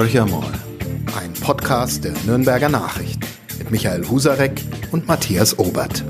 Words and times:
Horcher 0.00 0.24
mal. 0.24 0.50
Ein 1.14 1.34
Podcast 1.34 2.04
der 2.04 2.14
Nürnberger 2.24 2.70
Nachrichten 2.70 3.20
mit 3.58 3.70
Michael 3.70 4.08
Husarek 4.08 4.64
und 4.92 5.06
Matthias 5.06 5.58
Obert. 5.58 6.02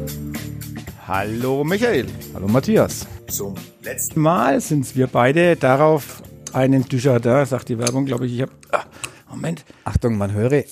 Hallo 1.09 1.64
Michael. 1.64 2.06
Hallo 2.32 2.46
Matthias. 2.46 3.08
Zum 3.26 3.56
letzten 3.82 4.21
Mal 4.21 4.61
sind 4.61 4.95
wir 4.95 5.08
beide 5.08 5.56
darauf 5.56 6.22
einen 6.53 6.89
Dujardin, 6.89 7.45
sagt 7.46 7.68
die 7.68 7.80
Werbung, 7.80 8.07
glaube 8.07 8.26
ich. 8.26 8.34
Ich 8.34 8.43
habe 8.43 8.53
ah, 8.71 8.84
Moment. 9.29 9.64
Achtung, 9.82 10.16
man 10.16 10.32
höre. 10.32 10.62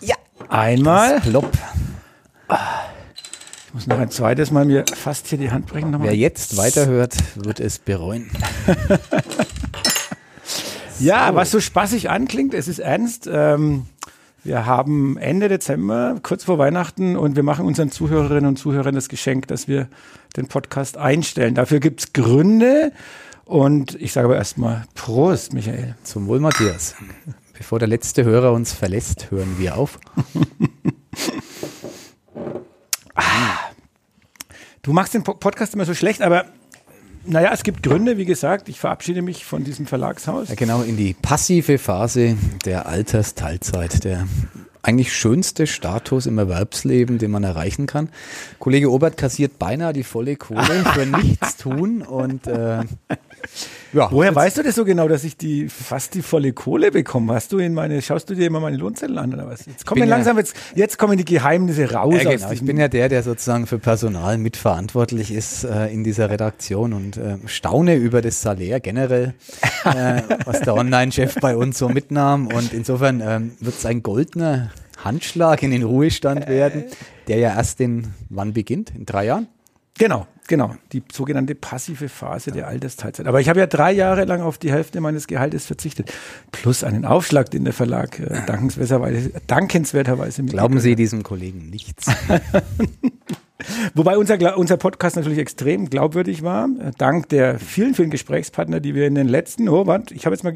Ja. 0.00 0.14
Einmal. 0.48 1.18
Plopp. 1.22 1.50
Ich 3.66 3.74
muss 3.74 3.88
noch 3.88 3.98
ein 3.98 4.12
zweites 4.12 4.52
Mal 4.52 4.64
mir 4.64 4.84
fast 4.94 5.26
hier 5.26 5.38
die 5.38 5.50
Hand 5.50 5.66
brechen. 5.66 5.90
Nochmal. 5.90 6.10
Wer 6.10 6.16
jetzt 6.16 6.56
weiterhört, 6.56 7.16
wird 7.34 7.58
es 7.58 7.80
bereuen. 7.80 8.30
ja, 11.00 11.34
was 11.34 11.50
so 11.50 11.60
spaßig 11.60 12.10
anklingt, 12.10 12.54
es 12.54 12.68
ist 12.68 12.78
ernst. 12.78 13.28
Ähm, 13.32 13.86
wir 14.42 14.64
haben 14.64 15.18
Ende 15.18 15.48
Dezember, 15.48 16.18
kurz 16.22 16.44
vor 16.44 16.58
Weihnachten, 16.58 17.16
und 17.16 17.36
wir 17.36 17.42
machen 17.42 17.66
unseren 17.66 17.90
Zuhörerinnen 17.90 18.46
und 18.46 18.56
Zuhörern 18.56 18.94
das 18.94 19.08
Geschenk, 19.08 19.48
dass 19.48 19.68
wir 19.68 19.88
den 20.36 20.48
Podcast 20.48 20.96
einstellen. 20.96 21.54
Dafür 21.54 21.80
gibt's 21.80 22.12
Gründe. 22.12 22.92
Und 23.44 24.00
ich 24.00 24.12
sage 24.12 24.26
aber 24.26 24.36
erstmal 24.36 24.84
Prost, 24.94 25.52
Michael. 25.52 25.96
Zum 26.04 26.26
Wohl, 26.26 26.40
Matthias. 26.40 26.94
Bevor 27.52 27.78
der 27.78 27.88
letzte 27.88 28.24
Hörer 28.24 28.52
uns 28.52 28.72
verlässt, 28.72 29.30
hören 29.30 29.56
wir 29.58 29.76
auf. 29.76 29.98
ah, 33.14 33.58
du 34.82 34.92
machst 34.92 35.12
den 35.12 35.24
Podcast 35.24 35.74
immer 35.74 35.84
so 35.84 35.92
schlecht, 35.92 36.22
aber 36.22 36.46
naja, 37.24 37.50
es 37.52 37.62
gibt 37.62 37.82
Gründe, 37.82 38.16
wie 38.16 38.24
gesagt, 38.24 38.68
ich 38.68 38.80
verabschiede 38.80 39.22
mich 39.22 39.44
von 39.44 39.64
diesem 39.64 39.86
Verlagshaus. 39.86 40.48
Ja, 40.48 40.54
genau, 40.54 40.82
in 40.82 40.96
die 40.96 41.14
passive 41.14 41.78
Phase 41.78 42.36
der 42.64 42.86
Altersteilzeit, 42.86 44.04
der 44.04 44.26
eigentlich 44.82 45.12
schönste 45.12 45.66
Status 45.66 46.26
im 46.26 46.38
Erwerbsleben, 46.38 47.18
den 47.18 47.30
man 47.30 47.44
erreichen 47.44 47.86
kann. 47.86 48.08
Kollege 48.58 48.90
Obert 48.90 49.16
kassiert 49.16 49.58
beinahe 49.58 49.92
die 49.92 50.04
volle 50.04 50.36
Kohle 50.36 50.84
für 50.94 51.06
nichts 51.18 51.56
tun 51.56 52.02
und 52.02 52.46
äh, 52.46 52.84
ja, 53.92 54.08
Woher 54.10 54.34
weißt 54.34 54.58
du 54.58 54.62
das 54.62 54.74
so 54.74 54.84
genau, 54.84 55.08
dass 55.08 55.24
ich 55.24 55.36
die 55.36 55.68
fast 55.68 56.14
die 56.14 56.22
volle 56.22 56.52
Kohle 56.52 56.90
bekomme? 56.90 57.34
Hast 57.34 57.52
du 57.52 57.58
in 57.58 57.74
meine, 57.74 58.00
schaust 58.02 58.30
du 58.30 58.34
dir 58.34 58.46
immer 58.46 58.60
meine 58.60 58.76
Lohnzettel 58.76 59.18
an 59.18 59.34
oder 59.34 59.48
was? 59.48 59.66
Jetzt 59.66 59.84
kommen 59.84 60.08
langsam 60.08 60.38
jetzt, 60.38 60.56
jetzt 60.74 60.98
kommen 60.98 61.18
die 61.18 61.24
Geheimnisse 61.24 61.92
raus. 61.92 62.14
Ja, 62.22 62.30
genau. 62.30 62.50
Ich 62.52 62.64
bin 62.64 62.78
ja 62.78 62.88
der, 62.88 63.08
der 63.08 63.22
sozusagen 63.22 63.66
für 63.66 63.78
Personal 63.78 64.38
mitverantwortlich 64.38 65.32
ist 65.32 65.64
äh, 65.64 65.88
in 65.88 66.04
dieser 66.04 66.30
Redaktion 66.30 66.92
und 66.92 67.16
äh, 67.16 67.36
staune 67.46 67.96
über 67.96 68.22
das 68.22 68.42
Salär 68.42 68.80
generell, 68.80 69.34
äh, 69.84 70.22
was 70.44 70.60
der 70.60 70.74
Online-Chef 70.74 71.36
bei 71.40 71.56
uns 71.56 71.78
so 71.78 71.88
mitnahm. 71.88 72.46
Und 72.46 72.72
insofern 72.72 73.20
ähm, 73.20 73.52
wird 73.60 73.76
es 73.76 73.86
ein 73.86 74.02
goldener 74.02 74.70
Handschlag 75.04 75.62
in 75.62 75.70
den 75.70 75.82
Ruhestand 75.82 76.46
werden, 76.48 76.84
der 77.26 77.38
ja 77.38 77.56
erst 77.56 77.80
in 77.80 78.08
wann 78.28 78.52
beginnt? 78.52 78.92
In 78.94 79.06
drei 79.06 79.26
Jahren? 79.26 79.48
Genau, 80.00 80.26
genau. 80.48 80.74
Die 80.94 81.02
sogenannte 81.12 81.54
passive 81.54 82.08
Phase 82.08 82.52
der 82.52 82.68
Altersteilzeit. 82.68 83.26
Aber 83.26 83.38
ich 83.38 83.50
habe 83.50 83.60
ja 83.60 83.66
drei 83.66 83.92
Jahre 83.92 84.24
lang 84.24 84.40
auf 84.40 84.56
die 84.56 84.72
Hälfte 84.72 84.98
meines 85.02 85.26
Gehaltes 85.26 85.66
verzichtet. 85.66 86.10
Plus 86.52 86.84
einen 86.84 87.04
Aufschlag, 87.04 87.50
den 87.50 87.64
der 87.64 87.74
Verlag 87.74 88.18
äh, 88.18 88.40
dankenswerterweise, 88.46 89.30
dankenswerterweise 89.46 90.42
Glauben 90.44 90.80
Sie 90.80 90.96
diesem 90.96 91.22
Kollegen 91.22 91.68
nichts. 91.68 92.06
Wobei 93.94 94.16
unser, 94.16 94.56
unser 94.56 94.76
Podcast 94.76 95.16
natürlich 95.16 95.38
extrem 95.38 95.88
glaubwürdig 95.90 96.42
war, 96.42 96.68
dank 96.98 97.28
der 97.28 97.58
vielen, 97.58 97.94
vielen 97.94 98.10
Gesprächspartner, 98.10 98.80
die 98.80 98.94
wir 98.94 99.06
in 99.06 99.14
den 99.14 99.28
letzten, 99.28 99.68
oh, 99.68 99.86
warte, 99.86 100.14
ich 100.14 100.26
habe 100.26 100.34
jetzt 100.34 100.42
mal, 100.42 100.54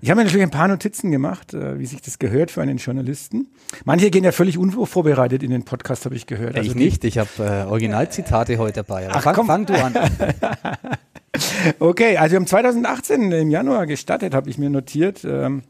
ich 0.00 0.10
habe 0.10 0.20
mir 0.20 0.24
natürlich 0.24 0.44
ein 0.44 0.50
paar 0.50 0.68
Notizen 0.68 1.10
gemacht, 1.10 1.54
äh, 1.54 1.78
wie 1.78 1.86
sich 1.86 2.00
das 2.00 2.18
gehört 2.18 2.50
für 2.50 2.62
einen 2.62 2.78
Journalisten. 2.78 3.48
Manche 3.84 4.10
gehen 4.10 4.24
ja 4.24 4.32
völlig 4.32 4.58
unvorbereitet 4.58 5.42
in 5.42 5.50
den 5.50 5.64
Podcast, 5.64 6.04
habe 6.04 6.14
ich 6.14 6.26
gehört. 6.26 6.56
Also 6.56 6.70
ich 6.70 6.76
nicht, 6.76 7.04
ich 7.04 7.18
habe 7.18 7.28
äh, 7.38 7.68
Originalzitate 7.68 8.58
heute 8.58 8.82
dabei. 8.82 9.08
Ach, 9.10 9.22
fang, 9.22 9.34
komm. 9.34 9.46
fang 9.46 9.66
du 9.66 9.74
an. 9.74 9.94
okay, 11.78 12.16
also 12.16 12.32
wir 12.32 12.36
haben 12.36 12.46
2018 12.46 13.32
im 13.32 13.50
Januar 13.50 13.86
gestartet, 13.86 14.34
habe 14.34 14.48
ich 14.50 14.58
mir 14.58 14.70
notiert. 14.70 15.24
Ähm, 15.24 15.62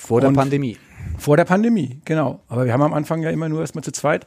vor 0.00 0.20
der 0.20 0.30
Pandemie. 0.30 0.78
Vor 1.18 1.36
der 1.36 1.44
Pandemie, 1.44 2.00
genau. 2.04 2.40
Aber 2.48 2.64
wir 2.64 2.72
haben 2.72 2.82
am 2.82 2.94
Anfang 2.94 3.22
ja 3.22 3.30
immer 3.30 3.48
nur 3.48 3.60
erstmal 3.60 3.82
zu 3.82 3.92
zweit 3.92 4.26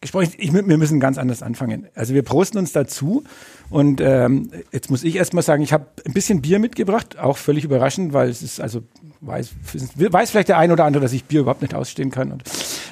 gesprochen. 0.00 0.32
Ich, 0.38 0.52
wir 0.52 0.62
müssen 0.62 0.98
ganz 0.98 1.18
anders 1.18 1.42
anfangen. 1.42 1.88
Also 1.94 2.14
wir 2.14 2.22
prosten 2.22 2.58
uns 2.58 2.72
dazu 2.72 3.24
und 3.68 4.00
ähm, 4.00 4.50
jetzt 4.72 4.90
muss 4.90 5.04
ich 5.04 5.16
erstmal 5.16 5.42
sagen, 5.42 5.62
ich 5.62 5.72
habe 5.72 5.86
ein 6.06 6.14
bisschen 6.14 6.40
Bier 6.40 6.58
mitgebracht, 6.58 7.18
auch 7.18 7.36
völlig 7.36 7.64
überraschend, 7.64 8.12
weil 8.12 8.28
es 8.30 8.42
ist 8.42 8.60
also 8.60 8.82
weiß, 9.20 9.50
weiß 9.96 10.30
vielleicht 10.30 10.48
der 10.48 10.58
ein 10.58 10.72
oder 10.72 10.84
andere, 10.84 11.02
dass 11.02 11.12
ich 11.12 11.24
Bier 11.24 11.40
überhaupt 11.40 11.60
nicht 11.62 11.74
ausstehen 11.74 12.10
kann. 12.10 12.32
Und 12.32 12.44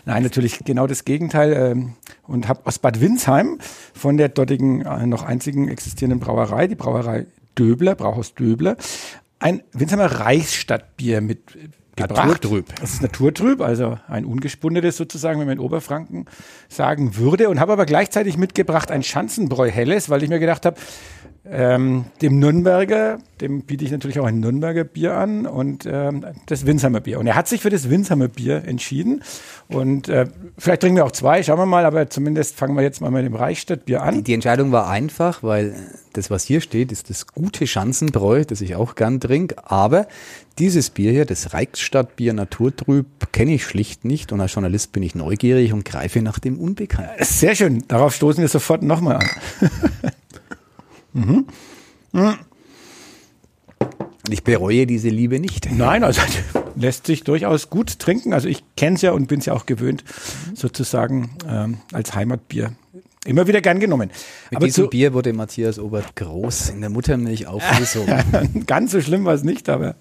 nein, 0.05 0.23
natürlich 0.23 0.59
genau 0.65 0.87
das 0.87 1.05
Gegenteil. 1.05 1.53
Ähm, 1.53 1.95
und 2.27 2.47
habe 2.47 2.61
aus 2.65 2.79
Bad 2.79 3.01
Windsheim 3.01 3.59
von 3.95 4.19
der 4.19 4.29
dortigen 4.29 4.83
äh, 4.83 5.07
noch 5.07 5.23
einzigen 5.23 5.69
existierenden 5.69 6.21
Brauerei, 6.21 6.67
die 6.67 6.75
Brauerei 6.75 7.27
Döbler, 7.59 7.95
Brauhaus 7.95 8.35
Döbler, 8.35 8.77
ein 9.39 9.63
Winsheimer 9.73 10.07
Reichsstadtbier 10.07 11.23
mit 11.23 11.41
Naturtrüb. 11.99 12.75
Das 12.81 12.93
ist 12.93 13.03
naturtrüb, 13.03 13.61
also 13.61 13.99
ein 14.09 14.25
ungespundetes 14.25 14.97
sozusagen, 14.97 15.41
wenn 15.41 15.47
man 15.47 15.59
in 15.59 15.63
Oberfranken 15.63 16.27
sagen 16.69 17.17
würde. 17.17 17.49
Und 17.49 17.61
habe 17.61 17.73
aber 17.73 17.87
gleichzeitig 17.87 18.37
mitgebracht 18.37 18.91
ein 18.91 19.03
Schanzenbräu 19.03 19.71
Helles, 19.71 20.11
weil 20.11 20.23
ich 20.23 20.29
mir 20.29 20.39
gedacht 20.39 20.67
habe, 20.67 20.77
ähm, 21.51 22.05
dem 22.21 22.39
Nürnberger, 22.39 23.19
dem 23.41 23.63
biete 23.63 23.85
ich 23.85 23.91
natürlich 23.91 24.21
auch 24.21 24.27
ein 24.27 24.41
Nürnberger 24.41 24.85
Bier 24.85 25.15
an 25.15 25.47
und 25.47 25.87
ähm, 25.91 26.25
das 26.47 26.67
Winsheimer 26.67 27.01
Bier. 27.01 27.19
Und 27.19 27.27
er 27.27 27.37
hat 27.37 27.49
sich 27.49 27.63
für 27.63 27.71
das 27.71 27.89
Winsheimer 27.89 28.29
Bier 28.29 28.65
entschieden. 28.65 29.23
Und 29.69 30.09
äh, 30.09 30.27
vielleicht 30.59 30.83
trinken 30.83 30.97
wir 30.97 31.05
auch 31.05 31.13
zwei, 31.13 31.43
schauen 31.43 31.59
wir 31.59 31.67
mal, 31.67 31.85
aber 31.87 32.11
zumindest 32.11 32.57
fangen 32.57 32.77
wir 32.77 32.83
jetzt 32.83 33.01
mal 33.01 33.11
mit 33.11 33.25
dem 33.25 33.35
Reichstadtbier 33.35 34.03
an. 34.03 34.25
Die, 34.25 34.35
Entscheidung 34.35 34.73
war 34.73 34.89
einfach, 34.89 35.43
weil 35.43 35.75
das, 36.13 36.31
was 36.31 36.45
hier 36.45 36.61
steht, 36.61 36.93
ist 36.93 37.09
das 37.09 37.27
gute 37.27 37.67
Schanzenbräu, 37.67 38.45
das 38.45 38.61
ich 38.61 38.77
auch 38.77 38.95
gern 38.95 39.21
trinke. 39.21 39.57
Aber 39.71 40.07
dieses 40.59 40.91
Bier 40.91 41.13
hier, 41.13 41.25
das 41.25 41.55
Reichsstadtbier 41.55 42.35
Naturtrüb, 42.35 43.07
kenne 43.33 43.55
ich 43.55 43.65
schlicht 43.65 44.05
nicht. 44.05 44.33
Und 44.33 44.41
als 44.41 44.53
Journalist 44.53 44.93
bin 44.93 45.03
ich 45.03 45.15
neugierig 45.15 45.73
und 45.73 45.85
greife 45.85 46.21
nach 46.21 46.39
dem 46.39 46.59
Unbekannten. 46.59 47.25
Sehr 47.25 47.55
schön. 47.55 47.85
Darauf 47.89 48.15
stoßen 48.15 48.41
wir 48.43 48.49
sofort 48.49 48.83
nochmal 48.83 49.17
an. 49.17 49.29
Mhm. 51.13 51.47
Mhm. 52.13 52.35
Ich 54.31 54.45
bereue 54.45 54.87
diese 54.87 55.09
Liebe 55.09 55.41
nicht. 55.41 55.71
Nein, 55.73 56.05
also 56.05 56.21
lässt 56.77 57.07
sich 57.07 57.25
durchaus 57.25 57.71
gut 57.71 57.99
trinken. 57.99 58.33
Also 58.33 58.49
ich 58.49 58.63
kenne 58.77 58.97
es 58.97 59.03
ja 59.03 59.13
und 59.13 59.27
bin 59.27 59.41
es 59.41 59.47
ja 59.47 59.55
auch 59.55 59.67
gewöhnt, 59.67 60.05
sozusagen 60.55 61.31
ähm, 61.49 61.79
als 61.93 62.15
Heimatbier. 62.15 62.73
Immer 63.25 63.47
wieder 63.47 63.61
gern 63.61 63.81
genommen. 63.81 64.11
Mit 64.51 64.57
Aber 64.57 64.67
diesem 64.67 64.89
Bier 64.89 65.13
wurde 65.13 65.33
Matthias 65.33 65.79
Obert 65.79 66.15
groß 66.17 66.71
in 66.71 66.81
der 66.81 66.91
Muttermilch 66.91 67.47
aufgesogen. 67.47 68.65
Ganz 68.67 68.93
so 68.93 69.01
schlimm 69.01 69.25
war 69.25 69.35
es 69.35 69.43
nicht, 69.43 69.69
aber 69.69 69.97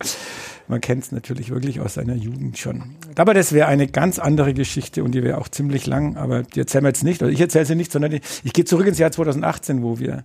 man 0.68 0.82
kennt 0.82 1.04
es 1.04 1.12
natürlich 1.12 1.50
wirklich 1.50 1.80
aus 1.80 1.96
seiner 1.96 2.16
Jugend 2.16 2.58
schon. 2.58 2.96
Aber 3.16 3.34
das 3.34 3.54
wäre 3.54 3.68
eine 3.68 3.88
ganz 3.88 4.20
andere 4.20 4.54
Geschichte 4.54 5.04
und 5.04 5.14
die 5.14 5.24
wäre 5.24 5.38
auch 5.40 5.48
ziemlich 5.48 5.88
lang, 5.88 6.18
aber 6.18 6.44
die 6.44 6.60
erzählen 6.60 6.84
wir 6.84 6.90
jetzt 6.90 7.04
nicht. 7.04 7.22
Also 7.22 7.34
ich 7.34 7.40
erzähle 7.40 7.66
sie 7.66 7.76
nicht, 7.76 7.92
sondern 7.92 8.12
ich, 8.12 8.22
ich 8.44 8.54
gehe 8.54 8.66
zurück 8.66 8.86
ins 8.86 8.98
Jahr 8.98 9.12
2018, 9.12 9.82
wo 9.82 9.98
wir 10.00 10.24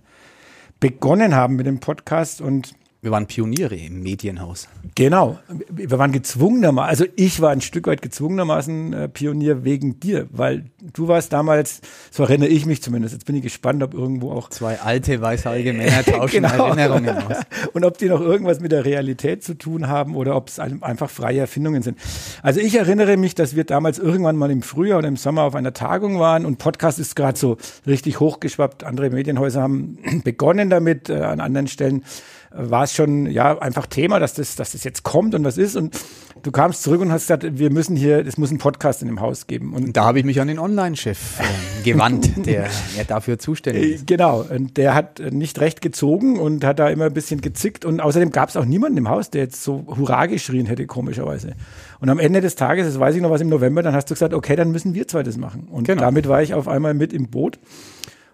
begonnen 0.83 1.33
haben 1.33 1.55
mit 1.55 1.65
dem 1.65 1.79
Podcast 1.79 2.41
und 2.41 2.73
wir 3.03 3.11
waren 3.11 3.27
Pioniere 3.27 3.75
im 3.75 4.01
Medienhaus. 4.01 4.69
Genau. 4.95 5.37
Wir 5.69 5.91
waren 5.91 6.13
gezwungenermaßen, 6.13 6.89
also 6.89 7.05
ich 7.17 7.41
war 7.41 7.51
ein 7.51 7.59
Stück 7.59 7.85
weit 7.87 8.01
gezwungenermaßen 8.01 8.93
äh, 8.93 9.09
Pionier 9.09 9.65
wegen 9.65 9.99
dir, 9.99 10.27
weil 10.31 10.71
du 10.93 11.09
warst 11.09 11.33
damals, 11.33 11.81
so 12.11 12.23
erinnere 12.23 12.47
ich 12.47 12.65
mich 12.65 12.81
zumindest, 12.81 13.13
jetzt 13.13 13.25
bin 13.25 13.35
ich 13.35 13.41
gespannt, 13.41 13.83
ob 13.83 13.93
irgendwo 13.93 14.31
auch... 14.31 14.49
Zwei 14.49 14.79
alte, 14.79 15.19
weißhaarige 15.19 15.73
Männer 15.73 16.01
tauschen 16.05 16.43
genau. 16.43 16.67
Erinnerungen 16.67 17.17
aus. 17.17 17.37
Und 17.73 17.83
ob 17.83 17.97
die 17.97 18.07
noch 18.07 18.21
irgendwas 18.21 18.61
mit 18.61 18.71
der 18.71 18.85
Realität 18.85 19.43
zu 19.43 19.57
tun 19.57 19.89
haben 19.89 20.15
oder 20.15 20.37
ob 20.37 20.47
es 20.47 20.59
einfach 20.59 21.09
freie 21.09 21.41
Erfindungen 21.41 21.83
sind. 21.83 21.99
Also 22.41 22.61
ich 22.61 22.73
erinnere 22.75 23.17
mich, 23.17 23.35
dass 23.35 23.53
wir 23.53 23.65
damals 23.65 23.99
irgendwann 23.99 24.37
mal 24.37 24.49
im 24.49 24.61
Frühjahr 24.61 24.99
oder 24.99 25.09
im 25.09 25.17
Sommer 25.17 25.41
auf 25.41 25.55
einer 25.55 25.73
Tagung 25.73 26.21
waren 26.21 26.45
und 26.45 26.57
Podcast 26.57 26.99
ist 26.99 27.17
gerade 27.17 27.37
so 27.37 27.57
richtig 27.85 28.21
hochgeschwappt. 28.21 28.85
Andere 28.85 29.09
Medienhäuser 29.09 29.61
haben 29.61 29.97
begonnen 30.23 30.69
damit, 30.69 31.09
äh, 31.09 31.15
an 31.15 31.41
anderen 31.41 31.67
Stellen 31.67 32.05
war 32.55 32.83
es 32.83 32.93
schon 32.93 33.25
ja 33.25 33.57
einfach 33.59 33.87
Thema, 33.87 34.19
dass 34.19 34.35
das, 34.35 34.55
dass 34.55 34.73
das 34.73 34.83
jetzt 34.83 35.03
kommt 35.03 35.35
und 35.35 35.43
was 35.43 35.57
ist. 35.57 35.75
Und 35.75 35.97
du 36.43 36.51
kamst 36.51 36.83
zurück 36.83 37.01
und 37.01 37.11
hast 37.11 37.23
gesagt, 37.23 37.57
wir 37.57 37.71
müssen 37.71 37.95
hier, 37.95 38.25
es 38.25 38.37
muss 38.37 38.49
einen 38.49 38.59
Podcast 38.59 39.01
in 39.01 39.07
dem 39.07 39.21
Haus 39.21 39.47
geben. 39.47 39.73
Und 39.73 39.97
da 39.97 40.05
habe 40.05 40.19
ich 40.19 40.25
mich 40.25 40.39
an 40.39 40.47
den 40.47 40.59
Online-Chef 40.59 41.39
äh, 41.39 41.83
gewandt, 41.83 42.31
der 42.45 42.69
ja 42.95 43.03
dafür 43.07 43.39
zuständig 43.39 43.95
ist. 43.95 44.07
Genau, 44.07 44.45
und 44.47 44.77
der 44.77 44.93
hat 44.93 45.19
nicht 45.31 45.59
recht 45.59 45.81
gezogen 45.81 46.39
und 46.39 46.63
hat 46.63 46.79
da 46.79 46.89
immer 46.89 47.05
ein 47.05 47.13
bisschen 47.13 47.41
gezickt. 47.41 47.85
Und 47.85 47.99
außerdem 48.01 48.31
gab 48.31 48.49
es 48.49 48.57
auch 48.57 48.65
niemanden 48.65 48.97
im 48.97 49.09
Haus, 49.09 49.29
der 49.29 49.43
jetzt 49.43 49.63
so 49.63 49.85
Hurra 49.87 50.27
geschrien 50.27 50.65
hätte, 50.65 50.85
komischerweise. 50.85 51.53
Und 51.99 52.09
am 52.09 52.19
Ende 52.19 52.41
des 52.41 52.55
Tages, 52.55 52.85
das 52.85 52.99
weiß 52.99 53.15
ich 53.15 53.21
noch 53.21 53.31
was 53.31 53.41
im 53.41 53.49
November, 53.49 53.81
dann 53.81 53.95
hast 53.95 54.09
du 54.09 54.13
gesagt, 54.13 54.33
okay, 54.33 54.55
dann 54.55 54.71
müssen 54.71 54.93
wir 54.93 55.07
zwei 55.07 55.23
das 55.23 55.37
machen. 55.37 55.67
Und 55.71 55.87
genau. 55.87 56.01
damit 56.01 56.27
war 56.27 56.41
ich 56.43 56.53
auf 56.53 56.67
einmal 56.67 56.93
mit 56.93 57.13
im 57.13 57.29
Boot. 57.29 57.59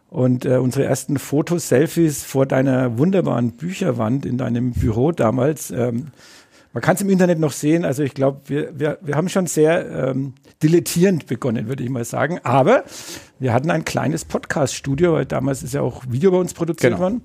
Und 0.09 0.45
äh, 0.45 0.57
unsere 0.57 0.85
ersten 0.85 1.19
Fotos, 1.19 1.69
Selfies 1.69 2.23
vor 2.23 2.45
deiner 2.45 2.97
wunderbaren 2.97 3.51
Bücherwand 3.51 4.25
in 4.25 4.37
deinem 4.37 4.71
Büro 4.71 5.11
damals 5.11 5.69
ähm, 5.71 6.07
man 6.71 6.83
kann 6.83 6.95
es 6.95 7.01
im 7.01 7.09
Internet 7.09 7.39
noch 7.39 7.51
sehen. 7.51 7.83
Also 7.83 8.03
ich 8.03 8.13
glaube, 8.13 8.41
wir, 8.45 8.79
wir, 8.79 8.99
wir 9.01 9.15
haben 9.15 9.27
schon 9.29 9.47
sehr 9.47 10.09
ähm, 10.09 10.33
dilettierend 10.61 11.25
begonnen, 11.25 11.67
würde 11.67 11.83
ich 11.83 11.89
mal 11.89 12.05
sagen. 12.05 12.39
Aber 12.43 12.83
wir 13.39 13.53
hatten 13.53 13.71
ein 13.71 13.85
kleines 13.85 14.23
Podcast-Studio, 14.25 15.13
weil 15.13 15.25
damals 15.25 15.63
ist 15.63 15.73
ja 15.73 15.81
auch 15.81 16.03
Video 16.07 16.31
bei 16.31 16.37
uns 16.37 16.53
produziert 16.53 16.91
Genau. 16.93 17.01
worden. 17.01 17.21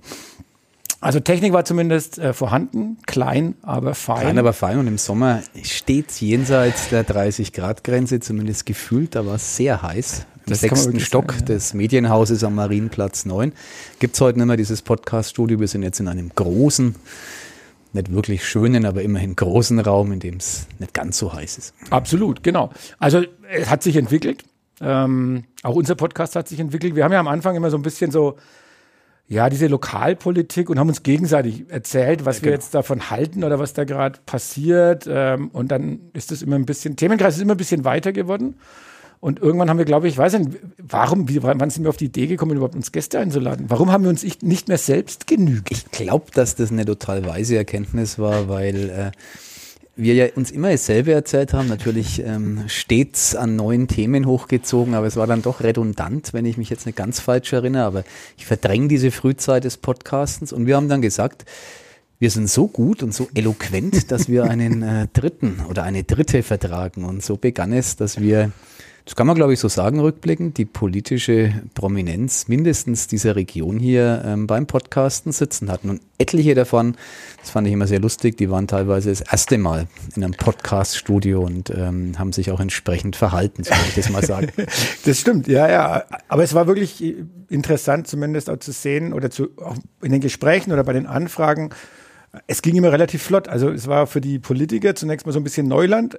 Also 1.01 1.21
Technik 1.21 1.53
war 1.53 1.67
zumindest 1.67 2.19
äh, 2.19 2.33
vorhanden, 2.33 2.97
klein, 3.07 3.57
aber 3.61 3.95
fein. 3.95 4.21
Klein, 4.21 4.39
aber 4.39 4.55
fein 4.55 4.79
und 4.79 4.87
im 4.87 4.97
Sommer 4.97 5.43
stets 5.63 6.21
jenseits 6.21 6.89
der 6.89 7.07
30-Grad-Grenze, 7.07 8.21
zumindest 8.21 8.65
gefühlt, 8.65 9.15
da 9.15 9.27
war 9.27 9.35
es 9.35 9.57
sehr 9.57 9.83
heiß. 9.83 10.25
Im 10.47 10.51
Das 10.51 10.61
sechsten 10.61 11.01
Stock 11.01 11.33
sagen, 11.33 11.47
ja. 11.49 11.55
des 11.55 11.73
Medienhauses 11.73 12.45
am 12.45 12.57
Marienplatz 12.57 13.25
9 13.25 13.53
gibt 13.99 14.15
es 14.15 14.21
heute 14.21 14.39
nicht 14.39 14.47
mehr 14.47 14.59
dieses 14.59 14.83
Podcast-Studio. 14.83 15.59
Wir 15.59 15.69
sind 15.69 15.83
jetzt 15.83 16.01
in 16.01 16.09
einem 16.09 16.31
großen, 16.35 16.95
nicht 17.95 18.13
wirklich 18.13 18.47
schönen, 18.47 18.85
aber 18.85 19.01
immerhin 19.01 19.37
großen 19.37 19.79
Raum, 19.81 20.13
in 20.13 20.21
dem 20.21 20.37
es 20.37 20.67
nicht 20.79 20.93
ganz 20.93 21.17
so 21.17 21.33
heiß 21.33 21.57
ist. 21.57 21.75
Absolut, 21.89 22.43
genau. 22.43 22.73
Also 22.99 23.23
es 23.51 23.71
hat 23.71 23.83
sich 23.83 23.97
entwickelt. 23.97 24.45
Ähm, 24.83 25.45
auch 25.63 25.77
unser 25.77 25.95
Podcast 25.95 26.37
hat 26.37 26.47
sich 26.47 26.61
entwickelt. 26.61 26.95
Wir 26.95 27.05
haben 27.05 27.13
ja 27.13 27.21
am 27.21 27.29
Anfang 27.29 27.57
immer 27.57 27.71
so 27.71 27.79
ein 27.79 27.83
bisschen 27.83 28.11
so, 28.11 28.37
ja, 29.27 29.49
diese 29.49 29.69
Lokalpolitik 29.69 30.69
und 30.69 30.79
haben 30.79 30.89
uns 30.89 31.03
gegenseitig 31.03 31.71
erzählt, 31.71 32.27
was 32.27 32.43
wir 32.43 32.51
jetzt 32.51 32.75
davon 32.75 33.09
halten 33.09 33.45
oder 33.45 33.59
was 33.59 33.73
da 33.73 33.85
gerade 33.85 34.19
passiert. 34.27 35.07
Ähm, 35.09 35.49
und 35.49 35.69
dann 35.69 36.01
ist 36.13 36.33
es 36.33 36.43
immer 36.43 36.57
ein 36.57 36.67
bisschen, 36.67 36.97
Themenkreis 36.97 37.37
ist 37.37 37.43
immer 37.43 37.55
ein 37.55 37.59
bisschen 37.59 37.87
weiter 37.87 38.13
geworden. 38.13 38.57
Und 39.21 39.41
irgendwann 39.41 39.71
haben 39.71 39.79
wir, 39.79 39.85
glaube 39.87 40.07
ich, 40.09 40.19
weiß 40.19 40.39
nicht, 40.39 40.51
warum, 40.79 41.29
wie, 41.29 41.43
wann 41.43 41.71
sind 41.71 41.85
wir 41.85 41.89
auf 41.89 41.97
die 41.97 42.07
Idee 42.07 42.27
gekommen, 42.27 42.53
überhaupt 42.57 42.75
uns 42.75 42.93
Gäste 42.93 43.19
einzuladen? 43.19 43.67
Warum 43.69 43.91
haben 43.91 44.05
wir 44.05 44.11
uns 44.11 44.23
ich- 44.23 44.43
nicht 44.43 44.69
mehr 44.69 44.79
selbst 44.79 45.27
genügt? 45.27 45.71
Ich 45.71 45.91
glaube, 45.91 46.27
dass 46.35 46.57
das 46.57 46.71
eine 46.71 46.85
total 46.85 47.25
weise 47.27 47.57
Erkenntnis 47.57 48.19
war, 48.19 48.49
weil 48.49 48.91
äh, 48.91 49.11
wir 49.97 50.15
ja 50.15 50.27
uns 50.35 50.51
immer 50.51 50.71
dasselbe 50.71 51.13
erzählt 51.13 51.55
haben, 51.55 51.69
natürlich 51.69 52.21
ähm, 52.25 52.65
stets 52.67 53.35
an 53.37 53.57
neuen 53.57 53.87
Themen 53.89 54.27
hochgezogen, 54.27 54.95
aber 54.95 55.07
es 55.07 55.17
war 55.17 55.27
dann 55.27 55.41
doch 55.41 55.63
redundant, 55.63 56.33
wenn 56.33 56.45
ich 56.45 56.57
mich 56.59 56.69
jetzt 56.69 56.85
nicht 56.85 56.97
ganz 56.97 57.21
falsch 57.21 57.53
erinnere, 57.53 57.85
aber 57.85 58.05
ich 58.37 58.45
verdränge 58.45 58.89
diese 58.89 59.11
Frühzeit 59.11 59.65
des 59.65 59.77
Podcastens 59.77 60.53
und 60.53 60.67
wir 60.67 60.77
haben 60.77 60.89
dann 60.89 61.01
gesagt, 61.01 61.45
wir 62.19 62.31
sind 62.31 62.51
so 62.51 62.67
gut 62.67 63.03
und 63.03 63.15
so 63.15 63.29
eloquent, 63.35 64.11
dass 64.11 64.29
wir 64.29 64.45
einen 64.45 64.83
äh, 64.83 65.07
dritten 65.13 65.61
oder 65.69 65.85
eine 65.85 66.03
dritte 66.05 66.43
vertragen 66.43 67.05
und 67.05 67.23
so 67.23 67.37
begann 67.37 67.73
es, 67.73 67.97
dass 67.97 68.21
wir 68.21 68.51
das 69.05 69.17
kann 69.17 69.27
man, 69.27 69.37
glaube 69.37 69.53
ich, 69.53 69.61
so 69.61 69.69
sagen, 69.69 70.01
rückblickend, 70.01 70.57
die 70.57 70.65
politische 70.65 71.53
Prominenz 71.75 72.49
mindestens 72.49 73.07
dieser 73.07 73.37
Region 73.37 73.79
hier 73.79 74.23
ähm, 74.25 74.47
beim 74.47 74.67
Podcasten 74.67 75.31
sitzen 75.31 75.71
hatten. 75.71 75.91
Und 75.91 76.01
etliche 76.17 76.55
davon, 76.55 76.97
das 77.41 77.51
fand 77.51 77.67
ich 77.67 77.75
immer 77.75 77.87
sehr 77.87 78.01
lustig, 78.01 78.39
die 78.39 78.51
waren 78.51 78.67
teilweise 78.67 79.11
das 79.11 79.21
erste 79.21 79.59
Mal 79.59 79.89
in 80.17 80.25
einem 80.25 80.33
Podcast-Studio 80.33 81.43
und 81.43 81.69
ähm, 81.69 82.19
haben 82.19 82.33
sich 82.33 82.51
auch 82.51 82.61
entsprechend 82.61 83.15
verhalten, 83.15 83.65
so 83.65 83.73
würde 83.73 83.89
ich 83.89 83.95
das 83.95 84.09
mal 84.09 84.25
sagen. 84.25 84.53
Das 85.05 85.21
stimmt, 85.21 85.49
ja, 85.49 85.69
ja. 85.69 86.05
Aber 86.29 86.43
es 86.43 86.55
war 86.55 86.67
wirklich 86.67 87.17
interessant, 87.51 88.07
zumindest 88.07 88.49
auch 88.49 88.59
zu 88.59 88.73
sehen 88.73 89.13
oder 89.13 89.31
zu, 89.31 89.51
auch 89.59 89.77
in 90.03 90.13
den 90.13 90.21
Gesprächen 90.21 90.73
oder 90.73 90.83
bei 90.83 90.95
den 90.95 91.07
Anfragen. 91.07 91.71
Es 92.47 92.63
ging 92.63 92.75
immer 92.75 92.91
relativ 92.91 93.23
flott. 93.23 93.49
Also 93.49 93.71
es 93.71 93.87
war 93.87 94.07
für 94.07 94.21
die 94.21 94.39
Politiker 94.39 94.95
zunächst 94.95 95.27
mal 95.27 95.33
so 95.33 95.41
ein 95.41 95.45
bisschen 95.45 95.69
Neuland. 95.69 96.17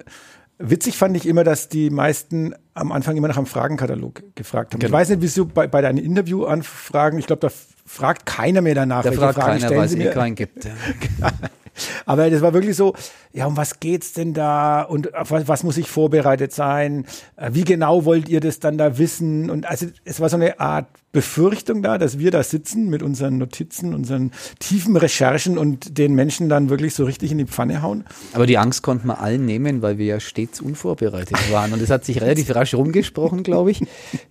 Witzig 0.58 0.96
fand 0.96 1.16
ich 1.16 1.26
immer, 1.26 1.44
dass 1.44 1.68
die 1.68 1.90
meisten 1.90 2.54
am 2.72 2.90
Anfang 2.92 3.16
immer 3.16 3.28
nach 3.28 3.36
einem 3.36 3.46
Fragenkatalog 3.46 4.22
gefragt 4.34 4.72
haben. 4.72 4.80
Ich 4.80 4.86
Genau. 4.86 4.96
weiß 4.98 5.10
nicht, 5.10 5.20
wieso 5.20 5.44
bei, 5.44 5.66
bei 5.66 5.82
deinen 5.82 5.98
Interviewanfragen, 5.98 7.18
ich 7.18 7.26
glaube, 7.26 7.40
da 7.40 7.48
fragt 7.84 8.24
keiner 8.24 8.62
mehr 8.62 8.74
danach, 8.74 9.02
Da 9.02 9.12
fragt 9.12 9.34
Fragen 9.34 9.60
keiner, 9.60 9.76
weil 9.76 9.84
es 9.84 9.94
eh 9.94 10.10
keinen 10.10 10.34
gibt. 10.34 10.66
Aber 12.04 12.28
das 12.30 12.42
war 12.42 12.52
wirklich 12.54 12.76
so, 12.76 12.94
ja, 13.32 13.46
um 13.46 13.56
was 13.56 13.80
geht's 13.80 14.12
denn 14.12 14.34
da 14.34 14.82
und 14.82 15.14
auf 15.14 15.30
was, 15.30 15.46
was 15.48 15.62
muss 15.62 15.76
ich 15.76 15.88
vorbereitet 15.88 16.52
sein? 16.52 17.06
Äh, 17.36 17.50
Wie 17.52 17.64
genau 17.64 18.04
wollt 18.04 18.28
ihr 18.28 18.40
das 18.40 18.60
dann 18.60 18.78
da 18.78 18.98
wissen? 18.98 19.50
Und 19.50 19.66
also 19.66 19.86
es 20.04 20.20
war 20.20 20.28
so 20.28 20.36
eine 20.36 20.58
Art 20.60 20.86
Befürchtung 21.16 21.82
da, 21.82 21.96
dass 21.96 22.18
wir 22.18 22.30
da 22.30 22.42
sitzen 22.42 22.90
mit 22.90 23.02
unseren 23.02 23.38
Notizen, 23.38 23.94
unseren 23.94 24.32
tiefen 24.58 24.98
Recherchen 24.98 25.56
und 25.56 25.96
den 25.96 26.14
Menschen 26.14 26.50
dann 26.50 26.68
wirklich 26.68 26.94
so 26.94 27.04
richtig 27.04 27.32
in 27.32 27.38
die 27.38 27.46
Pfanne 27.46 27.80
hauen. 27.80 28.04
Aber 28.34 28.46
die 28.46 28.58
Angst 28.58 28.82
konnten 28.82 29.06
wir 29.06 29.18
allen 29.18 29.46
nehmen, 29.46 29.80
weil 29.80 29.96
wir 29.96 30.04
ja 30.04 30.20
stets 30.20 30.60
unvorbereitet 30.60 31.38
waren. 31.50 31.72
Und 31.72 31.80
es 31.80 31.88
hat 31.88 32.04
sich 32.04 32.20
relativ 32.20 32.54
rasch 32.54 32.74
rumgesprochen, 32.74 33.44
glaube 33.44 33.70
ich, 33.70 33.82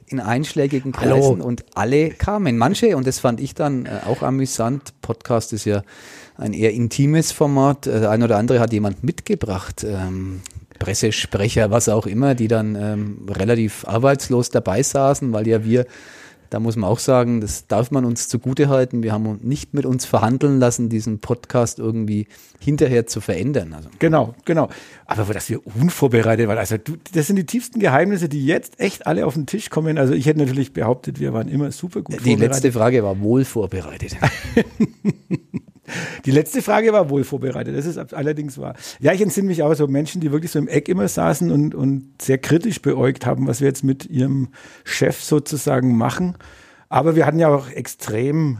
in 0.07 0.19
einschlägigen 0.19 0.93
Hallo. 0.95 1.15
Kreisen. 1.15 1.41
Und 1.41 1.65
alle 1.73 2.11
kamen. 2.11 2.55
Manche, 2.55 2.95
und 2.95 3.07
das 3.07 3.17
fand 3.17 3.39
ich 3.39 3.55
dann 3.55 3.87
äh, 3.87 4.01
auch 4.05 4.21
amüsant, 4.21 4.93
Podcast 5.01 5.53
ist 5.53 5.65
ja 5.65 5.81
ein 6.37 6.53
eher 6.53 6.73
intimes 6.73 7.31
Format. 7.31 7.87
Äh, 7.87 7.99
Der 8.01 8.11
ein 8.11 8.23
oder 8.23 8.37
andere 8.37 8.59
hat 8.59 8.73
jemand 8.73 9.03
mitgebracht. 9.03 9.83
Ähm, 9.87 10.41
Pressesprecher, 10.79 11.71
was 11.71 11.87
auch 11.87 12.05
immer, 12.05 12.35
die 12.35 12.47
dann 12.49 12.75
ähm, 12.75 13.27
relativ 13.29 13.85
arbeitslos 13.87 14.49
dabei 14.49 14.83
saßen, 14.83 15.31
weil 15.33 15.47
ja 15.47 15.63
wir 15.63 15.85
da 16.51 16.59
muss 16.59 16.75
man 16.75 16.89
auch 16.89 16.99
sagen, 16.99 17.41
das 17.41 17.67
darf 17.67 17.89
man 17.91 18.05
uns 18.05 18.29
zugute 18.29 18.69
halten. 18.69 19.03
Wir 19.03 19.11
haben 19.11 19.39
nicht 19.41 19.73
mit 19.73 19.85
uns 19.85 20.05
verhandeln 20.05 20.59
lassen, 20.59 20.89
diesen 20.89 21.19
Podcast 21.19 21.79
irgendwie 21.79 22.27
hinterher 22.59 23.07
zu 23.07 23.19
verändern. 23.19 23.73
Also 23.73 23.89
Genau, 23.99 24.35
genau. 24.45 24.69
Aber 25.05 25.33
dass 25.33 25.49
wir 25.49 25.59
unvorbereitet 25.65 26.47
waren, 26.47 26.57
also 26.59 26.77
du, 26.77 26.93
das 27.13 27.27
sind 27.27 27.37
die 27.37 27.45
tiefsten 27.45 27.79
Geheimnisse, 27.79 28.29
die 28.29 28.45
jetzt 28.45 28.79
echt 28.79 29.07
alle 29.07 29.25
auf 29.25 29.33
den 29.33 29.47
Tisch 29.47 29.69
kommen. 29.69 29.97
Also 29.97 30.13
ich 30.13 30.27
hätte 30.27 30.39
natürlich 30.39 30.71
behauptet, 30.71 31.19
wir 31.19 31.33
waren 31.33 31.47
immer 31.47 31.71
super 31.71 32.03
gut 32.03 32.15
Die 32.15 32.19
vorbereitet. 32.19 32.47
letzte 32.53 32.71
Frage 32.71 33.03
war 33.03 33.19
wohl 33.19 33.43
vorbereitet. 33.43 34.15
Die 36.25 36.31
letzte 36.31 36.61
Frage 36.61 36.91
war 36.93 37.09
wohl 37.09 37.23
vorbereitet, 37.23 37.77
das 37.77 37.85
ist 37.85 38.13
allerdings 38.13 38.57
wahr. 38.57 38.75
Ja, 38.99 39.13
ich 39.13 39.21
entsinne 39.21 39.47
mich 39.47 39.61
auch 39.63 39.73
so 39.75 39.87
Menschen, 39.87 40.21
die 40.21 40.31
wirklich 40.31 40.51
so 40.51 40.59
im 40.59 40.67
Eck 40.67 40.89
immer 40.89 41.07
saßen 41.07 41.51
und, 41.51 41.75
und 41.75 42.21
sehr 42.21 42.37
kritisch 42.37 42.81
beäugt 42.81 43.25
haben, 43.25 43.47
was 43.47 43.61
wir 43.61 43.67
jetzt 43.67 43.83
mit 43.83 44.05
ihrem 44.07 44.49
Chef 44.83 45.21
sozusagen 45.21 45.95
machen. 45.97 46.37
Aber 46.89 47.15
wir 47.15 47.25
hatten 47.25 47.39
ja 47.39 47.49
auch 47.49 47.69
extrem 47.69 48.59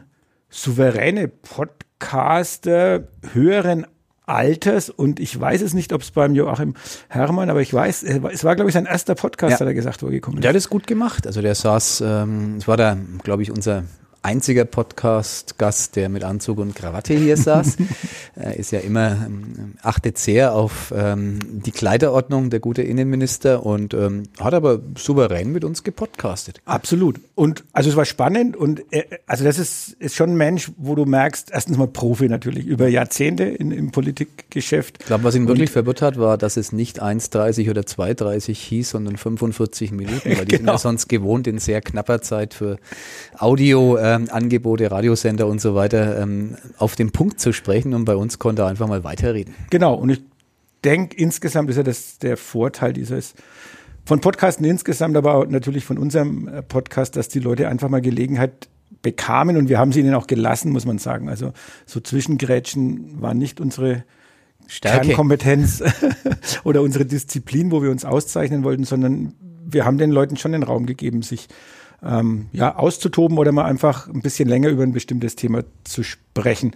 souveräne 0.50 1.28
Podcaster 1.28 3.08
höheren 3.34 3.86
Alters 4.28 4.90
und 4.90 5.20
ich 5.20 5.40
weiß 5.40 5.62
es 5.62 5.74
nicht, 5.76 5.94
ob 5.94 6.02
es 6.02 6.10
beim 6.12 6.34
Joachim 6.34 6.74
Herrmann, 7.10 7.50
aber 7.52 7.62
ich 7.62 7.72
weiß, 7.72 8.02
es 8.04 8.24
war- 8.24 8.32
es 8.32 8.44
war, 8.44 8.56
glaube 8.56 8.70
ich, 8.70 8.74
sein 8.74 8.88
erster 8.88 9.14
Podcast, 9.14 9.52
Ja. 9.54 9.60
hat 9.60 9.68
er 9.68 9.76
gesagt, 9.76 10.02
wo 10.02 10.08
er 10.08 10.14
gekommen 10.14 10.38
ist. 10.38 10.44
Der 10.44 10.50
hat 10.50 10.56
es 10.56 10.68
gut 10.70 10.88
gemacht. 10.88 11.28
Also 11.28 11.42
der 11.44 11.54
saß, 11.54 12.02
ähm, 12.06 12.56
es 12.58 12.68
war 12.68 12.76
da, 12.78 12.98
glaube 13.24 13.44
ich, 13.44 13.52
unser 13.52 13.84
einziger 14.26 14.66
Podcast-Gast, 14.66 15.96
der 15.96 16.10
mit 16.10 16.24
Anzug 16.24 16.58
und 16.58 16.76
Krawatte 16.76 17.14
hier 17.14 17.38
saß. 17.38 17.78
er 18.36 18.56
ist 18.58 18.72
ja 18.72 18.80
immer, 18.80 19.12
ähm, 19.28 19.76
achtet 19.84 20.18
sehr 20.18 20.54
auf 20.56 20.92
ähm, 20.98 21.38
die 21.64 21.72
Kleiderordnung, 21.72 22.50
der 22.50 22.60
gute 22.60 22.82
Innenminister 22.82 23.64
und 23.64 23.94
ähm, 23.94 24.24
hat 24.40 24.56
aber 24.56 24.80
souverän 24.98 25.52
mit 25.52 25.64
uns 25.64 25.84
gepodcastet. 25.84 26.60
Absolut. 26.66 27.20
Und 27.36 27.64
also 27.72 27.92
es 27.92 27.96
war 27.96 28.06
spannend 28.06 28.58
und 28.58 28.82
äh, 28.92 29.04
also 29.28 29.44
das 29.44 29.60
ist, 29.60 29.94
ist 30.00 30.16
schon 30.16 30.32
ein 30.32 30.38
Mensch, 30.38 30.72
wo 30.78 30.96
du 30.96 31.06
merkst, 31.06 31.52
erstens 31.52 31.78
mal 31.78 31.88
Profi 31.88 32.28
natürlich, 32.28 32.66
über 32.66 32.88
Jahrzehnte 32.88 33.44
in, 33.44 33.70
im 33.70 33.92
Politikgeschäft. 33.92 34.98
Ich 35.02 35.06
glaube, 35.06 35.24
was 35.24 35.36
ihn 35.36 35.48
wirklich 35.48 35.70
verwirrt 35.70 36.02
hat, 36.02 36.18
war, 36.20 36.40
dass 36.40 36.58
es 36.58 36.72
nicht 36.72 37.02
1,30 37.02 37.70
oder 37.70 37.82
2,30 37.82 38.54
hieß, 38.56 38.90
sondern 38.90 39.18
45 39.18 39.92
Minuten, 39.92 40.36
weil 40.38 40.46
die 40.46 40.56
sind 40.56 40.66
Genau. 40.66 40.72
ja 40.74 40.78
sonst 40.80 41.10
gewohnt, 41.10 41.46
in 41.46 41.60
sehr 41.60 41.80
knapper 41.82 42.22
Zeit 42.24 42.56
für 42.56 42.78
Audioangebote, 44.24 44.92
Radiosender 44.92 45.48
und 45.48 45.62
so 45.62 45.76
weiter 45.76 46.22
ähm, 46.22 46.56
auf 46.78 46.96
den 46.96 47.12
Punkt 47.12 47.40
zu 47.40 47.54
sprechen 47.54 47.94
und 47.94 48.06
bei 48.06 48.16
uns 48.16 48.40
konnte 48.40 48.64
er 48.64 48.68
einfach 48.68 48.88
mal 48.88 49.04
weiterreden. 49.04 49.54
Genau. 49.70 49.96
Und 49.96 50.10
ich 50.10 50.24
denke, 50.84 51.16
insgesamt 51.18 51.70
ist 51.70 51.78
ja 51.78 51.84
das 51.84 52.20
der 52.20 52.38
Vorteil 52.38 52.94
dieses 52.94 53.34
von 54.06 54.22
Podcasten 54.22 54.66
insgesamt, 54.66 55.18
aber 55.18 55.34
auch 55.34 55.48
natürlich 55.48 55.84
von 55.84 55.98
unserem 55.98 56.48
äh, 56.48 56.62
Podcast, 56.62 57.16
dass 57.16 57.28
die 57.28 57.40
Leute 57.40 57.68
einfach 57.68 57.90
mal 57.90 58.02
Gelegenheit 58.02 58.70
bekamen 59.02 59.58
und 59.58 59.70
wir 59.70 59.80
haben 59.80 59.92
sie 59.92 60.00
ihnen 60.00 60.14
auch 60.14 60.28
gelassen, 60.28 60.72
muss 60.72 60.86
man 60.86 60.98
sagen. 60.98 61.30
Also 61.30 61.54
so 61.86 62.00
Zwischengrätschen 62.00 63.22
waren 63.22 63.38
nicht 63.38 63.60
unsere 63.60 64.04
Stärke. 64.68 65.08
Kernkompetenz 65.08 65.84
oder 66.64 66.82
unsere 66.82 67.06
Disziplin, 67.06 67.72
wo 67.72 67.84
wir 67.84 67.92
uns 67.92 68.06
auszeichnen 68.06 68.64
wollten, 68.64 68.84
sondern 68.84 69.34
wir 69.66 69.86
haben 69.86 69.98
den 69.98 70.12
Leuten 70.12 70.38
schon 70.38 70.52
den 70.52 70.64
Raum 70.64 70.86
gegeben, 70.86 71.22
sich 71.22 71.48
ähm, 72.06 72.48
ja, 72.52 72.76
auszutoben 72.76 73.38
oder 73.38 73.52
mal 73.52 73.66
einfach 73.66 74.08
ein 74.08 74.22
bisschen 74.22 74.48
länger 74.48 74.70
über 74.70 74.84
ein 74.84 74.92
bestimmtes 74.94 75.36
Thema 75.36 75.64
zu 75.84 76.04
sprechen. 76.04 76.74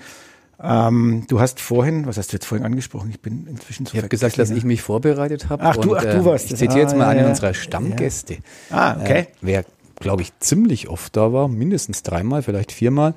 Ähm, 0.61 1.23
du 1.29 1.39
hast 1.39 1.61
vorhin, 1.61 2.05
was 2.05 2.17
hast 2.17 2.33
du 2.33 2.35
jetzt 2.35 2.45
vorhin 2.45 2.65
angesprochen? 2.65 3.09
Ich 3.11 3.21
bin 3.21 3.47
inzwischen 3.47 3.85
so 3.85 3.93
Ich 3.93 3.97
habe 3.99 4.09
gesagt, 4.09 4.37
dass 4.39 4.49
ich 4.49 4.63
mich 4.65 4.81
vorbereitet 4.81 5.47
habe. 5.49 5.63
Ach, 5.63 5.77
du- 5.77 5.95
ach, 5.95 6.03
du 6.03 6.25
warst 6.25 6.45
Ich 6.45 6.51
das. 6.51 6.59
zitiere 6.59 6.79
jetzt 6.81 6.93
Ah, 6.93 6.97
mal 6.97 7.03
ja, 7.05 7.09
einen 7.11 7.19
ja. 7.21 7.29
unserer 7.29 7.53
Stammgäste. 7.53 8.37
Ah, 8.69 8.97
okay. 8.99 9.19
Äh, 9.19 9.25
wer, 9.41 9.65
glaube 9.99 10.21
ich, 10.23 10.37
ziemlich 10.39 10.89
oft 10.89 11.15
da 11.15 11.31
war, 11.31 11.47
mindestens 11.47 12.03
dreimal, 12.03 12.41
vielleicht 12.43 12.73
viermal. 12.73 13.13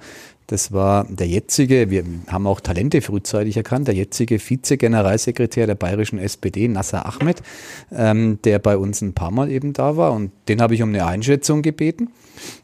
Das 0.47 0.73
war 0.73 1.07
der 1.09 1.29
jetzige, 1.29 1.91
wir 1.91 2.05
haben 2.29 2.47
auch 2.47 2.61
Talente 2.61 3.01
frühzeitig 3.01 3.57
erkannt, 3.57 3.89
der 3.89 3.95
jetzige 3.95 4.39
Vize-Generalsekretär 4.39 5.67
der 5.67 5.75
bayerischen 5.75 6.19
SPD, 6.19 6.69
Nasser 6.69 7.07
Ahmed, 7.07 7.43
ähm, 7.91 8.39
der 8.45 8.59
bei 8.59 8.77
uns 8.77 9.01
ein 9.01 9.15
paar 9.15 9.31
Mal 9.31 9.51
eben 9.51 9.73
da 9.73 9.97
war. 9.97 10.13
Und 10.13 10.31
den 10.49 10.61
habe 10.61 10.75
ich 10.75 10.83
um 10.83 10.91
eine 10.91 11.07
Einschätzung 11.07 11.63
gebeten. 11.63 12.11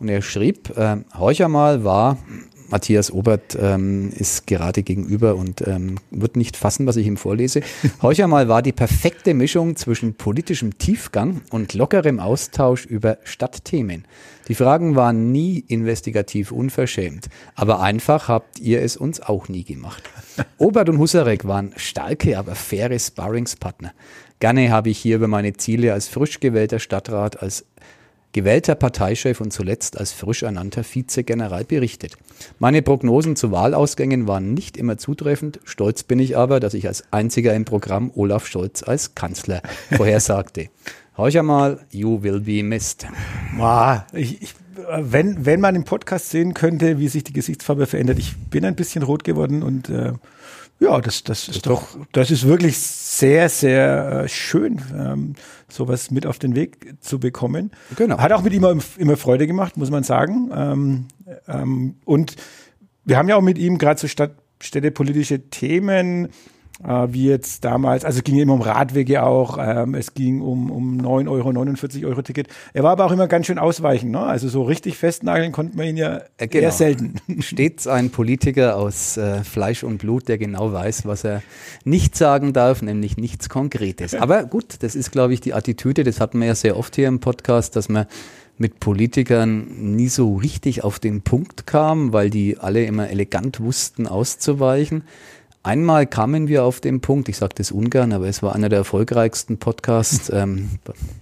Und 0.01 0.09
er 0.09 0.23
schrieb, 0.23 0.77
äh, 0.77 0.97
Horcher 1.17 1.49
mal 1.49 1.85
war 1.85 2.19
Matthias 2.71 3.11
Obert 3.11 3.57
ähm, 3.61 4.11
ist 4.15 4.47
gerade 4.47 4.83
gegenüber 4.83 5.37
und 5.37 5.67
ähm, 5.67 5.97
wird 6.11 6.37
nicht 6.37 6.57
fassen, 6.57 6.87
was 6.87 6.97
ich 6.97 7.07
ihm 7.07 7.17
vorlese. 7.17 7.63
Heuchermal 8.03 8.49
war 8.49 8.63
die 8.63 8.73
perfekte 8.73 9.35
Mischung 9.35 9.77
zwischen 9.77 10.15
politischem 10.15 10.79
Tiefgang 10.79 11.41
und 11.51 11.75
lockerem 11.75 12.21
Austausch 12.21 12.85
über 12.85 13.19
Stadtthemen. 13.25 14.05
Die 14.49 14.55
Fragen 14.55 14.97
waren 14.97 15.31
nie 15.31 15.59
investigativ 15.69 16.53
unverschämt, 16.53 17.29
aber 17.55 17.81
einfach 17.81 18.29
habt 18.29 18.59
ihr 18.59 18.83
es 18.83 18.97
uns 18.97 19.21
auch 19.21 19.49
nie 19.49 19.65
gemacht. 19.65 20.03
Obert 20.59 20.89
und 20.89 20.99
Husarek 20.99 21.47
waren 21.47 21.73
starke, 21.77 22.39
aber 22.39 22.55
faire 22.55 22.99
Sparringspartner. 22.99 23.93
Gerne 24.41 24.71
habe 24.71 24.91
ich 24.91 24.99
hier 24.99 25.17
über 25.17 25.27
meine 25.27 25.55
Ziele 25.55 25.93
als 25.93 26.07
frisch 26.07 26.39
gewählter 26.39 26.79
Stadtrat, 26.79 27.43
als 27.43 27.65
gewählter 28.33 28.75
Parteichef 28.75 29.41
und 29.41 29.53
zuletzt 29.53 29.99
als 29.99 30.13
frisch 30.13 30.43
ernannter 30.43 30.83
Vizegeneral 30.85 31.65
berichtet. 31.65 32.17
Meine 32.59 32.83
Prognosen 32.83 33.37
zu 33.37 33.51
Wahlausgängen 33.51 34.27
waren 34.27 34.55
nicht 34.55 34.77
immer 34.77 34.99
zutreffend. 34.99 35.61
Stolz 35.65 36.03
bin 36.03 36.19
ich 36.19 36.37
aber, 36.37 36.61
dass 36.61 36.75
ich 36.75 36.87
als 36.87 37.05
einziger 37.11 37.55
im 37.55 37.65
Programm 37.65 38.11
Olaf 38.15 38.47
Scholz 38.47 38.83
als 38.83 39.15
Kanzler 39.15 39.63
vorhersagte. 39.97 40.69
Horch 41.17 41.39
einmal, 41.39 41.81
you 41.91 42.23
will 42.23 42.41
be 42.41 42.63
missed. 42.63 43.07
Boah, 43.57 44.07
ich, 44.13 44.41
ich, 44.41 44.55
wenn, 45.01 45.45
wenn 45.45 45.61
man 45.61 45.75
im 45.75 45.85
Podcast 45.85 46.31
sehen 46.31 46.55
könnte, 46.55 46.99
wie 46.99 47.09
sich 47.09 47.25
die 47.25 47.33
Gesichtsfarbe 47.33 47.87
verändert, 47.87 48.19
ich 48.19 48.37
bin 48.37 48.65
ein 48.65 48.77
bisschen 48.77 49.03
rot 49.03 49.25
geworden 49.25 49.63
und 49.63 49.89
äh, 49.89 50.13
ja, 50.81 51.01
das, 51.01 51.25
das 51.25 51.49
ist 51.49 51.67
doch, 51.67 51.99
das 52.13 52.31
ist 52.31 52.47
wirklich 52.47 52.79
sehr, 52.79 53.49
sehr 53.49 54.23
äh, 54.25 54.29
schön, 54.29 54.81
ähm, 54.97 55.35
sowas 55.69 56.11
mit 56.11 56.27
auf 56.27 56.39
den 56.39 56.55
Weg 56.55 56.97
zu 57.01 57.19
bekommen. 57.19 57.71
Genau. 57.97 58.19
Hat 58.19 58.33
auch 58.33 58.43
mit 58.43 58.53
ihm 58.53 58.65
immer, 58.65 58.83
immer 58.97 59.17
Freude 59.17 59.47
gemacht, 59.47 59.77
muss 59.77 59.91
man 59.91 60.03
sagen. 60.03 60.51
Ähm, 60.55 61.05
ähm, 61.47 61.97
und 62.05 62.37
wir 63.05 63.17
haben 63.17 63.29
ja 63.29 63.37
auch 63.37 63.43
mit 63.43 63.59
ihm 63.59 63.79
gerade 63.79 64.01
so 64.01 64.09
Stadt, 64.09 64.33
städtepolitische 64.61 65.51
Themen 65.51 66.29
äh, 66.85 67.09
wie 67.11 67.27
jetzt 67.27 67.65
damals, 67.65 68.05
also 68.05 68.19
es 68.19 68.25
ging 68.25 68.39
immer 68.39 68.55
um 68.55 68.61
Radwege 68.61 69.23
auch, 69.23 69.59
ähm, 69.61 69.95
es 69.95 70.15
ging 70.15 70.41
um, 70.41 70.71
um 70.71 70.97
9 70.97 71.29
Euro, 71.29 71.53
49 71.53 72.07
Euro 72.07 72.23
Ticket. 72.23 72.49
Er 72.73 72.83
war 72.83 72.93
aber 72.93 73.07
auch 73.07 73.13
immer 73.13 73.27
ganz 73.27 73.47
schön 73.47 73.59
ausweichend, 73.59 74.13
ne? 74.13 74.21
also 74.21 74.49
so 74.49 74.63
richtig 74.63 74.97
festnageln 74.97 75.53
konnte 75.53 75.77
man 75.77 75.87
ihn 75.87 75.97
ja 75.97 76.23
äh, 76.37 76.47
genau. 76.47 76.65
eher 76.65 76.73
selten. 76.73 77.15
Stets 77.41 77.87
ein 77.87 78.11
Politiker 78.11 78.77
aus 78.77 79.17
äh, 79.17 79.43
Fleisch 79.43 79.83
und 79.83 79.99
Blut, 79.99 80.29
der 80.29 80.39
genau 80.39 80.73
weiß, 80.73 81.07
was 81.07 81.25
er 81.25 81.43
nicht 81.85 82.17
sagen 82.17 82.53
darf, 82.53 82.83
nämlich 82.83 83.17
nichts 83.17 83.49
Konkretes. 83.49 84.15
Aber 84.15 84.45
gut, 84.45 84.77
das 84.81 84.95
ist, 84.95 85.11
glaube 85.11 85.35
ich, 85.35 85.41
die 85.41 85.55
Attitüde, 85.55 86.05
das 86.05 86.21
hatten 86.21 86.41
wir 86.41 86.47
ja 86.47 86.55
sehr 86.55 86.77
oft 86.77 86.95
hier 86.97 87.09
im 87.09 87.21
Podcast, 87.21 87.77
dass 87.77 87.89
man 87.89 88.07
mit 88.59 88.81
Politikern 88.81 89.95
nie 89.95 90.09
so 90.09 90.35
richtig 90.35 90.83
auf 90.83 90.99
den 90.99 91.23
Punkt 91.23 91.67
kam, 91.67 92.13
weil 92.13 92.29
die 92.29 92.59
alle 92.59 92.85
immer 92.85 93.09
elegant 93.09 93.61
wussten 93.61 94.07
auszuweichen. 94.07 95.05
Einmal 95.69 96.07
kamen 96.07 96.49
wir 96.49 96.65
auf 96.65 96.81
den 96.81 97.03
Punkt, 97.03 97.29
ich 97.29 97.37
sage 97.37 97.53
das 97.57 97.73
ungern, 97.73 98.15
aber 98.15 98.27
es 98.27 98.43
war 98.43 98.55
einer 98.55 98.71
der 98.71 98.79
erfolgreichsten 98.79 99.59
Podcasts, 99.59 100.31
ähm, 100.35 100.71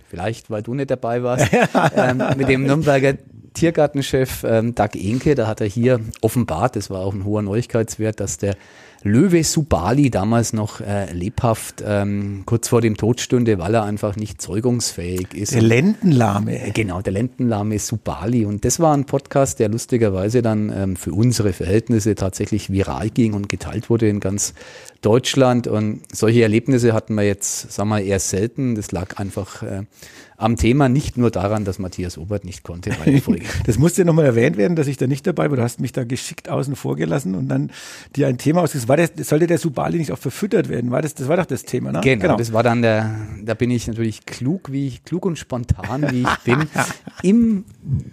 vielleicht 0.08 0.50
weil 0.50 0.62
du 0.62 0.72
nicht 0.72 0.88
dabei 0.88 1.24
warst, 1.24 1.48
ähm, 1.96 2.22
mit 2.36 2.48
dem 2.48 2.62
Nürnberger 2.62 3.14
Tiergartenchef 3.56 4.44
ähm, 4.44 4.74
Doug 4.74 4.90
Enke, 4.94 5.34
da 5.34 5.46
hat 5.46 5.60
er 5.60 5.66
hier 5.66 6.00
offenbart, 6.20 6.76
das 6.76 6.90
war 6.90 7.00
auch 7.00 7.14
ein 7.14 7.24
hoher 7.24 7.42
Neuigkeitswert, 7.42 8.20
dass 8.20 8.38
der 8.38 8.56
Löwe 9.02 9.44
Subali 9.44 10.10
damals 10.10 10.52
noch 10.52 10.80
äh, 10.80 11.12
lebhaft 11.12 11.82
ähm, 11.86 12.42
kurz 12.44 12.68
vor 12.68 12.80
dem 12.80 12.96
Tod 12.96 13.20
stünde, 13.20 13.58
weil 13.58 13.74
er 13.74 13.84
einfach 13.84 14.16
nicht 14.16 14.42
zeugungsfähig 14.42 15.32
ist. 15.32 15.54
Der 15.54 15.62
Lendenlahme. 15.62 16.60
Äh, 16.60 16.70
genau, 16.72 17.00
der 17.02 17.12
Lendenlahme 17.12 17.78
Subali. 17.78 18.44
Und 18.44 18.64
das 18.64 18.80
war 18.80 18.94
ein 18.96 19.04
Podcast, 19.04 19.60
der 19.60 19.68
lustigerweise 19.68 20.42
dann 20.42 20.72
ähm, 20.74 20.96
für 20.96 21.12
unsere 21.12 21.52
Verhältnisse 21.52 22.16
tatsächlich 22.16 22.70
viral 22.70 23.10
ging 23.10 23.34
und 23.34 23.48
geteilt 23.48 23.90
wurde 23.90 24.08
in 24.08 24.18
ganz 24.18 24.54
Deutschland. 25.02 25.68
Und 25.68 26.00
solche 26.12 26.42
Erlebnisse 26.42 26.92
hatten 26.92 27.14
wir 27.14 27.22
jetzt, 27.22 27.72
sagen 27.72 27.90
wir, 27.90 28.00
eher 28.00 28.18
selten. 28.18 28.74
Das 28.74 28.90
lag 28.90 29.18
einfach 29.18 29.62
äh, 29.62 29.82
am 30.36 30.56
Thema, 30.56 30.88
nicht 30.88 31.16
nur 31.16 31.30
daran, 31.30 31.64
dass 31.64 31.78
Matthias 31.78 32.18
Obert 32.18 32.44
nicht 32.44 32.62
konnte 32.62 32.90
das 33.66 33.78
musste 33.78 34.04
nochmal 34.04 34.26
erwähnt 34.26 34.56
werden, 34.56 34.76
dass 34.76 34.86
ich 34.86 34.96
da 34.96 35.06
nicht 35.06 35.26
dabei 35.26 35.50
war. 35.50 35.56
Du 35.56 35.62
hast 35.62 35.80
mich 35.80 35.92
da 35.92 36.04
geschickt 36.04 36.48
außen 36.48 36.76
vor 36.76 36.96
gelassen 36.96 37.34
und 37.34 37.48
dann 37.48 37.70
dir 38.14 38.26
ein 38.26 38.38
Thema 38.38 38.62
ausgesucht. 38.62 38.88
War 38.88 38.96
das, 38.96 39.12
sollte 39.16 39.46
der 39.46 39.58
Subali 39.58 39.98
nicht 39.98 40.12
auch 40.12 40.18
verfüttert 40.18 40.68
werden? 40.68 40.90
War 40.90 41.02
das, 41.02 41.14
das 41.14 41.28
war 41.28 41.36
doch 41.36 41.46
das 41.46 41.64
Thema, 41.64 41.92
ne? 41.92 42.00
Genau, 42.02 42.22
genau, 42.22 42.36
das 42.36 42.52
war 42.52 42.62
dann 42.62 42.82
der, 42.82 43.14
da 43.42 43.54
bin 43.54 43.70
ich 43.70 43.86
natürlich 43.86 44.26
klug, 44.26 44.70
wie 44.72 44.86
ich, 44.86 45.04
klug 45.04 45.24
und 45.24 45.38
spontan, 45.38 46.10
wie 46.10 46.22
ich 46.22 46.38
bin, 46.44 46.68
im 47.22 47.64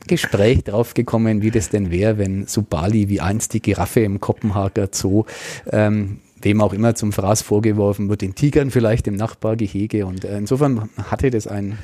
Gespräch 0.07 0.63
draufgekommen, 0.63 1.41
wie 1.41 1.51
das 1.51 1.69
denn 1.69 1.91
wäre, 1.91 2.17
wenn 2.17 2.47
Subali 2.47 3.09
wie 3.09 3.21
einst 3.21 3.53
die 3.53 3.61
Giraffe 3.61 4.01
im 4.01 4.19
Kopenhager 4.19 4.89
Zoo 4.91 5.25
ähm, 5.71 6.19
wem 6.41 6.61
auch 6.61 6.73
immer 6.73 6.95
zum 6.95 7.11
Fraß 7.11 7.41
vorgeworfen 7.41 8.09
wird, 8.09 8.21
den 8.21 8.35
Tigern 8.35 8.71
vielleicht 8.71 9.07
im 9.07 9.15
Nachbargehege. 9.15 10.05
Und 10.05 10.25
äh, 10.25 10.37
insofern 10.37 10.89
hatte 11.09 11.31
das 11.31 11.47
ein 11.47 11.77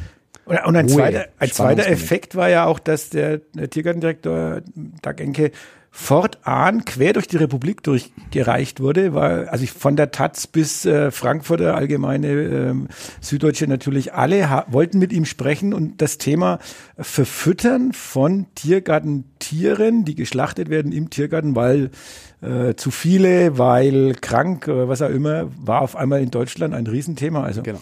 und 0.66 0.76
ein, 0.76 0.90
zweiter, 0.90 1.28
ein 1.38 1.52
zweiter 1.52 1.88
Effekt 1.88 2.36
war 2.36 2.50
ja 2.50 2.66
auch, 2.66 2.80
dass 2.80 3.10
der, 3.10 3.38
der 3.54 3.70
Tiergartendirektor 3.70 4.62
Dag 5.02 5.22
Enke 5.22 5.52
fortan 5.92 6.86
quer 6.86 7.14
durch 7.14 7.28
die 7.28 7.38
Republik 7.38 7.82
durchgereicht 7.84 8.80
wurde, 8.80 9.14
weil 9.14 9.48
also 9.50 9.64
ich 9.64 9.72
von 9.72 9.96
der 9.96 10.12
Taz 10.12 10.46
bis 10.46 10.86
äh, 10.86 11.12
Frankfurter 11.12 11.76
Allgemeine 11.76 12.28
ähm, 12.28 12.88
Süddeutsche 13.22 13.68
natürlich 13.68 14.14
alle 14.14 14.66
wollten 14.68 15.00
mit 15.00 15.12
ihm 15.12 15.26
sprechen 15.26 15.74
und 15.74 16.02
das 16.02 16.18
Thema 16.20 16.60
Verfüttern 16.98 17.92
von 17.94 18.46
Tiergartentieren, 18.56 20.06
die 20.06 20.16
geschlachtet 20.16 20.70
werden 20.70 20.92
im 20.92 21.10
Tiergarten, 21.10 21.56
weil 21.56 21.90
äh, 22.42 22.76
zu 22.76 22.90
viele, 22.90 23.58
weil 23.58 24.16
krank, 24.16 24.68
äh, 24.68 24.88
was 24.88 25.02
auch 25.02 25.10
immer, 25.10 25.48
war 25.62 25.82
auf 25.82 25.96
einmal 25.96 26.22
in 26.22 26.32
Deutschland 26.32 26.74
ein 26.74 26.88
Riesenthema. 26.88 27.44
Also 27.44 27.64
genau. 27.64 27.80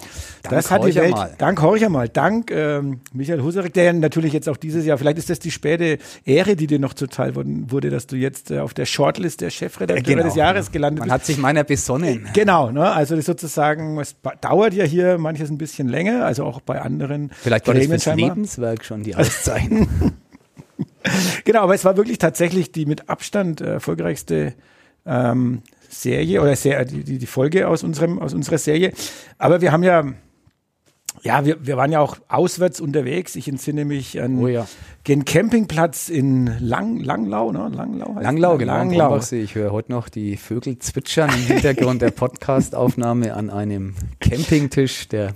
das 0.50 0.72
hat 0.72 0.84
die 0.84 0.96
Welt. 0.96 1.12
Mal. 1.12 1.36
Dank 1.38 1.62
Horcher 1.62 1.90
Dank 2.08 2.50
ähm, 2.50 3.02
Michael 3.14 3.44
Husarek, 3.44 3.74
der 3.74 3.94
natürlich 3.94 4.34
jetzt 4.34 4.50
auch 4.50 4.58
dieses 4.58 4.86
Jahr, 4.86 4.98
vielleicht 4.98 5.20
ist 5.20 5.30
das 5.30 5.38
die 5.38 5.52
späte 5.52 6.00
Ehre, 6.26 6.56
die 6.56 6.66
dir 6.66 6.80
noch 6.80 6.96
zuteil 6.96 7.36
wurde, 7.36 7.92
dass 7.92 8.08
du 8.08 8.16
jetzt 8.16 8.50
äh, 8.50 8.60
auf 8.60 8.74
der 8.74 8.86
Shortlist 8.86 9.42
der 9.42 9.52
Chefredakteure 9.52 10.16
genau. 10.16 10.24
des 10.24 10.36
Jahres 10.36 10.72
gelandet 10.72 11.02
Man 11.02 11.06
bist. 11.06 11.12
Man 11.12 11.20
hat 11.20 11.26
sich 11.26 11.38
meiner 11.38 11.64
besonnen. 11.64 12.28
Genau, 12.34 12.72
ne? 12.72 12.92
also 12.92 13.16
das 13.16 13.26
sozusagen, 13.26 14.00
es 14.00 14.16
dauert 14.42 14.74
ja 14.74 14.86
hier 14.86 15.20
manches 15.20 15.52
ein 15.52 15.60
bisschen 15.60 15.88
länger, 15.88 16.26
also 16.26 16.46
auch 16.46 16.62
bei 16.62 16.82
anderen. 16.82 17.30
Vielleicht 17.42 17.68
war 17.68 17.76
das 17.76 18.06
Lebenswerk 18.08 18.84
schon 18.84 19.04
die 19.04 19.16
Auszeichnung. 19.16 19.88
genau, 21.46 21.62
aber 21.62 21.76
es 21.76 21.86
war 21.86 21.98
wirklich 21.98 22.18
tatsächlich 22.18 22.72
die 22.72 22.86
mit 22.86 23.10
Abstand 23.10 23.62
äh, 23.62 23.74
erfolgreichste 23.74 24.54
ähm, 25.06 25.62
Serie 25.90 26.42
oder 26.42 26.56
sehr, 26.56 26.84
die, 26.86 27.18
die, 27.18 27.26
Folge 27.26 27.68
aus, 27.68 27.84
unserem, 27.84 28.20
aus 28.20 28.34
unserer 28.34 28.58
Serie. 28.58 28.94
Aber 29.38 29.62
wir 29.62 29.72
haben 29.72 29.84
ja, 29.84 30.06
ja, 31.24 31.46
wir, 31.46 31.66
wir 31.66 31.78
waren 31.78 31.92
ja 31.92 32.00
auch 32.00 32.18
auswärts 32.28 32.80
unterwegs. 32.80 33.36
Ich 33.36 33.48
entsinne 33.48 33.86
mich 33.86 34.22
an 34.22 34.40
oh 34.40 34.48
ja. 34.48 34.68
den 35.08 35.26
Campingplatz 35.26 36.10
in 36.10 36.52
Lang, 36.60 37.00
Langlau, 37.00 37.52
ne? 37.52 37.70
Langlau, 37.74 38.16
heißt 38.16 38.24
Langlau, 38.24 38.58
genau. 38.58 38.74
Langlau. 38.74 39.20
Ich 39.32 39.56
höre 39.56 39.72
heute 39.72 39.92
noch 39.92 40.10
die 40.10 40.38
Vögel 40.38 40.80
zwitschern 40.80 41.30
im 41.30 41.54
Hintergrund 41.54 42.02
der 42.02 42.12
Podcastaufnahme 42.12 43.34
an 43.34 43.50
einem 43.50 43.96
Campingtisch, 44.20 45.08
der 45.08 45.34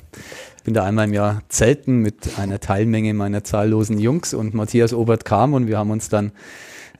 bin 0.63 0.73
da 0.73 0.83
einmal 0.83 1.07
im 1.07 1.13
Jahr 1.13 1.41
zelten 1.49 1.99
mit 1.99 2.37
einer 2.37 2.59
Teilmenge 2.59 3.13
meiner 3.13 3.43
zahllosen 3.43 3.97
Jungs 3.97 4.33
und 4.33 4.53
Matthias 4.53 4.93
Obert 4.93 5.25
kam 5.25 5.53
und 5.53 5.67
wir 5.67 5.77
haben 5.77 5.89
uns 5.89 6.09
dann 6.09 6.31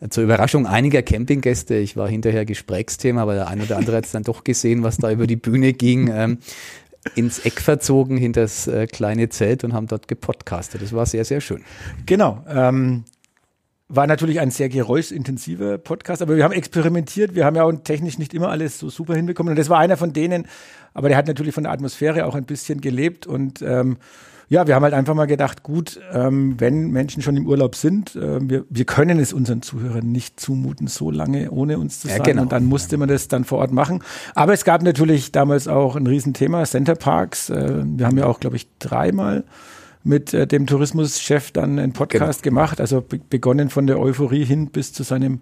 zur 0.09 0.23
Überraschung 0.23 0.65
einiger 0.65 1.03
Campinggäste, 1.03 1.75
ich 1.75 1.95
war 1.95 2.09
hinterher 2.09 2.43
Gesprächsthema, 2.43 3.21
aber 3.21 3.35
der 3.35 3.47
eine 3.47 3.63
oder 3.63 3.77
andere 3.77 3.97
hat 3.97 4.05
es 4.05 4.11
dann 4.11 4.23
doch 4.23 4.43
gesehen, 4.43 4.81
was 4.81 4.97
da 4.97 5.11
über 5.11 5.27
die 5.27 5.35
Bühne 5.35 5.73
ging, 5.73 6.09
ähm, 6.11 6.39
ins 7.15 7.39
Eck 7.39 7.61
verzogen 7.61 8.17
hinter 8.17 8.41
das 8.41 8.67
äh, 8.67 8.87
kleine 8.87 9.29
Zelt 9.29 9.63
und 9.63 9.73
haben 9.73 9.87
dort 9.87 10.07
gepodcastet. 10.07 10.81
Das 10.81 10.93
war 10.93 11.05
sehr, 11.05 11.25
sehr 11.25 11.41
schön. 11.41 11.63
Genau. 12.05 12.43
Ähm, 12.47 13.05
war 13.93 14.07
natürlich 14.07 14.39
ein 14.39 14.51
sehr 14.51 14.69
geräuschintensiver 14.69 15.77
Podcast, 15.77 16.21
aber 16.21 16.37
wir 16.37 16.45
haben 16.45 16.53
experimentiert. 16.53 17.35
Wir 17.35 17.45
haben 17.45 17.57
ja 17.57 17.63
auch 17.63 17.73
technisch 17.83 18.17
nicht 18.17 18.33
immer 18.33 18.49
alles 18.49 18.79
so 18.79 18.89
super 18.89 19.15
hinbekommen. 19.15 19.51
Und 19.51 19.59
das 19.59 19.67
war 19.67 19.79
einer 19.79 19.97
von 19.97 20.13
denen, 20.13 20.47
aber 20.93 21.09
der 21.09 21.17
hat 21.17 21.27
natürlich 21.27 21.53
von 21.53 21.63
der 21.63 21.73
Atmosphäre 21.73 22.25
auch 22.25 22.35
ein 22.35 22.45
bisschen 22.45 22.79
gelebt. 22.79 23.27
Und 23.27 23.61
ähm, 23.61 23.97
ja, 24.51 24.67
wir 24.67 24.75
haben 24.75 24.83
halt 24.83 24.93
einfach 24.93 25.13
mal 25.13 25.27
gedacht, 25.27 25.63
gut, 25.63 25.97
ähm, 26.11 26.59
wenn 26.59 26.91
Menschen 26.91 27.23
schon 27.23 27.37
im 27.37 27.47
Urlaub 27.47 27.73
sind, 27.73 28.17
äh, 28.17 28.37
wir, 28.41 28.65
wir 28.69 28.83
können 28.83 29.17
es 29.17 29.31
unseren 29.31 29.61
Zuhörern 29.61 30.11
nicht 30.11 30.41
zumuten, 30.41 30.87
so 30.87 31.09
lange 31.09 31.51
ohne 31.51 31.79
uns 31.79 32.01
zu 32.01 32.09
sein. 32.09 32.17
Ja, 32.17 32.23
genau. 32.23 32.41
Und 32.41 32.51
dann 32.51 32.65
musste 32.65 32.97
man 32.97 33.07
das 33.07 33.29
dann 33.29 33.45
vor 33.45 33.59
Ort 33.59 33.71
machen. 33.71 34.03
Aber 34.35 34.51
es 34.51 34.65
gab 34.65 34.83
natürlich 34.83 35.31
damals 35.31 35.69
auch 35.69 35.95
ein 35.95 36.05
Riesenthema, 36.05 36.65
Center 36.65 36.95
Parks. 36.95 37.49
Äh, 37.49 37.85
wir 37.85 38.05
haben 38.05 38.17
ja 38.17 38.25
auch, 38.25 38.41
glaube 38.41 38.57
ich, 38.57 38.67
dreimal 38.77 39.45
mit 40.03 40.33
äh, 40.33 40.45
dem 40.45 40.67
Tourismuschef 40.67 41.51
dann 41.51 41.79
einen 41.79 41.93
Podcast 41.93 42.43
genau. 42.43 42.55
gemacht. 42.55 42.81
Also 42.81 42.99
be 42.99 43.21
begonnen 43.29 43.69
von 43.69 43.87
der 43.87 44.01
Euphorie 44.01 44.43
hin 44.43 44.67
bis 44.67 44.91
zu 44.91 45.03
seinem 45.03 45.39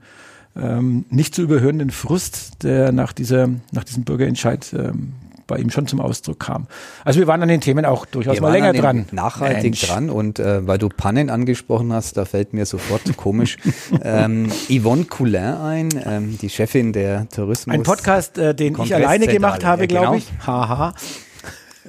ähm, 0.56 1.06
nicht 1.10 1.34
zu 1.34 1.42
überhörenden 1.42 1.90
Frust, 1.90 2.62
der 2.62 2.92
nach 2.92 3.14
dieser, 3.14 3.50
nach 3.72 3.86
diesem 3.86 4.04
Bürgerentscheid 4.04 4.72
ähm, 4.78 5.14
bei 5.50 5.58
ihm 5.58 5.70
schon 5.70 5.86
zum 5.88 6.00
Ausdruck 6.00 6.40
kam. 6.40 6.68
Also 7.04 7.20
wir 7.20 7.28
waren 7.28 7.42
an 7.42 7.50
den 7.50 7.60
Themen 7.60 7.84
auch 7.84 8.06
durchaus 8.06 8.40
mal 8.40 8.52
länger 8.52 8.72
dran. 8.72 9.06
Nachhaltig 9.12 9.64
Mensch. 9.64 9.82
dran 9.88 10.10
und 10.10 10.40
äh, 10.40 10.66
weil 10.66 10.78
du 10.78 10.88
Pannen 10.88 11.30
angesprochen 11.30 11.92
hast, 11.92 12.16
da 12.16 12.24
fällt 12.24 12.54
mir 12.54 12.66
sofort 12.66 13.02
komisch 13.18 13.58
ähm, 14.02 14.50
Yvonne 14.70 15.04
Coulin 15.06 15.36
ein, 15.44 15.90
ähm, 16.06 16.38
die 16.42 16.50
Chefin 16.50 16.94
der 16.94 17.28
Tourismus. 17.30 17.74
Ein 17.74 17.84
Podcast, 17.84 18.38
äh, 18.38 18.56
den 18.56 18.68
ich 18.68 18.74
Kongresszentrale. 18.76 19.08
alleine 19.08 19.28
gemacht 19.28 19.66
habe, 19.66 19.82
Ja, 19.82 19.88
genau. 19.88 20.02
glaube 20.02 20.18
ich. 20.18 20.28
Haha. 20.48 20.94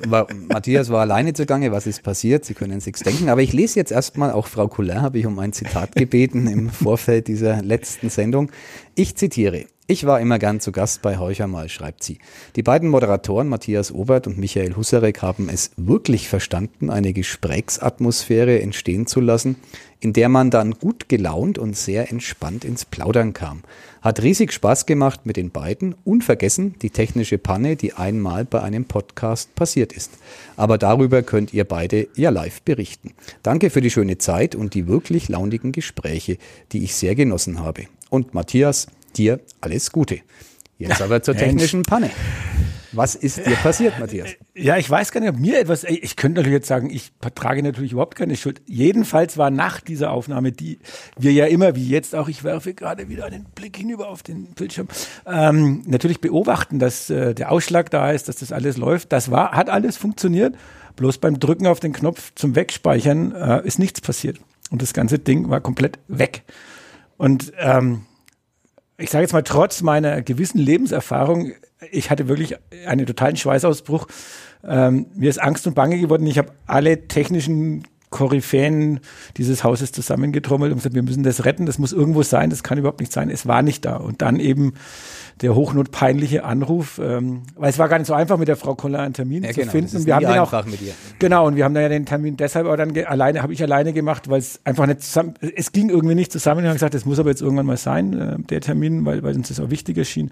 War, 0.07 0.27
Matthias 0.49 0.89
war 0.89 1.01
alleine 1.01 1.35
zugange, 1.35 1.73
was 1.73 1.87
ist 1.87 2.03
passiert? 2.03 2.47
Sie 2.47 2.55
können 2.55 2.81
sich's 2.81 3.01
denken. 3.01 3.29
Aber 3.29 3.43
ich 3.43 3.53
lese 3.53 3.79
jetzt 3.79 3.93
erstmal, 3.93 4.33
auch 4.33 4.47
Frau 4.47 4.67
Coulin 4.67 5.03
habe 5.03 5.19
ich 5.19 5.27
um 5.27 5.39
ein 5.39 5.53
Zitat 5.53 5.95
gebeten 5.95 6.47
im 6.47 6.71
Vorfeld 6.71 7.29
dieser 7.29 7.61
letzten 7.63 8.09
Sendung. 8.09 8.51
Ich 8.95 9.17
zitiere. 9.17 9.67
Ich 9.91 10.07
war 10.07 10.21
immer 10.21 10.39
gern 10.39 10.61
zu 10.61 10.71
Gast 10.71 11.03
bei 11.03 11.19
Heucher 11.19 11.49
mal, 11.49 11.69
schreibt 11.69 12.05
sie. 12.05 12.19
Die 12.55 12.63
beiden 12.63 12.89
Moderatoren 12.89 13.49
Matthias 13.49 13.91
Obert 13.91 14.29
und 14.29 14.39
Michael 14.39 14.77
Husarek 14.77 15.21
haben 15.21 15.49
es 15.49 15.73
wirklich 15.77 16.29
verstanden, 16.29 16.91
eine 16.91 17.13
Gesprächsatmosphäre 17.13 18.63
entstehen 18.63 19.09
zu 19.09 19.21
lassen, 19.21 19.57
in 19.99 20.13
der 20.13 20.29
man 20.29 20.51
dann 20.51 20.75
gut 20.75 21.09
gelaunt 21.09 21.59
und 21.59 21.77
sehr 21.77 22.09
entspannt 22.09 22.65
ins 22.65 22.85
Plaudern 22.85 23.33
kam. 23.33 23.63
Hat 24.01 24.23
riesig 24.23 24.53
Spaß 24.53 24.87
gemacht 24.87 25.27
mit 25.27 25.37
den 25.37 25.51
beiden. 25.51 25.97
Unvergessen 26.05 26.77
die 26.81 26.91
technische 26.91 27.39
Panne, 27.39 27.75
die 27.75 27.95
einmal 27.95 28.45
bei 28.45 28.63
einem 28.63 28.85
Podcast 28.85 29.57
passiert 29.57 29.93
ist. 29.93 30.13
Aber 30.57 30.79
darüber 30.79 31.25
könnt 31.25 31.53
ihr 31.53 31.65
beide 31.65 32.07
ja 32.15 32.31
live 32.31 32.63
berichten. 32.63 33.15
Danke 33.43 33.71
für 33.71 33.81
die 33.81 33.91
schöne 33.91 34.19
Zeit 34.19 34.55
und 34.55 34.75
die 34.75 34.87
wirklich 34.87 35.29
launigen 35.29 35.73
Gespräche, 35.73 36.39
die 36.71 36.85
ich 36.85 36.95
sehr 36.95 37.17
genossen 37.17 37.59
habe. 37.59 37.87
Und 38.09 38.35
Matthias, 38.35 38.87
dir 39.17 39.41
alles 39.61 39.93
Gute. 39.93 40.21
Jetzt 40.79 41.03
aber 41.03 41.23
zur 41.23 41.37
technischen 41.37 41.83
Panne. 41.83 42.11
Was 42.93 43.15
ist 43.15 43.39
dir 43.39 43.55
passiert, 43.57 44.01
Matthias? 44.01 44.31
Ja, 44.55 44.77
ich 44.77 44.91
weiß 44.91 45.13
gar 45.13 45.21
nicht, 45.21 45.31
ob 45.31 45.39
mir 45.39 45.61
etwas, 45.61 45.85
ich 45.85 46.17
könnte 46.17 46.41
natürlich 46.41 46.57
jetzt 46.57 46.67
sagen, 46.67 46.91
ich 46.91 47.13
trage 47.37 47.63
natürlich 47.63 47.93
überhaupt 47.93 48.17
keine 48.17 48.37
Schuld. 48.37 48.63
Jedenfalls 48.67 49.39
war 49.39 49.51
nach 49.51 49.81
dieser 49.81 50.11
Aufnahme, 50.11 50.51
die 50.51 50.81
wir 51.17 51.33
ja 51.33 51.47
immer, 51.47 51.77
wie 51.77 51.89
jetzt 51.89 52.17
auch, 52.17 52.29
ich 52.29 52.43
werfe 52.43 52.75
gerade 52.75 53.09
wieder 53.09 53.27
einen 53.27 53.45
Blick 53.55 53.77
hinüber 53.77 54.09
auf 54.09 54.25
den 54.25 54.55
Bildschirm, 54.55 54.89
ähm, 55.25 55.85
natürlich 55.87 56.21
beobachten, 56.21 56.81
dass 56.81 57.09
äh, 57.11 57.33
der 57.33 57.53
Ausschlag 57.53 57.91
da 57.91 58.11
ist, 58.11 58.29
dass 58.29 58.37
das 58.37 58.51
alles 58.51 58.77
läuft. 58.77 59.13
Das 59.13 59.31
war, 59.31 59.53
hat 59.53 59.71
alles 59.71 59.97
funktioniert. 59.97 60.57
Bloß 60.97 61.19
beim 61.19 61.39
Drücken 61.39 61.69
auf 61.69 61.79
den 61.79 61.93
Knopf 61.93 62.33
zum 62.35 62.57
Wegspeichern 62.57 63.33
äh, 63.33 63.67
ist 63.67 63.79
nichts 63.79 64.01
passiert. 64.01 64.41
Und 64.71 64.83
das 64.83 64.95
ganze 64.95 65.21
Ding 65.21 65.49
war 65.49 65.61
komplett 65.61 66.01
weg. 66.09 66.43
Und 67.17 67.53
ähm, 67.59 68.07
ich 69.01 69.11
sage 69.11 69.23
jetzt 69.23 69.33
mal, 69.33 69.43
trotz 69.43 69.83
meiner 69.83 70.23
gewissen 70.23 70.59
Lebenserfahrung, 70.59 71.53
ich 71.91 72.11
hatte 72.11 72.29
wirklich 72.29 72.57
einen 72.87 73.07
totalen 73.07 73.37
Schweißausbruch. 73.37 74.07
Ähm, 74.63 75.07
mir 75.15 75.31
ist 75.31 75.41
Angst 75.41 75.67
und 75.67 75.75
Bange 75.75 75.99
geworden. 75.99 76.27
Ich 76.27 76.39
habe 76.39 76.53
alle 76.67 77.09
technischen 77.09 77.85
Koryphäen 78.11 79.01
dieses 79.37 79.63
Hauses 79.63 79.93
zusammengetrommelt 79.93 80.73
und 80.73 80.79
gesagt, 80.79 80.95
wir 80.97 81.03
müssen 81.03 81.23
das 81.23 81.45
retten, 81.45 81.65
das 81.65 81.79
muss 81.79 81.93
irgendwo 81.93 82.23
sein, 82.23 82.51
das 82.51 82.63
kann 82.65 82.77
überhaupt 82.77 83.01
nicht 83.01 83.13
sein. 83.13 83.31
Es 83.31 83.47
war 83.47 83.63
nicht 83.63 83.85
da. 83.85 83.97
Und 83.97 84.21
dann 84.21 84.41
eben 84.41 84.75
der 85.43 85.55
hochnotpeinliche 85.55 86.45
Anruf, 86.45 87.01
ähm, 87.03 87.43
weil 87.55 87.71
es 87.71 87.79
war 87.79 87.89
gar 87.89 87.99
nicht 87.99 88.09
so 88.09 88.15
einfach, 88.15 88.37
mit 88.37 88.49
der 88.49 88.57
Frau 88.57 88.75
Koller 88.75 88.99
einen 89.01 89.15
Termin 89.15 89.45
Ja, 89.45 89.51
zu 89.51 89.61
genau, 89.61 89.73
finden. 89.73 90.05
wir 90.05 90.15
haben 90.15 90.23
den 90.23 90.33
auch, 90.33 90.53
einfach 90.53 90.67
mit 90.67 90.83
ihr. 90.83 90.93
Genau, 91.19 91.47
und 91.47 91.57
wir 91.57 91.65
haben 91.65 91.73
dann 91.73 91.85
ja 91.85 91.89
den 91.89 92.05
Termin 92.05 92.37
deshalb 92.37 92.67
auch 92.67 92.77
dann 92.77 92.97
alleine, 92.99 93.43
habe 93.43 93.53
ich 93.53 93.63
alleine 93.63 93.93
gemacht, 93.93 94.29
weil 94.29 94.41
es 94.41 94.61
einfach 94.65 94.87
nicht 94.87 95.03
zusammen, 95.03 95.35
es 95.41 95.73
ging 95.73 95.89
irgendwie 95.89 96.17
nicht 96.17 96.33
zusammen. 96.33 96.61
Ich 96.61 96.67
habe 96.67 96.75
gesagt, 96.75 96.95
das 96.95 97.07
muss 97.07 97.19
aber 97.19 97.31
jetzt 97.31 97.43
irgendwann 97.43 97.67
mal 97.67 97.77
sein, 97.77 98.19
äh, 98.19 98.39
der 98.39 98.61
Termin, 98.61 99.07
weil, 99.07 99.23
weil 99.23 99.37
uns 99.37 99.49
das 99.49 99.61
auch 99.61 99.71
wichtig 99.71 99.97
erschien. 99.97 100.31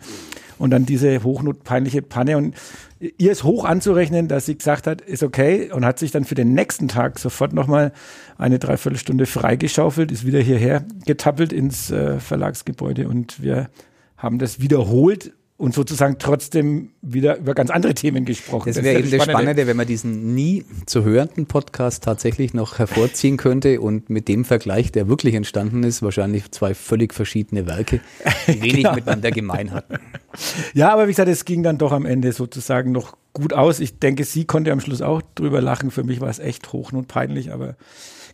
Und 0.58 0.70
dann 0.70 0.84
diese 0.84 1.22
hochnotpeinliche 1.22 2.02
Panne 2.02 2.36
und 2.36 2.54
ihr 3.00 3.32
ist 3.32 3.44
hoch 3.44 3.64
anzurechnen, 3.64 4.28
dass 4.28 4.46
sie 4.46 4.56
gesagt 4.56 4.86
hat, 4.86 5.00
ist 5.00 5.22
okay 5.22 5.70
und 5.70 5.84
hat 5.84 5.98
sich 5.98 6.10
dann 6.10 6.24
für 6.24 6.34
den 6.34 6.54
nächsten 6.54 6.88
Tag 6.88 7.18
sofort 7.18 7.52
nochmal 7.52 7.92
eine 8.36 8.58
Dreiviertelstunde 8.58 9.26
freigeschaufelt, 9.26 10.10
ist 10.10 10.26
wieder 10.26 10.40
hierher 10.40 10.84
getappelt 11.06 11.52
ins 11.52 11.90
äh, 11.90 12.18
Verlagsgebäude 12.18 13.08
und 13.08 13.42
wir 13.42 13.70
haben 14.16 14.38
das 14.38 14.60
wiederholt 14.60 15.32
und 15.58 15.74
sozusagen 15.74 16.16
trotzdem 16.20 16.92
wieder 17.02 17.36
über 17.38 17.52
ganz 17.52 17.70
andere 17.70 17.92
Themen 17.92 18.24
gesprochen. 18.24 18.72
Das 18.72 18.82
wäre 18.82 19.00
eben 19.00 19.10
das 19.10 19.22
Spannende. 19.24 19.32
Spannende, 19.32 19.66
wenn 19.66 19.76
man 19.76 19.86
diesen 19.88 20.34
nie 20.34 20.64
zu 20.86 21.02
hörenden 21.04 21.46
Podcast 21.46 22.04
tatsächlich 22.04 22.54
noch 22.54 22.78
hervorziehen 22.78 23.36
könnte 23.36 23.80
und 23.80 24.08
mit 24.08 24.28
dem 24.28 24.44
Vergleich, 24.44 24.92
der 24.92 25.08
wirklich 25.08 25.34
entstanden 25.34 25.82
ist, 25.82 26.00
wahrscheinlich 26.00 26.50
zwei 26.52 26.74
völlig 26.74 27.12
verschiedene 27.12 27.66
Werke, 27.66 28.00
die 28.46 28.62
wenig 28.62 28.76
Genau. 28.76 28.94
miteinander 28.94 29.32
gemein 29.32 29.72
hatten. 29.72 29.96
Ja, 30.74 30.92
aber 30.92 31.08
wie 31.08 31.10
gesagt, 31.12 31.28
es 31.28 31.44
ging 31.44 31.64
dann 31.64 31.76
doch 31.76 31.90
am 31.90 32.06
Ende 32.06 32.30
sozusagen 32.32 32.92
noch 32.92 33.16
gut 33.32 33.52
aus. 33.52 33.80
Ich 33.80 33.98
denke, 33.98 34.22
sie 34.22 34.44
konnte 34.44 34.70
am 34.70 34.80
Schluss 34.80 35.02
auch 35.02 35.22
drüber 35.34 35.60
lachen. 35.60 35.90
Für 35.90 36.04
mich 36.04 36.20
war 36.20 36.30
es 36.30 36.38
echt 36.38 36.72
hochnotpeinlich, 36.72 37.52
aber 37.52 37.74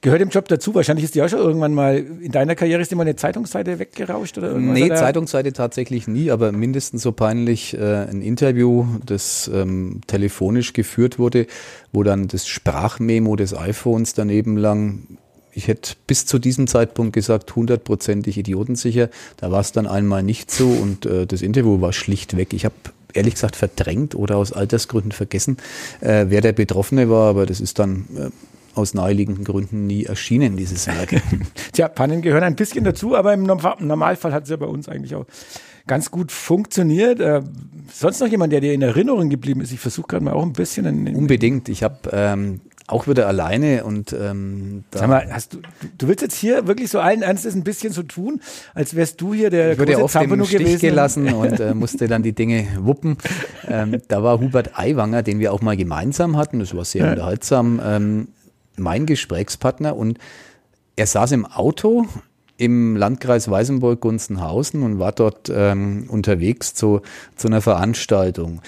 gehört 0.05 0.21
im 0.21 0.29
Job 0.29 0.47
dazu. 0.49 0.75
Wahrscheinlich 0.75 1.05
ist 1.05 1.15
die 1.15 1.23
auch 1.23 1.29
schon 1.29 1.41
irgendwann 1.41 1.73
mal, 1.75 1.97
in 1.97 2.31
deiner 2.31 2.55
Karriere 2.55 2.83
ist 2.83 2.91
dir 2.93 2.97
mal 2.97 3.03
eine 3.03 3.17
Zeitungsseite 3.17 3.79
weggerauscht 3.79 4.37
oder 4.39 4.51
irgendwas? 4.51 4.79
Nee, 4.79 4.85
oder? 4.85 4.97
Zeitungsseite 4.97 5.53
tatsächlich 5.53 6.07
nie, 6.07 6.31
aber 6.31 6.53
mindestens 6.53 7.03
so 7.03 7.11
peinlich 7.11 7.75
äh, 7.75 7.81
ein 7.81 8.21
Interview, 8.21 8.87
das 9.05 9.51
ähm, 9.53 10.03
telefonisch 10.07 10.75
geführt 10.75 11.19
wurde, 11.19 11.47
wo 11.91 12.03
dann 12.03 12.29
das 12.29 12.47
Sprachmemo 12.47 13.35
des 13.35 13.57
iPhones 13.57 14.13
daneben 14.13 14.59
lang. 14.59 15.19
Ich 15.53 15.69
hätte 15.69 15.95
bis 16.07 16.27
zu 16.27 16.39
diesem 16.39 16.67
Zeitpunkt 16.67 17.15
gesagt, 17.15 17.57
hundertprozentig 17.57 18.37
idiotensicher. 18.37 19.09
Da 19.39 19.51
war 19.51 19.61
es 19.61 19.73
dann 19.73 19.87
einmal 19.87 20.23
nicht 20.23 20.51
so 20.51 20.69
und 20.69 21.07
äh, 21.07 21.27
das 21.27 21.41
Interview 21.41 21.81
war 21.81 21.95
schlicht 21.95 22.37
weg. 22.37 22.53
Ich 22.53 22.67
habe 22.67 22.75
ehrlich 23.15 23.35
gesagt 23.35 23.57
verdrängt 23.57 24.15
oder 24.15 24.37
aus 24.37 24.53
Altersgründen 24.53 25.13
vergessen, 25.13 25.57
äh, 26.01 26.27
wer 26.29 26.43
der 26.43 26.53
Betroffene 26.53 27.09
war, 27.09 27.31
aber 27.31 27.47
das 27.47 27.61
ist 27.61 27.79
dann 27.79 28.05
äh, 28.19 28.31
aus 28.75 28.95
naheliegenden 28.95 29.45
Gründen 29.45 29.87
nie 29.87 30.05
erschienen, 30.05 30.57
dieses 30.57 30.87
Werk. 30.87 31.15
Tja, 31.73 31.89
Pannen 31.89 32.23
gehören 32.23 32.45
ein 32.45 32.57
bisschen 32.57 32.85
dazu, 32.85 33.17
aber 33.17 33.33
im 33.35 33.45
Norm- 33.45 33.61
im 33.79 33.87
Normalfall 33.87 34.33
hat 34.33 34.45
es 34.45 34.51
ja 34.51 34.57
bei 34.57 34.67
uns 34.67 34.89
eigentlich 34.89 35.15
auch 35.15 35.27
ganz 35.87 36.11
gut 36.11 36.33
funktioniert. 36.33 37.21
Äh, 37.21 37.43
sonst 37.93 38.21
noch 38.21 38.29
jemand, 38.29 38.53
der 38.53 38.61
dir 38.61 38.73
in 38.73 38.83
Erinnerung 38.83 39.29
geblieben 39.31 39.61
ist? 39.61 39.73
Ich 39.73 39.81
versuche 39.81 40.09
gerade 40.09 40.25
mal 40.25 40.33
auch 40.33 40.43
ein 40.43 40.53
bisschen. 40.53 40.87
Einen, 40.87 41.15
Unbedingt. 41.15 41.69
Ich 41.69 41.83
habe 41.83 42.11
ähm, 42.13 42.61
auch 42.87 43.09
wieder 43.09 43.27
alleine 43.27 43.85
und 43.85 44.13
ähm, 44.13 44.85
Sag 44.93 45.09
mal, 45.09 45.27
hast 45.33 45.55
du, 45.55 45.59
du, 45.97 46.09
willst 46.09 46.21
jetzt 46.23 46.37
hier 46.37 46.67
wirklich 46.67 46.91
so 46.91 47.01
allen 47.01 47.23
Ernstes 47.23 47.55
ein 47.55 47.65
bisschen 47.65 47.93
so 47.93 48.03
tun, 48.03 48.41
als 48.75 48.95
wärst 48.95 49.21
du 49.21 49.33
hier 49.33 49.49
der 49.49 49.73
ich 49.73 49.79
wurde 49.79 49.93
ja 49.93 49.99
große 49.99 50.19
im 50.19 50.23
Zampano 50.23 50.45
Stich 50.45 50.59
gewesen. 50.59 50.81
gelassen 50.81 51.33
und 51.33 51.61
äh, 51.61 51.75
musste 51.75 52.09
dann 52.09 52.23
die 52.23 52.35
Dinge 52.35 52.67
wuppen. 52.79 53.17
Ähm, 53.67 54.03
da 54.09 54.23
war 54.23 54.39
Hubert 54.39 54.79
Aiwanger, 54.79 55.23
den 55.23 55.39
wir 55.39 55.53
auch 55.55 55.63
mal 55.63 55.77
gemeinsam 55.77 56.37
hatten, 56.37 56.59
das 56.59 56.75
war 56.77 56.85
sehr 56.85 57.09
unterhaltsam, 57.11 57.81
ähm, 57.83 58.29
mein 58.77 59.07
Gesprächspartner 59.07 59.97
und 59.97 60.19
er 60.97 61.07
saß 61.07 61.33
im 61.33 61.47
Auto 61.47 62.07
im 62.57 62.97
Landkreis 62.97 63.51
Weißenburg-Gunzenhausen 63.51 64.83
und 64.83 64.99
war 64.99 65.13
dort 65.13 65.51
ähm, 65.53 66.07
unterwegs 66.09 66.75
zu, 66.75 67.01
zu 67.37 67.49
einer 67.49 67.61
Veranstaltung. 67.61 68.63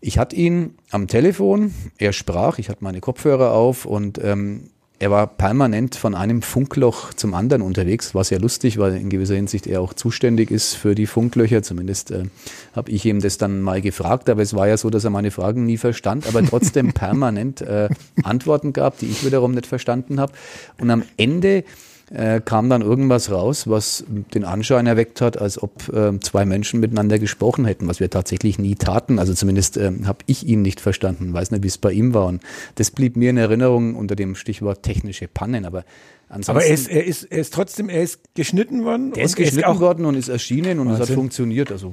Ich 0.00 0.18
hatte 0.18 0.36
ihn 0.36 0.74
am 0.90 1.06
Telefon, 1.06 1.74
er 1.98 2.12
sprach, 2.12 2.58
ich 2.58 2.68
hatte 2.68 2.84
meine 2.84 3.00
Kopfhörer 3.00 3.52
auf 3.52 3.84
und 3.84 4.18
ähm, 4.22 4.70
er 5.00 5.10
war 5.10 5.26
permanent 5.26 5.96
von 5.96 6.14
einem 6.14 6.42
Funkloch 6.42 7.14
zum 7.14 7.32
anderen 7.32 7.62
unterwegs, 7.62 8.14
war 8.14 8.22
sehr 8.22 8.38
lustig, 8.38 8.76
weil 8.78 8.96
in 8.96 9.08
gewisser 9.08 9.34
Hinsicht 9.34 9.66
er 9.66 9.80
auch 9.80 9.94
zuständig 9.94 10.50
ist 10.50 10.74
für 10.74 10.94
die 10.94 11.06
Funklöcher. 11.06 11.62
Zumindest 11.62 12.10
äh, 12.10 12.24
habe 12.76 12.90
ich 12.90 13.06
ihm 13.06 13.20
das 13.20 13.38
dann 13.38 13.62
mal 13.62 13.80
gefragt, 13.80 14.28
aber 14.28 14.42
es 14.42 14.52
war 14.52 14.68
ja 14.68 14.76
so, 14.76 14.90
dass 14.90 15.04
er 15.04 15.10
meine 15.10 15.30
Fragen 15.30 15.64
nie 15.64 15.78
verstand, 15.78 16.26
aber 16.28 16.44
trotzdem 16.44 16.92
permanent 16.92 17.62
äh, 17.62 17.88
Antworten 18.22 18.74
gab, 18.74 18.98
die 18.98 19.06
ich 19.06 19.24
wiederum 19.24 19.52
nicht 19.52 19.66
verstanden 19.66 20.20
habe. 20.20 20.34
Und 20.78 20.90
am 20.90 21.02
Ende 21.16 21.64
äh, 22.10 22.40
kam 22.40 22.68
dann 22.68 22.82
irgendwas 22.82 23.30
raus, 23.30 23.68
was 23.68 24.04
den 24.34 24.44
Anschein 24.44 24.86
erweckt 24.86 25.20
hat, 25.20 25.40
als 25.40 25.62
ob 25.62 25.88
äh, 25.92 26.18
zwei 26.20 26.44
Menschen 26.44 26.80
miteinander 26.80 27.18
gesprochen 27.18 27.64
hätten, 27.64 27.86
was 27.86 28.00
wir 28.00 28.10
tatsächlich 28.10 28.58
nie 28.58 28.74
taten. 28.74 29.18
Also 29.18 29.32
zumindest 29.32 29.76
äh, 29.76 29.92
habe 30.04 30.18
ich 30.26 30.46
ihn 30.46 30.62
nicht 30.62 30.80
verstanden, 30.80 31.32
weiß 31.32 31.52
nicht, 31.52 31.62
wie 31.62 31.68
es 31.68 31.78
bei 31.78 31.92
ihm 31.92 32.12
war. 32.12 32.26
Und 32.26 32.42
das 32.74 32.90
blieb 32.90 33.16
mir 33.16 33.30
in 33.30 33.36
Erinnerung 33.36 33.94
unter 33.94 34.16
dem 34.16 34.34
Stichwort 34.34 34.82
technische 34.82 35.28
Pannen. 35.28 35.64
Aber 35.64 35.84
ansonsten, 36.30 36.50
Aber 36.52 36.64
er 36.64 36.72
ist, 36.72 36.88
er 36.88 37.04
ist, 37.04 37.24
er 37.24 37.38
ist 37.38 37.52
trotzdem, 37.52 37.88
er 37.90 38.02
ist 38.02 38.20
geschnitten 38.34 38.84
worden. 38.84 39.12
der 39.12 39.24
ist 39.24 39.32
und 39.34 39.40
er 39.40 39.44
geschnitten 39.44 39.68
auch, 39.68 39.80
worden 39.80 40.06
und 40.06 40.14
ist 40.14 40.28
erschienen 40.28 40.78
und 40.78 40.86
es 40.86 40.92
hat 40.94 41.00
Wahnsinn. 41.00 41.16
funktioniert. 41.16 41.70
Also 41.70 41.92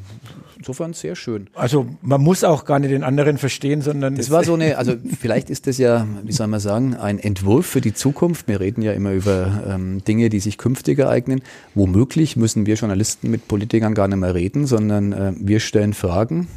insofern 0.57 0.93
sehr 0.93 1.15
schön. 1.15 1.49
Also 1.53 1.85
man 2.01 2.21
muss 2.21 2.43
auch 2.43 2.63
gar 2.65 2.79
nicht 2.79 2.91
den 2.91 3.03
anderen 3.03 3.37
verstehen, 3.37 3.81
sondern 3.81 4.15
Das 4.15 4.27
es- 4.27 4.31
war 4.31 4.43
so 4.43 4.53
eine, 4.55 4.77
also 4.77 4.93
vielleicht 5.19 5.49
ist 5.49 5.67
das 5.67 5.77
ja, 5.77 6.07
wie 6.23 6.31
soll 6.31 6.47
man 6.47 6.59
sagen, 6.59 6.95
ein 6.95 7.19
Entwurf 7.19 7.65
für 7.65 7.81
die 7.81 7.93
Zukunft. 7.93 8.47
Wir 8.47 8.59
reden 8.59 8.81
ja 8.81 8.93
immer 8.93 9.11
über 9.11 9.63
ähm, 9.67 10.03
Dinge, 10.07 10.29
die 10.29 10.39
sich 10.39 10.57
künftig 10.57 10.99
ereignen. 10.99 11.41
Womöglich 11.75 12.35
müssen 12.37 12.65
wir 12.65 12.75
Journalisten 12.75 13.29
mit 13.29 13.47
Politikern 13.47 13.93
gar 13.93 14.07
nicht 14.07 14.17
mehr 14.19 14.33
reden, 14.35 14.65
sondern 14.67 15.11
äh, 15.13 15.33
wir 15.37 15.59
stellen 15.59 15.93
Fragen, 15.93 16.47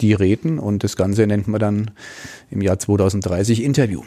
die 0.00 0.12
reden 0.12 0.58
und 0.60 0.84
das 0.84 0.94
Ganze 0.96 1.26
nennt 1.26 1.48
man 1.48 1.58
dann 1.60 1.90
im 2.52 2.62
Jahr 2.62 2.78
2030 2.78 3.64
Interview. 3.64 4.02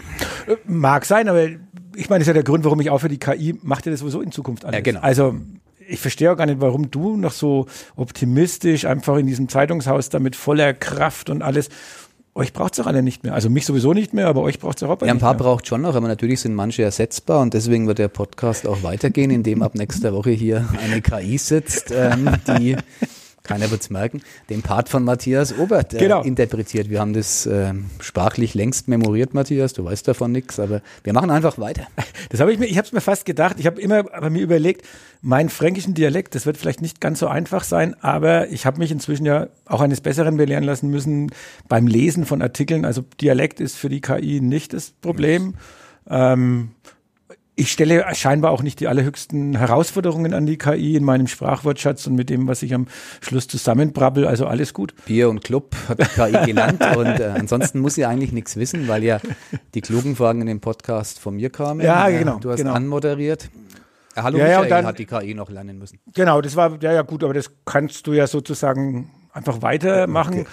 mag 0.65 1.03
sein, 1.05 1.27
aber 1.27 1.49
ich 1.95 2.09
meine, 2.09 2.19
das 2.19 2.23
ist 2.23 2.27
ja 2.27 2.33
der 2.33 2.43
Grund, 2.43 2.63
warum 2.63 2.79
ich 2.81 2.89
auch 2.89 2.99
für 2.99 3.09
die 3.09 3.17
KI 3.19 3.55
macht 3.63 3.85
ja 3.85 3.91
das 3.91 4.01
sowieso 4.01 4.21
in 4.21 4.31
Zukunft 4.31 4.65
alles. 4.65 4.75
Ja, 4.75 4.81
genau. 4.81 5.01
Also 5.01 5.35
ich 5.87 5.99
verstehe 5.99 6.31
auch 6.31 6.37
gar 6.37 6.45
nicht, 6.45 6.61
warum 6.61 6.89
du 6.91 7.17
noch 7.17 7.33
so 7.33 7.65
optimistisch 7.95 8.85
einfach 8.85 9.17
in 9.17 9.27
diesem 9.27 9.49
Zeitungshaus 9.49 10.09
da 10.09 10.19
mit 10.19 10.35
voller 10.35 10.73
Kraft 10.73 11.29
und 11.29 11.41
alles. 11.41 11.69
euch 12.33 12.53
braucht 12.53 12.73
es 12.73 12.77
doch 12.77 12.87
alle 12.87 13.03
nicht 13.03 13.23
mehr. 13.23 13.33
Also 13.33 13.49
mich 13.49 13.65
sowieso 13.65 13.93
nicht 13.93 14.13
mehr, 14.13 14.27
aber 14.27 14.41
euch 14.41 14.59
braucht 14.59 14.77
es 14.77 14.83
auch 14.83 15.01
Ja, 15.01 15.11
ein 15.11 15.19
paar 15.19 15.35
braucht 15.35 15.67
schon 15.67 15.81
noch, 15.81 15.95
aber 15.95 16.07
natürlich 16.07 16.39
sind 16.39 16.55
manche 16.55 16.83
ersetzbar 16.83 17.41
und 17.41 17.53
deswegen 17.53 17.87
wird 17.87 17.99
der 17.99 18.07
Podcast 18.07 18.67
auch 18.67 18.83
weitergehen, 18.83 19.31
indem 19.31 19.61
ab 19.61 19.75
nächster 19.75 20.13
Woche 20.13 20.31
hier 20.31 20.67
eine 20.81 21.01
KI 21.01 21.37
sitzt, 21.37 21.91
ähm, 21.91 22.29
die 22.47 22.77
keiner 23.43 23.71
wird's 23.71 23.89
merken, 23.89 24.21
den 24.49 24.61
Part 24.61 24.89
von 24.89 25.03
Matthias 25.03 25.57
Obert 25.57 25.93
äh, 25.93 25.97
Genau. 25.99 26.21
interpretiert. 26.23 26.89
Wir 26.89 26.99
haben 26.99 27.13
das 27.13 27.45
ähm, 27.45 27.85
sprachlich 27.99 28.53
längst 28.53 28.87
memoriert, 28.87 29.33
Matthias, 29.33 29.73
du 29.73 29.83
weißt 29.83 30.07
davon 30.07 30.31
nichts, 30.31 30.59
aber 30.59 30.81
wir 31.03 31.13
machen 31.13 31.31
einfach 31.31 31.57
weiter. 31.57 31.87
Das 32.29 32.39
habe 32.39 32.53
ich 32.53 32.59
mir, 32.59 32.65
ich 32.67 32.77
habe 32.77 32.85
es 32.85 32.93
mir 32.93 33.01
fast 33.01 33.25
gedacht. 33.25 33.57
Ich 33.59 33.65
habe 33.65 33.81
immer 33.81 34.03
bei 34.03 34.29
mir 34.29 34.41
überlegt, 34.41 34.85
meinen 35.21 35.49
fränkischen 35.49 35.93
Dialekt, 35.93 36.35
das 36.35 36.45
wird 36.45 36.57
vielleicht 36.57 36.81
nicht 36.81 37.01
ganz 37.01 37.19
so 37.19 37.27
einfach 37.27 37.63
sein, 37.63 37.95
aber 38.01 38.49
ich 38.49 38.65
habe 38.65 38.77
mich 38.79 38.91
inzwischen 38.91 39.25
ja 39.25 39.47
auch 39.65 39.81
eines 39.81 40.01
Besseren 40.01 40.37
belehren 40.37 40.63
lassen 40.63 40.89
müssen 40.89 41.31
beim 41.67 41.87
Lesen 41.87 42.25
von 42.25 42.41
Artikeln. 42.41 42.85
Also 42.85 43.03
Dialekt 43.19 43.59
ist 43.59 43.75
für 43.75 43.89
die 43.89 44.01
KI 44.01 44.39
nicht 44.41 44.73
das 44.73 44.91
Problem. 44.91 45.55
Ähm, 46.09 46.71
ich 47.61 47.71
stelle 47.71 48.03
scheinbar 48.15 48.49
auch 48.51 48.63
nicht 48.63 48.79
die 48.79 48.87
allerhöchsten 48.87 49.55
Herausforderungen 49.55 50.33
an 50.33 50.47
die 50.47 50.57
KI 50.57 50.95
in 50.95 51.03
meinem 51.03 51.27
Sprachwortschatz 51.27 52.07
und 52.07 52.15
mit 52.15 52.29
dem, 52.31 52.47
was 52.47 52.63
ich 52.63 52.73
am 52.73 52.87
Schluss 53.21 53.47
zusammenbrabbel. 53.47 54.25
Also 54.25 54.47
alles 54.47 54.73
gut. 54.73 54.95
Bier 55.05 55.29
und 55.29 55.43
Club 55.43 55.75
hat 55.87 55.99
die 55.99 56.05
KI 56.05 56.45
gelernt 56.47 56.81
und 56.97 57.05
äh, 57.05 57.33
ansonsten 57.37 57.79
muss 57.79 57.93
sie 57.95 58.05
eigentlich 58.05 58.31
nichts 58.31 58.55
wissen, 58.57 58.87
weil 58.87 59.03
ja 59.03 59.19
die 59.75 59.81
klugen 59.81 60.15
Fragen 60.15 60.41
in 60.41 60.47
dem 60.47 60.59
Podcast 60.59 61.19
von 61.19 61.35
mir 61.35 61.51
kamen. 61.51 61.81
Ja, 61.81 62.09
Äh, 62.09 62.17
genau, 62.19 62.39
Du 62.39 62.49
hast 62.49 62.57
genau. 62.57 62.73
anmoderiert. 62.73 63.49
Hallo 64.15 64.39
Ja, 64.39 64.45
ja, 64.47 64.49
Michael 64.49 64.63
und 64.63 64.69
dann- 64.71 64.85
hat 64.87 64.97
die 64.99 65.05
KI 65.05 65.33
noch 65.35 65.49
lernen 65.51 65.77
müssen. 65.77 65.99
Genau, 66.15 66.41
das 66.41 66.55
war 66.55 66.77
ja 66.81 66.91
ja 66.93 67.01
gut, 67.03 67.23
aber 67.23 67.33
das 67.35 67.51
kannst 67.65 68.07
du 68.07 68.13
ja 68.13 68.25
sozusagen 68.27 69.11
einfach 69.33 69.61
weitermachen. 69.61 70.41
Okay, 70.41 70.47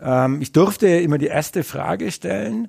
genau. 0.00 0.24
ähm, 0.24 0.42
ich 0.42 0.52
durfte 0.52 0.88
immer 0.88 1.18
die 1.18 1.26
erste 1.28 1.62
Frage 1.62 2.10
stellen 2.10 2.68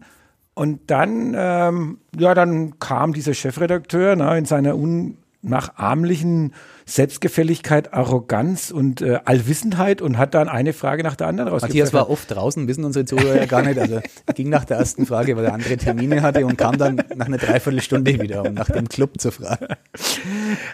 und 0.59 0.91
dann 0.91 1.33
ähm, 1.37 1.99
ja 2.17 2.33
dann 2.33 2.79
kam 2.79 3.13
dieser 3.13 3.33
Chefredakteur 3.33 4.17
na, 4.17 4.37
in 4.37 4.43
seiner 4.43 4.75
unnachahmlichen 4.75 6.53
Selbstgefälligkeit, 6.89 7.93
Arroganz 7.93 8.71
und 8.71 9.01
äh, 9.01 9.19
Allwissenheit 9.23 10.01
und 10.01 10.17
hat 10.17 10.33
dann 10.33 10.49
eine 10.49 10.73
Frage 10.73 11.03
nach 11.03 11.15
der 11.15 11.27
anderen 11.27 11.51
Matthias 11.51 11.63
rausgepfeffert. 11.63 11.93
war 11.93 12.09
oft 12.09 12.31
draußen, 12.31 12.67
wissen 12.67 12.83
unsere 12.83 13.05
Zuhörer 13.05 13.37
ja 13.37 13.45
gar 13.45 13.61
nicht. 13.61 13.77
Also 13.77 14.01
ging 14.35 14.49
nach 14.49 14.65
der 14.65 14.77
ersten 14.77 15.05
Frage, 15.05 15.37
weil 15.37 15.45
er 15.45 15.53
andere 15.53 15.77
Termine 15.77 16.23
hatte 16.23 16.45
und 16.45 16.57
kam 16.57 16.77
dann 16.79 16.95
nach 17.15 17.27
einer 17.27 17.37
Dreiviertelstunde 17.37 18.19
wieder, 18.19 18.43
um 18.43 18.55
nach 18.55 18.69
dem 18.69 18.89
Club 18.89 19.21
zu 19.21 19.31
fragen. 19.31 19.67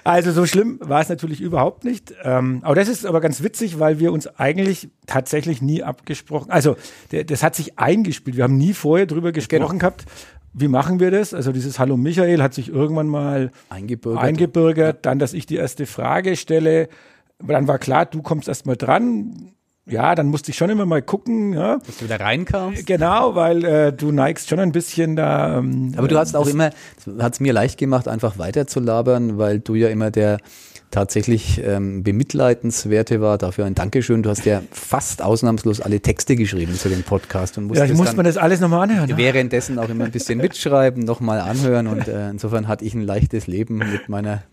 Also 0.06 0.32
so 0.32 0.45
schlimm 0.45 0.80
war 0.82 1.01
es 1.01 1.10
natürlich 1.10 1.41
überhaupt 1.41 1.84
nicht. 1.84 2.13
Ähm, 2.23 2.60
aber 2.63 2.75
das 2.75 2.88
ist 2.88 3.06
aber 3.06 3.19
ganz 3.19 3.43
witzig, 3.43 3.80
weil 3.80 3.99
wir 3.99 4.13
uns 4.13 4.28
eigentlich 4.28 4.89
tatsächlich 5.08 5.62
nie 5.62 5.84
abgesprochen, 5.84 6.49
also 6.49 6.78
der, 7.12 7.25
das 7.25 7.43
hat 7.43 7.56
sich 7.56 7.78
eingespielt. 7.78 8.38
Wir 8.38 8.45
haben 8.45 8.58
nie 8.58 8.73
vorher 8.73 9.06
drüber 9.06 9.34
gesprochen 9.34 9.80
gehabt. 9.80 10.06
Wie 10.58 10.70
machen 10.70 11.02
wir 11.02 11.12
das? 11.12 11.34
Also 11.34 11.52
dieses 11.52 11.80
Hallo 11.80 11.98
Michael 11.98 12.41
hat 12.41 12.54
sich 12.54 12.70
irgendwann 12.70 13.08
mal 13.08 13.52
Eingebürgert. 13.70 14.24
eingebürgert. 14.24 15.06
Dann, 15.06 15.20
dass 15.20 15.34
ich 15.34 15.46
die 15.46 15.58
erste 15.58 15.86
Frage 15.86 16.38
stelle. 16.38 16.88
Dann 17.46 17.68
war 17.68 17.78
klar, 17.78 18.06
du 18.06 18.22
kommst 18.22 18.48
erst 18.48 18.65
mal 18.65 18.78
dran. 18.78 19.52
Ja, 19.86 20.15
dann 20.15 20.28
musste 20.28 20.52
ich 20.52 20.58
schon 20.58 20.70
immer 20.70 20.86
mal 20.86 21.02
gucken. 21.02 21.52
Ja. 21.52 21.80
Dass 21.86 21.98
du 21.98 22.06
wieder 22.06 22.22
reinkamst. 22.22 22.88
Genau, 22.88 23.36
weil 23.36 23.65
äh, 23.65 23.91
du 23.94 24.13
neigst 24.13 24.48
schon 24.48 24.60
ein 24.60 24.72
bisschen 24.72 25.18
da. 25.18 25.58
Ähm, 25.58 25.94
Aber 25.98 26.08
du 26.08 26.18
hast 26.18 26.36
auch 26.38 26.48
immer, 26.48 26.72
hat 27.20 27.34
es 27.34 27.39
mir 27.41 27.52
leicht 27.52 27.78
gemacht, 27.78 28.08
einfach 28.08 28.38
weiter 28.39 28.65
zu 28.65 28.80
labern, 28.80 29.38
weil 29.38 29.60
du 29.60 29.76
ja 29.76 29.89
immer 29.89 30.10
der 30.10 30.38
tatsächlich 30.95 31.62
ähm, 31.62 32.03
bemitleidenswerte 32.03 33.19
war. 33.19 33.38
Dafür 33.38 33.65
ein 33.65 33.75
Dankeschön. 33.75 34.23
Du 34.23 34.29
hast 34.29 34.45
ja 34.45 34.62
fast 34.71 35.21
ausnahmslos 35.21 35.81
alle 35.81 35.99
Texte 35.99 36.38
geschrieben 36.38 36.73
zu 36.73 36.88
dem 36.88 37.03
Podcast 37.03 37.58
und 37.58 37.75
ja, 37.75 37.84
ich 37.84 37.93
muss 37.93 38.08
dann 38.08 38.15
man 38.15 38.25
das 38.25 38.38
alles 38.38 38.62
nochmal 38.62 38.89
anhören. 38.89 39.10
ne? 39.10 39.17
währenddessen 39.17 39.77
auch 39.77 39.89
immer 39.89 40.05
ein 40.05 40.12
bisschen 40.12 40.39
mitschreiben, 40.39 41.03
nochmal 41.03 41.41
anhören 41.41 41.88
und 41.88 42.08
äh, 42.08 42.29
insofern 42.29 42.69
hatte 42.69 42.86
ich 42.86 42.93
ein 42.93 43.01
leichtes 43.01 43.45
Leben 43.45 43.79
mit 43.79 44.08
meiner 44.08 44.43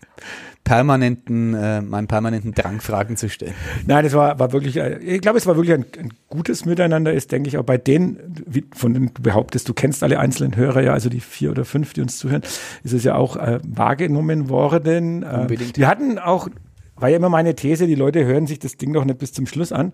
permanenten, 0.63 1.53
äh, 1.53 1.81
meinem 1.81 2.07
permanenten 2.07 2.53
Drang, 2.53 2.79
Fragen 2.79 3.17
zu 3.17 3.29
stellen. 3.29 3.53
Nein, 3.85 4.05
es 4.05 4.13
war, 4.13 4.39
war 4.39 4.53
wirklich, 4.53 4.77
äh, 4.77 4.97
ich 4.99 5.21
glaube, 5.21 5.37
es 5.37 5.45
war 5.45 5.55
wirklich 5.55 5.73
ein, 5.73 5.85
ein 5.99 6.13
gutes 6.29 6.65
Miteinander, 6.65 7.13
ist, 7.13 7.31
denke 7.31 7.49
ich, 7.49 7.57
auch 7.57 7.63
bei 7.63 7.77
denen, 7.77 8.17
wie, 8.45 8.65
von 8.73 8.93
denen 8.93 9.13
du 9.13 9.21
behauptest, 9.21 9.67
du 9.67 9.73
kennst 9.73 10.03
alle 10.03 10.19
einzelnen 10.19 10.55
Hörer 10.55 10.81
ja, 10.81 10.93
also 10.93 11.09
die 11.09 11.19
vier 11.19 11.51
oder 11.51 11.65
fünf, 11.65 11.93
die 11.93 12.01
uns 12.01 12.17
zuhören, 12.17 12.43
ist 12.83 12.93
es 12.93 13.03
ja 13.03 13.15
auch 13.15 13.35
äh, 13.35 13.59
wahrgenommen 13.63 14.49
worden. 14.49 15.23
Äh, 15.23 15.41
Unbedingt. 15.41 15.77
Wir 15.77 15.87
hatten 15.87 16.17
auch, 16.17 16.47
war 16.95 17.09
ja 17.09 17.17
immer 17.17 17.29
meine 17.29 17.55
These, 17.55 17.85
die 17.87 17.95
Leute 17.95 18.25
hören 18.25 18.47
sich 18.47 18.59
das 18.59 18.77
Ding 18.77 18.93
doch 18.93 19.03
nicht 19.03 19.19
bis 19.19 19.33
zum 19.33 19.47
Schluss 19.47 19.71
an. 19.71 19.91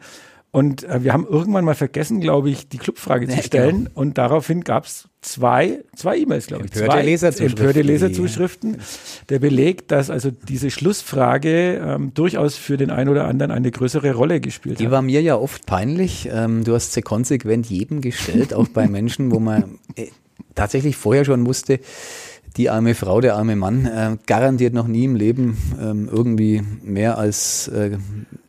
Und 0.51 0.83
äh, 0.83 1.03
wir 1.03 1.13
haben 1.13 1.27
irgendwann 1.27 1.63
mal 1.63 1.75
vergessen, 1.75 2.21
glaube 2.21 2.49
ich, 2.49 2.67
die 2.67 2.79
Clubfrage 2.79 3.27
Ja, 3.27 3.35
zu 3.37 3.43
stellen. 3.43 3.87
Und 3.93 4.17
daraufhin 4.17 4.61
gab 4.63 4.85
es 4.85 5.07
zwei, 5.21 5.83
zwei 5.95 6.17
E-Mails, 6.17 6.47
glaube 6.47 6.65
ich. 6.65 6.71
Empörte 6.71 6.91
zwei 6.91 7.03
Leserzuschriften, 7.03 7.57
empörte 7.59 7.81
die- 7.83 7.87
Leserzuschriften. 7.87 8.77
Der 9.29 9.37
Beleg, 9.39 9.87
dass 9.87 10.09
also 10.09 10.31
diese 10.31 10.71
Schlussfrage 10.71 11.75
ähm, 11.85 12.13
durchaus 12.15 12.55
für 12.55 12.77
den 12.77 12.89
einen 12.89 13.09
oder 13.09 13.25
anderen 13.25 13.51
eine 13.51 13.69
größere 13.69 14.13
Rolle 14.15 14.41
gespielt 14.41 14.79
Die 14.79 14.85
hat. 14.85 14.91
war 14.91 15.01
mir 15.03 15.21
ja 15.21 15.35
oft 15.35 15.67
peinlich. 15.67 16.27
Ähm, 16.31 16.63
du 16.63 16.73
hast 16.73 16.93
sie 16.93 17.03
konsequent 17.03 17.67
jedem 17.69 18.01
gestellt, 18.01 18.53
auch 18.55 18.69
bei 18.69 18.87
Menschen, 18.87 19.29
wo 19.31 19.39
man 19.39 19.77
äh, 19.95 20.07
tatsächlich 20.55 20.95
vorher 20.97 21.25
schon 21.25 21.45
wusste, 21.45 21.79
die 22.57 22.69
arme 22.69 22.95
Frau, 22.95 23.21
der 23.21 23.35
arme 23.35 23.55
Mann, 23.55 23.85
äh, 23.85 24.17
garantiert 24.25 24.73
noch 24.73 24.87
nie 24.87 25.05
im 25.05 25.15
Leben 25.15 25.57
ähm, 25.79 26.09
irgendwie 26.11 26.61
mehr 26.83 27.17
als, 27.17 27.67
äh, 27.69 27.97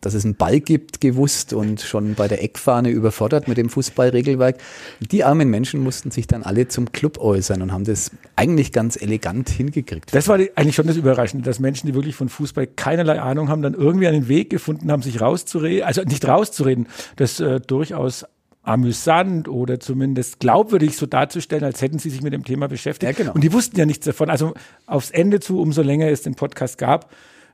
dass 0.00 0.14
es 0.14 0.24
einen 0.24 0.34
Ball 0.34 0.60
gibt, 0.60 1.00
gewusst 1.00 1.52
und 1.52 1.80
schon 1.80 2.14
bei 2.14 2.28
der 2.28 2.42
Eckfahne 2.42 2.90
überfordert 2.90 3.48
mit 3.48 3.58
dem 3.58 3.68
Fußballregelwerk. 3.68 4.58
Die 5.00 5.24
armen 5.24 5.48
Menschen 5.50 5.82
mussten 5.82 6.10
sich 6.10 6.26
dann 6.26 6.42
alle 6.42 6.68
zum 6.68 6.92
Club 6.92 7.18
äußern 7.18 7.62
und 7.62 7.72
haben 7.72 7.84
das 7.84 8.10
eigentlich 8.36 8.72
ganz 8.72 9.00
elegant 9.00 9.48
hingekriegt. 9.48 10.14
Das 10.14 10.28
war 10.28 10.38
die, 10.38 10.56
eigentlich 10.56 10.74
schon 10.74 10.86
das 10.86 10.96
Überraschende, 10.96 11.44
dass 11.44 11.60
Menschen, 11.60 11.86
die 11.86 11.94
wirklich 11.94 12.16
von 12.16 12.28
Fußball 12.28 12.66
keinerlei 12.66 13.20
Ahnung 13.20 13.48
haben, 13.48 13.62
dann 13.62 13.74
irgendwie 13.74 14.08
einen 14.08 14.28
Weg 14.28 14.50
gefunden 14.50 14.90
haben, 14.90 15.02
sich 15.02 15.20
rauszureden, 15.20 15.84
also 15.84 16.02
nicht 16.02 16.26
rauszureden, 16.26 16.88
das 17.16 17.40
äh, 17.40 17.60
durchaus 17.60 18.24
amüsant 18.62 19.48
oder 19.48 19.80
zumindest 19.80 20.38
glaubwürdig 20.38 20.96
so 20.96 21.06
darzustellen, 21.06 21.64
als 21.64 21.80
hätten 21.80 21.98
sie 21.98 22.10
sich 22.10 22.22
mit 22.22 22.32
dem 22.32 22.44
Thema 22.44 22.68
beschäftigt. 22.68 23.10
Ja, 23.18 23.24
genau. 23.24 23.34
Und 23.34 23.42
die 23.42 23.52
wussten 23.52 23.78
ja 23.78 23.86
nichts 23.86 24.04
davon. 24.04 24.28
Also 24.28 24.54
aufs 24.86 25.10
Ende 25.10 25.40
zu, 25.40 25.60
umso 25.60 25.82
länger 25.82 26.08
es 26.08 26.22
den 26.22 26.34
Podcast 26.34 26.76
gab, 26.76 27.10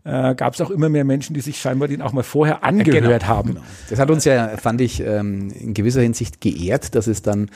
äh, 0.07 0.35
gab 0.35 0.55
es 0.55 0.61
auch 0.61 0.71
immer 0.71 0.89
mehr 0.89 1.05
Menschen, 1.05 1.35
die 1.35 1.41
sich 1.41 1.59
scheinbar 1.59 1.89
den 1.89 2.01
auch 2.01 2.13
mal 2.13 2.23
vorher 2.23 2.63
angehört 2.65 3.03
Genau, 3.03 3.25
haben. 3.27 3.49
genau. 3.55 3.61
Das 3.91 3.99
hat 3.99 4.11
uns 4.11 4.25
ja, 4.25 4.57
fand 4.57 4.81
ich, 4.81 5.01
ähm, 5.01 5.51
in 5.51 5.75
gewisser 5.75 6.01
Hinsicht 6.01 6.41
geehrt, 6.41 6.95
dass 6.95 7.07
es 7.09 7.23
dann 7.23 7.51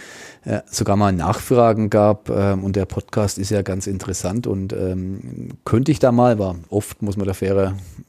äh, 0.44 0.60
sogar 0.66 0.96
mal 0.96 1.12
Nachfragen 1.12 1.90
gab. 1.90 2.28
Ähm, 2.28 2.64
und 2.64 2.74
der 2.76 2.86
Podcast 2.86 3.38
ist 3.38 3.50
ja 3.50 3.62
ganz 3.62 3.86
interessant 3.86 4.46
und 4.46 4.72
ähm, 4.72 5.50
könnte 5.64 5.92
ich 5.92 6.00
da 6.00 6.10
mal, 6.12 6.38
war 6.38 6.56
oft, 6.70 7.02
muss 7.02 7.16
man 7.16 7.26
der, 7.26 7.36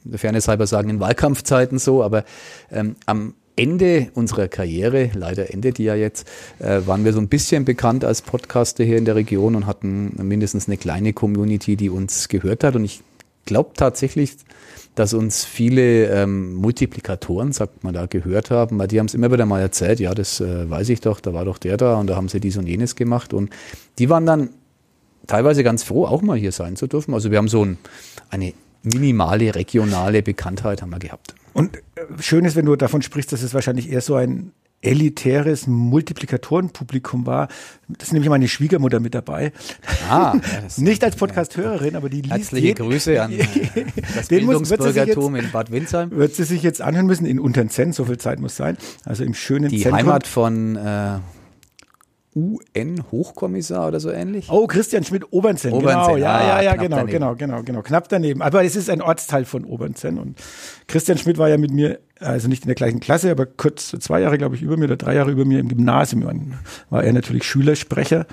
der 0.04 0.18
Fairness 0.18 0.48
halber 0.48 0.66
sagen, 0.66 0.88
in 0.88 1.00
Wahlkampfzeiten 1.00 1.78
so, 1.78 2.02
aber 2.02 2.24
ähm, 2.70 2.96
am 3.06 3.34
Ende 3.62 4.08
unserer 4.14 4.48
Karriere, 4.48 5.10
leider 5.14 5.54
endet 5.54 5.78
die 5.78 5.84
ja 5.84 5.94
jetzt, 5.94 6.26
äh, 6.58 6.80
waren 6.84 7.04
wir 7.04 7.12
so 7.12 7.20
ein 7.20 7.28
bisschen 7.28 7.64
bekannt 7.64 8.04
als 8.04 8.20
Podcaster 8.20 8.82
hier 8.82 8.98
in 8.98 9.04
der 9.04 9.14
Region 9.14 9.54
und 9.54 9.66
hatten 9.66 10.16
mindestens 10.20 10.66
eine 10.66 10.76
kleine 10.76 11.12
Community, 11.12 11.76
die 11.76 11.88
uns 11.88 12.28
gehört 12.28 12.64
hat. 12.64 12.74
Und 12.74 12.84
ich 12.84 13.02
glaube 13.44 13.70
tatsächlich, 13.76 14.34
dass 14.96 15.14
uns 15.14 15.44
viele 15.44 16.06
ähm, 16.06 16.54
Multiplikatoren, 16.54 17.52
sagt 17.52 17.84
man 17.84 17.94
da, 17.94 18.06
gehört 18.06 18.50
haben, 18.50 18.80
weil 18.80 18.88
die 18.88 18.98
haben 18.98 19.06
es 19.06 19.14
immer 19.14 19.30
wieder 19.30 19.46
mal 19.46 19.60
erzählt, 19.60 20.00
ja, 20.00 20.12
das 20.12 20.40
äh, 20.40 20.68
weiß 20.68 20.88
ich 20.88 21.00
doch, 21.00 21.20
da 21.20 21.32
war 21.32 21.44
doch 21.44 21.58
der 21.58 21.76
da 21.76 22.00
und 22.00 22.08
da 22.08 22.16
haben 22.16 22.28
sie 22.28 22.40
dies 22.40 22.56
und 22.56 22.66
jenes 22.66 22.96
gemacht. 22.96 23.32
Und 23.32 23.50
die 24.00 24.10
waren 24.10 24.26
dann 24.26 24.50
teilweise 25.28 25.62
ganz 25.62 25.84
froh, 25.84 26.04
auch 26.04 26.20
mal 26.20 26.36
hier 26.36 26.50
sein 26.50 26.74
zu 26.74 26.88
dürfen. 26.88 27.14
Also 27.14 27.30
wir 27.30 27.38
haben 27.38 27.48
so 27.48 27.64
ein, 27.64 27.78
eine 28.28 28.54
minimale 28.82 29.54
regionale 29.54 30.20
Bekanntheit 30.20 30.82
haben 30.82 30.90
wir 30.90 30.98
gehabt. 30.98 31.36
Und 31.52 31.76
äh, 31.76 31.80
schön 32.20 32.44
ist, 32.44 32.56
wenn 32.56 32.66
du 32.66 32.76
davon 32.76 33.02
sprichst, 33.02 33.32
dass 33.32 33.42
es 33.42 33.54
wahrscheinlich 33.54 33.90
eher 33.90 34.00
so 34.00 34.14
ein 34.14 34.52
elitäres 34.84 35.68
Multiplikatorenpublikum 35.68 37.24
war. 37.24 37.46
Das 37.88 38.08
ist 38.08 38.12
nämlich 38.12 38.28
meine 38.28 38.48
Schwiegermutter 38.48 38.98
mit 38.98 39.14
dabei. 39.14 39.52
Ah, 40.10 40.34
ja, 40.34 40.40
Nicht 40.76 41.04
als 41.04 41.14
Podcast-Hörerin, 41.16 41.94
aber 41.94 42.08
die 42.08 42.22
liest 42.22 42.34
Herzliche 42.34 42.66
jed- 42.68 42.78
Grüße 42.78 43.22
an 43.22 43.32
das 44.16 44.26
Bildungsbürgertum 44.28 45.36
in 45.36 45.50
Bad 45.52 45.70
Windsheim. 45.70 46.10
Wird 46.10 46.34
sie 46.34 46.42
sich 46.44 46.62
jetzt 46.64 46.80
anhören 46.82 47.06
müssen 47.06 47.26
in 47.26 47.38
Unterzenn, 47.38 47.92
so 47.92 48.04
viel 48.06 48.18
Zeit 48.18 48.40
muss 48.40 48.56
sein. 48.56 48.76
Also 49.04 49.22
im 49.22 49.34
schönen 49.34 49.68
Die 49.68 49.78
Zentrum. 49.82 49.98
Heimat 49.98 50.26
von 50.26 50.74
äh, 50.76 51.18
UN-Hochkommissar 52.34 53.88
oder 53.88 54.00
so 54.00 54.10
ähnlich. 54.10 54.48
Oh, 54.50 54.66
Christian 54.66 55.04
Schmidt, 55.04 55.24
Obernzenn. 55.32 55.72
Obernzenn, 55.72 56.14
Genau, 56.14 56.16
ja, 56.16 56.34
ah, 56.34 56.42
ja, 56.42 56.62
ja, 56.62 56.76
genau, 56.76 56.96
daneben. 56.96 57.12
genau, 57.12 57.34
genau, 57.34 57.62
genau. 57.62 57.82
Knapp 57.82 58.08
daneben. 58.08 58.42
Aber 58.42 58.64
es 58.64 58.76
ist 58.76 58.88
ein 58.88 59.02
Ortsteil 59.02 59.44
von 59.44 59.64
Obernzenn. 59.64 60.18
Und 60.18 60.38
Christian 60.86 61.18
Schmidt 61.18 61.38
war 61.38 61.48
ja 61.48 61.58
mit 61.58 61.72
mir, 61.72 62.00
also 62.20 62.48
nicht 62.48 62.64
in 62.64 62.68
der 62.68 62.74
gleichen 62.74 63.00
Klasse, 63.00 63.30
aber 63.30 63.46
kurz 63.46 63.88
zwei 64.00 64.20
Jahre, 64.20 64.38
glaube 64.38 64.56
ich, 64.56 64.62
über 64.62 64.76
mir 64.76 64.86
oder 64.86 64.96
drei 64.96 65.14
Jahre 65.14 65.30
über 65.30 65.44
mir 65.44 65.60
im 65.60 65.68
Gymnasium. 65.68 66.22
Dann 66.22 66.58
war 66.90 67.04
er 67.04 67.12
natürlich 67.12 67.44
Schülersprecher 67.44 68.26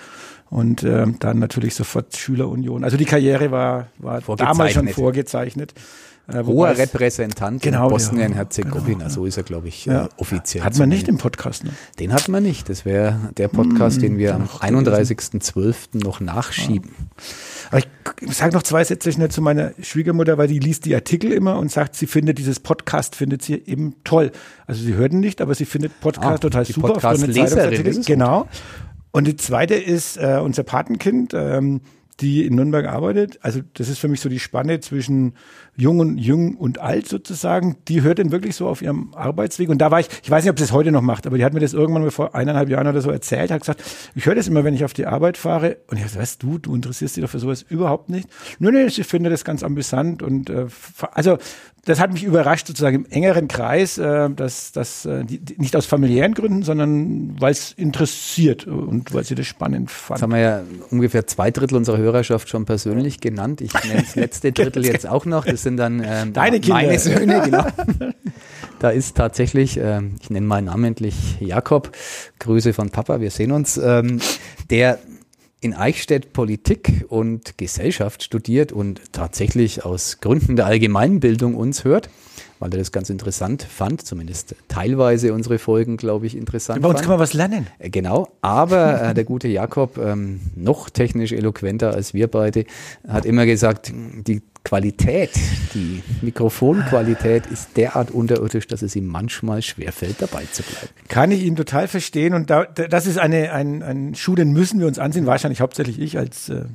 und 0.49 0.83
ähm, 0.83 1.17
dann 1.19 1.39
natürlich 1.39 1.75
sofort 1.75 2.15
Schülerunion. 2.15 2.83
Also 2.83 2.97
die 2.97 3.05
Karriere 3.05 3.51
war, 3.51 3.87
war 3.97 4.21
damals 4.37 4.73
schon 4.73 4.87
Vorgezeichnet. 4.87 5.73
Äh, 6.33 6.43
Hoher 6.45 6.77
Repräsentant 6.77 7.61
genau, 7.61 7.85
in 7.85 7.89
Bosnien-Herzegowina, 7.91 8.97
genau, 8.99 9.09
so 9.09 9.25
ist 9.25 9.37
er, 9.37 9.43
glaube 9.43 9.67
ich, 9.67 9.85
ja. 9.85 10.05
äh, 10.05 10.09
offiziell. 10.17 10.63
Hat 10.63 10.77
man 10.77 10.89
nicht 10.89 11.07
im 11.07 11.17
Podcast, 11.17 11.63
ne? 11.63 11.71
Den 11.99 12.13
hat 12.13 12.27
man 12.29 12.43
nicht. 12.43 12.69
Das 12.69 12.85
wäre 12.85 13.31
der 13.37 13.47
Podcast, 13.47 13.97
mmh, 13.97 14.01
den 14.01 14.17
wir 14.17 14.35
am 14.35 14.45
31.12. 14.45 16.03
noch 16.03 16.19
nachschieben. 16.19 16.91
Ja. 16.91 17.05
Aber 17.71 17.81
ich 18.21 18.33
sage 18.35 18.53
noch 18.53 18.63
zwei 18.63 18.83
Sätze 18.83 19.11
schnell 19.11 19.29
zu 19.29 19.41
meiner 19.41 19.73
Schwiegermutter, 19.81 20.37
weil 20.37 20.47
die 20.47 20.59
liest 20.59 20.85
die 20.85 20.95
Artikel 20.95 21.31
immer 21.31 21.57
und 21.57 21.71
sagt, 21.71 21.95
sie 21.95 22.07
findet 22.07 22.37
dieses 22.37 22.59
Podcast, 22.59 23.15
findet 23.15 23.41
sie 23.41 23.55
eben 23.65 23.95
toll. 24.03 24.31
Also 24.67 24.83
sie 24.83 24.95
hört 24.95 25.13
ihn 25.13 25.19
nicht, 25.19 25.41
aber 25.41 25.55
sie 25.55 25.65
findet 25.65 25.99
Podcast 25.99 26.27
ah, 26.27 26.37
total 26.37 26.65
super. 26.65 26.93
Podcast-Leserin. 26.93 28.03
Genau. 28.03 28.47
Und 29.11 29.27
die 29.27 29.35
zweite 29.35 29.75
ist 29.75 30.17
äh, 30.17 30.39
unser 30.41 30.63
Patenkind. 30.63 31.33
Ähm, 31.33 31.81
die 32.21 32.45
in 32.45 32.55
Nürnberg 32.55 32.85
arbeitet. 32.85 33.39
Also 33.41 33.61
das 33.73 33.89
ist 33.89 33.99
für 33.99 34.07
mich 34.07 34.21
so 34.21 34.29
die 34.29 34.39
Spanne 34.39 34.79
zwischen 34.79 35.33
jung 35.79 35.99
und 35.99 36.17
jung 36.17 36.55
und 36.55 36.79
alt 36.79 37.07
sozusagen. 37.07 37.77
Die 37.87 38.01
hört 38.01 38.19
dann 38.19 38.31
wirklich 38.31 38.55
so 38.55 38.67
auf 38.67 38.81
ihrem 38.81 39.13
Arbeitsweg. 39.15 39.69
Und 39.69 39.79
da 39.79 39.91
war 39.91 40.01
ich, 40.01 40.07
ich 40.23 40.29
weiß 40.29 40.43
nicht, 40.43 40.51
ob 40.51 40.59
sie 40.59 40.65
das 40.65 40.73
heute 40.73 40.91
noch 40.91 41.01
macht, 41.01 41.25
aber 41.25 41.37
die 41.37 41.45
hat 41.45 41.53
mir 41.53 41.61
das 41.61 41.73
irgendwann 41.73 42.03
mal 42.03 42.11
vor 42.11 42.35
eineinhalb 42.35 42.69
Jahren 42.69 42.87
oder 42.87 43.01
so 43.01 43.09
erzählt, 43.09 43.51
hat 43.51 43.61
gesagt, 43.61 43.83
ich 44.13 44.25
höre 44.25 44.35
das 44.35 44.47
immer, 44.47 44.63
wenn 44.63 44.73
ich 44.73 44.83
auf 44.83 44.93
die 44.93 45.05
Arbeit 45.05 45.37
fahre. 45.37 45.77
Und 45.87 45.97
ich 45.97 46.03
dachte, 46.03 46.19
weißt 46.19 46.43
du, 46.43 46.57
du 46.57 46.75
interessierst 46.75 47.15
dich 47.15 47.23
doch 47.23 47.31
für 47.31 47.39
sowas 47.39 47.61
überhaupt 47.61 48.09
nicht. 48.09 48.27
Nö, 48.59 48.71
nö, 48.71 48.85
ich 48.85 49.07
finde 49.07 49.29
das 49.29 49.45
ganz 49.45 49.63
amüsant 49.63 50.21
und 50.21 50.49
äh, 50.49 50.67
also 51.13 51.37
das 51.85 51.99
hat 51.99 52.11
mich 52.11 52.23
überrascht, 52.23 52.67
sozusagen 52.67 52.95
im 52.97 53.05
engeren 53.05 53.47
Kreis, 53.47 53.97
äh, 53.97 54.29
dass 54.29 54.71
das 54.71 55.05
äh, 55.05 55.23
die, 55.23 55.41
nicht 55.57 55.75
aus 55.75 55.85
familiären 55.85 56.33
Gründen, 56.33 56.63
sondern 56.63 57.39
weil 57.39 57.51
es 57.51 57.71
interessiert 57.71 58.67
und 58.67 59.13
weil 59.13 59.23
sie 59.23 59.35
das 59.35 59.47
spannend 59.47 59.89
fand. 59.89 60.19
Jetzt 60.19 60.23
haben 60.23 60.31
wir 60.33 60.39
ja 60.39 60.63
ungefähr 60.91 61.25
zwei 61.25 61.51
Drittel 61.51 61.77
unserer 61.77 61.97
Hörerschaft 61.97 62.49
schon 62.49 62.65
persönlich 62.65 63.21
genannt. 63.21 63.61
Ich 63.61 63.73
nenne 63.73 64.01
das 64.01 64.15
letzte 64.15 64.51
Drittel 64.51 64.85
jetzt 64.85 65.07
auch 65.07 65.25
noch. 65.25 65.45
Das 65.45 65.63
sind 65.69 65.77
dann 65.77 66.01
ähm, 66.03 66.33
Deine 66.33 66.59
Kinder. 66.59 66.75
meine 66.75 66.99
Söhne, 66.99 67.41
genau. 67.45 67.65
Da 68.79 68.89
ist 68.89 69.15
tatsächlich, 69.15 69.77
äh, 69.77 70.01
ich 70.21 70.29
nenne 70.29 70.45
mal 70.45 70.61
namentlich 70.61 71.39
Jakob, 71.39 71.91
Grüße 72.39 72.73
von 72.73 72.89
Papa, 72.89 73.19
wir 73.19 73.31
sehen 73.31 73.51
uns, 73.51 73.77
ähm, 73.77 74.19
der 74.69 74.99
in 75.61 75.73
Eichstätt 75.73 76.31
Politik 76.31 77.05
und 77.09 77.57
Gesellschaft 77.57 78.23
studiert 78.23 78.71
und 78.71 79.01
tatsächlich 79.11 79.83
aus 79.83 80.19
Gründen 80.21 80.55
der 80.55 80.65
Allgemeinbildung 80.65 81.55
uns 81.55 81.83
hört, 81.83 82.09
weil 82.59 82.71
er 82.71 82.77
das 82.77 82.93
ganz 82.93 83.09
interessant 83.09 83.63
fand, 83.63 84.05
zumindest 84.05 84.55
teilweise 84.69 85.33
unsere 85.33 85.59
Folgen, 85.59 85.97
glaube 85.97 86.27
ich, 86.27 86.37
interessant. 86.37 86.81
Bei 86.81 86.87
uns 86.87 87.01
kann 87.01 87.09
man 87.09 87.19
was 87.19 87.33
lernen. 87.33 87.67
Äh, 87.77 87.89
genau, 87.89 88.29
aber 88.39 89.09
äh, 89.09 89.13
der 89.13 89.25
gute 89.25 89.49
Jakob, 89.49 89.97
ähm, 89.97 90.39
noch 90.55 90.89
technisch 90.89 91.33
eloquenter 91.33 91.93
als 91.93 92.13
wir 92.13 92.27
beide, 92.27 92.63
hat 93.05 93.25
immer 93.25 93.45
gesagt, 93.45 93.91
die 93.93 94.41
Qualität, 94.63 95.31
die 95.73 96.03
Mikrofonqualität 96.21 97.47
ist 97.47 97.75
derart 97.77 98.11
unterirdisch, 98.11 98.67
dass 98.67 98.81
es 98.81 98.95
ihm 98.95 99.07
manchmal 99.07 99.61
schwerfällt, 99.61 100.21
dabei 100.21 100.43
zu 100.51 100.63
bleiben. 100.63 100.89
Kann 101.07 101.31
ich 101.31 101.43
ihn 101.43 101.55
total 101.55 101.87
verstehen 101.87 102.33
und 102.33 102.49
da, 102.49 102.65
das 102.65 103.07
ist 103.07 103.17
eine, 103.17 103.51
ein, 103.51 103.81
ein 103.81 104.15
Schuh, 104.15 104.35
den 104.35 104.51
müssen 104.51 104.79
wir 104.79 104.87
uns 104.87 104.99
ansehen, 104.99 105.25
wahrscheinlich 105.25 105.61
hauptsächlich 105.61 105.99
ich 105.99 106.17
als 106.17 106.49
äh, 106.49 106.65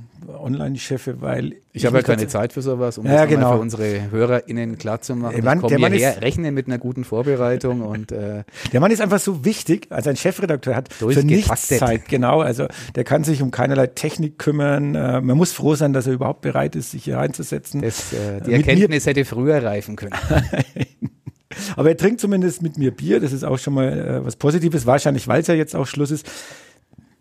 Online-Chefe, 0.44 1.20
weil 1.20 1.54
ich, 1.72 1.86
habe 1.86 1.96
ja 1.96 2.02
keine 2.02 2.28
Zeit 2.28 2.52
für 2.52 2.62
sowas, 2.62 2.98
um 2.98 3.06
ja, 3.06 3.22
das 3.22 3.28
genau. 3.28 3.54
für 3.54 3.60
unsere 3.60 4.10
HörerInnen 4.10 4.78
klarzumachen. 4.78 5.34
Der 5.34 5.44
Mann, 5.44 5.58
ich 5.58 5.62
komme 5.62 5.88
hierher, 5.88 6.22
rechne 6.22 6.52
mit 6.52 6.66
einer 6.66 6.78
guten 6.78 7.04
Vorbereitung 7.04 7.80
und 7.80 8.12
äh, 8.12 8.44
der 8.72 8.80
Mann 8.80 8.90
ist 8.90 9.00
einfach 9.00 9.18
so 9.18 9.44
wichtig, 9.44 9.86
also 9.90 10.10
ein 10.10 10.16
Chefredakteur 10.16 10.76
hat 10.76 10.92
für 10.92 11.24
nichts 11.24 11.68
Zeit, 11.68 12.08
genau, 12.08 12.40
also 12.40 12.66
der 12.94 13.04
kann 13.04 13.24
sich 13.24 13.42
um 13.42 13.50
keinerlei 13.50 13.88
Technik 13.88 14.38
kümmern, 14.38 14.94
äh, 14.94 15.20
man 15.20 15.36
muss 15.36 15.52
froh 15.52 15.74
sein, 15.74 15.92
dass 15.92 16.06
er 16.06 16.12
überhaupt 16.12 16.42
bereit 16.42 16.76
ist, 16.76 16.92
sich 16.92 17.04
hier 17.04 17.18
einzusetzen. 17.18 17.82
Das, 17.82 18.12
äh, 18.12 18.40
die 18.46 18.52
Erkenntnis 18.52 19.06
hätte 19.06 19.24
früher 19.24 19.62
reifen 19.62 19.96
können. 19.96 20.14
Aber 21.76 21.88
er 21.88 21.96
trinkt 21.96 22.20
zumindest 22.20 22.62
mit 22.62 22.78
mir 22.78 22.90
Bier, 22.90 23.20
das 23.20 23.32
ist 23.32 23.44
auch 23.44 23.58
schon 23.58 23.74
mal 23.74 23.92
äh, 23.92 24.24
was 24.24 24.36
Positives, 24.36 24.86
wahrscheinlich, 24.86 25.28
weil 25.28 25.40
es 25.40 25.46
ja 25.46 25.54
jetzt 25.54 25.74
auch 25.74 25.86
Schluss 25.86 26.10
ist. 26.10 26.26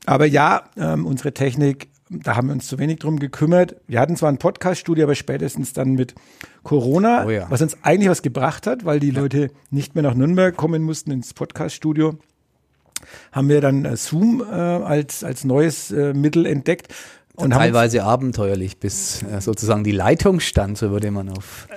Aber 0.05 0.25
ja, 0.25 0.63
ähm, 0.77 1.05
unsere 1.05 1.33
Technik 1.33 1.88
da 2.23 2.36
haben 2.36 2.47
wir 2.47 2.54
uns 2.54 2.67
zu 2.67 2.78
wenig 2.80 2.99
drum 2.99 3.19
gekümmert. 3.19 3.76
Wir 3.88 3.99
hatten 3.99 4.15
zwar 4.15 4.30
ein 4.30 4.38
Podcast-Studio, 4.38 5.06
aber 5.06 5.15
spätestens 5.15 5.73
dann 5.73 5.93
mit 5.93 6.15
Corona, 6.63 7.26
oh 7.26 7.30
ja. 7.30 7.49
was 7.49 7.62
uns 7.62 7.78
eigentlich 7.84 8.10
was 8.10 8.21
gebracht 8.21 8.67
hat, 8.67 8.86
weil 8.86 8.99
die 8.99 9.10
ja. 9.10 9.21
Leute 9.21 9.52
nicht 9.69 9.95
mehr 9.95 10.04
nach 10.04 10.13
Nürnberg 10.13 10.56
kommen 10.56 10.84
mussten 10.84 11.12
ins 11.12 11.34
Podcast-Studio, 11.34 12.17
haben 13.32 13.49
wir 13.49 13.62
dann 13.62 13.86
äh, 13.86 13.97
Zoom 13.97 14.41
äh, 14.41 14.54
als, 14.54 15.23
als 15.23 15.43
neues 15.43 15.91
äh, 15.91 16.13
Mittel 16.13 16.45
entdeckt. 16.45 16.93
Und 17.36 17.52
teilweise 17.52 18.04
abenteuerlich, 18.04 18.78
bis 18.78 19.23
äh, 19.23 19.41
sozusagen 19.41 19.84
die 19.84 19.91
Leitung 19.91 20.39
stand, 20.39 20.78
so 20.78 20.91
würde 20.91 21.10
man 21.10 21.30
auf 21.30 21.67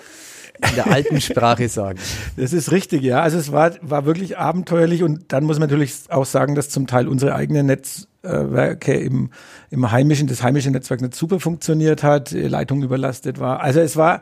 in 0.68 0.74
der 0.74 0.90
alten 0.90 1.20
Sprache 1.20 1.68
sagen. 1.68 1.98
Das 2.36 2.52
ist 2.52 2.72
richtig, 2.72 3.02
ja. 3.02 3.20
Also 3.20 3.38
es 3.38 3.52
war, 3.52 3.72
war 3.82 4.06
wirklich 4.06 4.38
abenteuerlich 4.38 5.02
und 5.02 5.32
dann 5.32 5.44
muss 5.44 5.58
man 5.58 5.68
natürlich 5.68 5.94
auch 6.08 6.26
sagen, 6.26 6.54
dass 6.54 6.68
zum 6.68 6.86
Teil 6.86 7.08
unsere 7.08 7.34
eigenen 7.34 7.66
Netzwerke 7.66 8.94
im, 8.94 9.30
im 9.70 9.90
heimischen, 9.90 10.26
das 10.26 10.42
heimische 10.42 10.70
Netzwerk 10.70 11.00
nicht 11.00 11.14
super 11.14 11.40
funktioniert 11.40 12.02
hat, 12.02 12.32
Leitung 12.32 12.82
überlastet 12.82 13.38
war. 13.38 13.60
Also 13.60 13.80
es 13.80 13.96
war, 13.96 14.20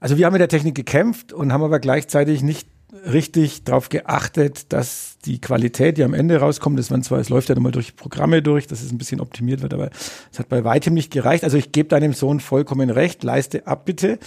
also 0.00 0.18
wir 0.18 0.26
haben 0.26 0.32
mit 0.32 0.40
der 0.40 0.48
Technik 0.48 0.74
gekämpft 0.74 1.32
und 1.32 1.52
haben 1.52 1.62
aber 1.62 1.80
gleichzeitig 1.80 2.42
nicht 2.42 2.68
richtig 3.10 3.64
darauf 3.64 3.88
geachtet, 3.88 4.72
dass 4.72 5.16
die 5.24 5.40
Qualität, 5.40 5.96
die 5.96 6.04
am 6.04 6.14
Ende 6.14 6.36
rauskommt, 6.38 6.78
das 6.78 6.90
waren 6.90 7.02
zwar, 7.02 7.18
es 7.20 7.30
läuft 7.30 7.48
ja 7.48 7.54
nochmal 7.54 7.72
durch 7.72 7.96
Programme 7.96 8.42
durch, 8.42 8.66
dass 8.66 8.82
es 8.82 8.92
ein 8.92 8.98
bisschen 8.98 9.20
optimiert 9.20 9.62
wird, 9.62 9.72
aber 9.72 9.90
es 10.30 10.38
hat 10.38 10.48
bei 10.48 10.64
weitem 10.64 10.92
nicht 10.92 11.10
gereicht. 11.10 11.44
Also 11.44 11.56
ich 11.56 11.72
gebe 11.72 11.88
deinem 11.88 12.12
Sohn 12.12 12.40
vollkommen 12.40 12.90
recht, 12.90 13.22
leiste 13.24 13.66
ab 13.66 13.86
bitte. 13.86 14.18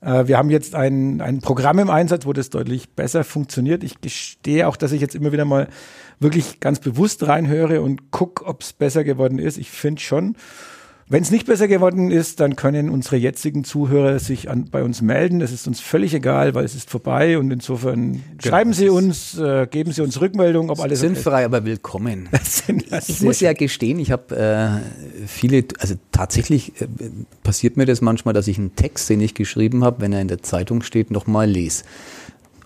Äh, 0.00 0.26
wir 0.26 0.38
haben 0.38 0.50
jetzt 0.50 0.74
ein, 0.74 1.20
ein 1.20 1.40
Programm 1.40 1.78
im 1.78 1.90
Einsatz, 1.90 2.26
wo 2.26 2.32
das 2.32 2.50
deutlich 2.50 2.90
besser 2.90 3.24
funktioniert. 3.24 3.84
Ich 3.84 4.00
gestehe 4.00 4.68
auch, 4.68 4.76
dass 4.76 4.92
ich 4.92 5.00
jetzt 5.00 5.14
immer 5.14 5.32
wieder 5.32 5.44
mal 5.44 5.68
wirklich 6.20 6.60
ganz 6.60 6.80
bewusst 6.80 7.26
reinhöre 7.26 7.80
und 7.80 8.10
gucke, 8.10 8.44
ob 8.44 8.62
es 8.62 8.72
besser 8.72 9.04
geworden 9.04 9.38
ist. 9.38 9.58
Ich 9.58 9.70
finde 9.70 10.00
schon. 10.00 10.36
Wenn 11.10 11.22
es 11.22 11.30
nicht 11.30 11.46
besser 11.46 11.68
geworden 11.68 12.10
ist, 12.10 12.38
dann 12.40 12.54
können 12.54 12.90
unsere 12.90 13.16
jetzigen 13.16 13.64
Zuhörer 13.64 14.18
sich 14.18 14.50
an, 14.50 14.66
bei 14.70 14.82
uns 14.82 15.00
melden. 15.00 15.38
Das 15.38 15.52
ist 15.52 15.66
uns 15.66 15.80
völlig 15.80 16.12
egal, 16.12 16.54
weil 16.54 16.66
es 16.66 16.74
ist 16.74 16.90
vorbei 16.90 17.38
und 17.38 17.50
insofern 17.50 18.12
genau, 18.12 18.22
schreiben 18.44 18.72
Sie 18.74 18.90
uns, 18.90 19.38
äh, 19.38 19.66
geben 19.70 19.92
Sie 19.92 20.02
uns 20.02 20.20
Rückmeldung, 20.20 20.68
ob 20.68 20.80
alles 20.80 21.00
sinnfrei, 21.00 21.36
okay. 21.36 21.44
aber 21.44 21.64
willkommen. 21.64 22.28
ich, 22.98 23.08
ich 23.08 23.20
muss 23.22 23.40
ja 23.40 23.54
gestehen, 23.54 23.98
ich 24.00 24.10
habe 24.10 24.36
äh, 24.36 25.26
viele, 25.26 25.64
also 25.78 25.94
tatsächlich 26.12 26.78
äh, 26.80 26.86
passiert 27.42 27.78
mir 27.78 27.86
das 27.86 28.02
manchmal, 28.02 28.34
dass 28.34 28.46
ich 28.46 28.58
einen 28.58 28.76
Text, 28.76 29.08
den 29.08 29.22
ich 29.22 29.32
geschrieben 29.32 29.84
habe, 29.84 30.02
wenn 30.02 30.12
er 30.12 30.20
in 30.20 30.28
der 30.28 30.42
Zeitung 30.42 30.82
steht, 30.82 31.10
nochmal 31.10 31.48
lese. 31.48 31.84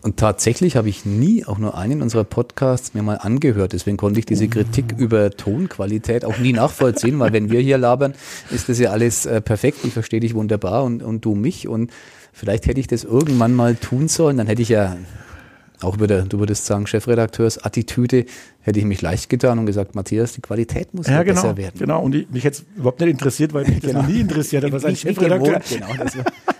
Und 0.03 0.17
tatsächlich 0.17 0.77
habe 0.77 0.88
ich 0.88 1.05
nie 1.05 1.45
auch 1.45 1.59
nur 1.59 1.79
einen 1.79 2.03
unserer 2.03 2.25
Podcasts 2.25 2.93
mir 2.93 3.03
mal 3.03 3.17
angehört. 3.17 3.73
Deswegen 3.73 3.97
konnte 3.97 4.19
ich 4.19 4.27
diese 4.27 4.49
Kritik 4.49 4.95
über 4.99 5.31
Tonqualität 5.31 6.25
auch 6.25 6.38
nie 6.38 6.53
nachvollziehen, 6.53 7.21
weil 7.21 7.33
wenn 7.33 7.51
wir 7.53 7.61
hier 7.61 7.79
labern, 7.79 8.15
ist 8.51 8.69
das 8.69 8.81
ja 8.81 8.91
alles 8.91 9.27
äh, 9.27 9.41
perfekt. 9.41 9.79
Ich 9.85 9.93
verstehe 9.93 10.19
dich 10.19 10.35
wunderbar 10.35 10.83
und, 10.83 11.05
und 11.05 11.25
du 11.25 11.37
mich. 11.37 11.69
Und 11.69 11.93
vielleicht 12.33 12.67
hätte 12.67 12.81
ich 12.81 12.88
das 12.88 13.05
irgendwann 13.05 13.55
mal 13.55 13.77
tun 13.77 14.09
sollen. 14.09 14.38
Dann 14.38 14.49
hätte 14.49 14.62
ich 14.62 14.71
ja 14.71 14.97
auch 15.83 16.01
wieder, 16.01 16.23
du 16.23 16.41
würdest 16.41 16.67
sagen, 16.67 16.88
Chefredakteursattitüde, 16.88 18.25
hätte 18.61 18.79
ich 18.79 18.85
mich 18.85 19.03
leicht 19.03 19.29
getan 19.29 19.61
und 19.61 19.67
gesagt, 19.67 19.95
Matthias, 19.95 20.33
die 20.33 20.41
Qualität 20.41 20.95
muss 20.95 21.07
ja, 21.07 21.23
genau, 21.23 21.43
besser 21.43 21.57
werden. 21.57 21.79
Genau, 21.79 22.03
und 22.03 22.15
ich, 22.15 22.29
mich 22.31 22.43
jetzt 22.43 22.65
überhaupt 22.77 23.01
nicht 23.01 23.11
interessiert, 23.11 23.53
weil 23.53 23.67
mich 23.67 23.81
genau. 23.81 23.95
das 23.95 24.03
noch 24.03 24.09
nie 24.09 24.21
interessiert 24.21 24.65
hat, 24.65 24.73
was 24.73 24.85
ein 24.85 24.97
Chefredakteur... 24.97 25.61
Gewohnt, 25.61 25.87
genau, 25.88 26.05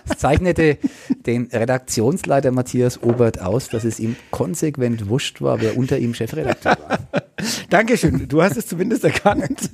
das, 0.03 0.09
das 0.09 0.17
zeichnete 0.17 0.77
den 1.25 1.47
Redaktionsleiter 1.51 2.51
Matthias 2.51 3.01
Obert 3.01 3.41
aus, 3.41 3.69
dass 3.69 3.83
es 3.83 3.99
ihm 3.99 4.15
konsequent 4.31 5.09
wurscht 5.09 5.41
war, 5.41 5.61
wer 5.61 5.77
unter 5.77 5.97
ihm 5.97 6.13
Chefredakteur 6.13 6.77
war. 6.87 6.99
Dankeschön, 7.69 8.27
du 8.27 8.41
hast 8.41 8.57
es 8.57 8.67
zumindest 8.67 9.03
erkannt. 9.03 9.69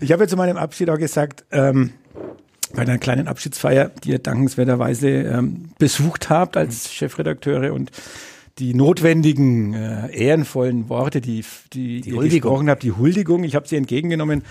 Ich 0.00 0.12
habe 0.12 0.24
ja 0.24 0.28
zu 0.28 0.36
meinem 0.36 0.56
Abschied 0.56 0.88
auch 0.90 0.98
gesagt, 0.98 1.44
ähm, 1.50 1.90
bei 2.74 2.82
einer 2.82 2.98
kleinen 2.98 3.28
Abschiedsfeier, 3.28 3.90
die 4.02 4.10
ihr 4.10 4.18
dankenswerterweise 4.18 5.08
ähm, 5.08 5.70
besucht 5.78 6.30
habt 6.30 6.56
als 6.56 6.92
Chefredakteure 6.92 7.72
und 7.72 7.90
die 8.58 8.74
notwendigen, 8.74 9.74
äh, 9.74 10.14
ehrenvollen 10.14 10.88
Worte, 10.88 11.20
die, 11.20 11.44
die, 11.72 12.00
die 12.02 12.10
ihr 12.10 12.22
gesprochen 12.22 12.70
habt, 12.70 12.82
die 12.82 12.92
Huldigung, 12.92 13.44
ich 13.44 13.54
habe 13.54 13.66
sie 13.66 13.76
entgegengenommen 13.76 14.42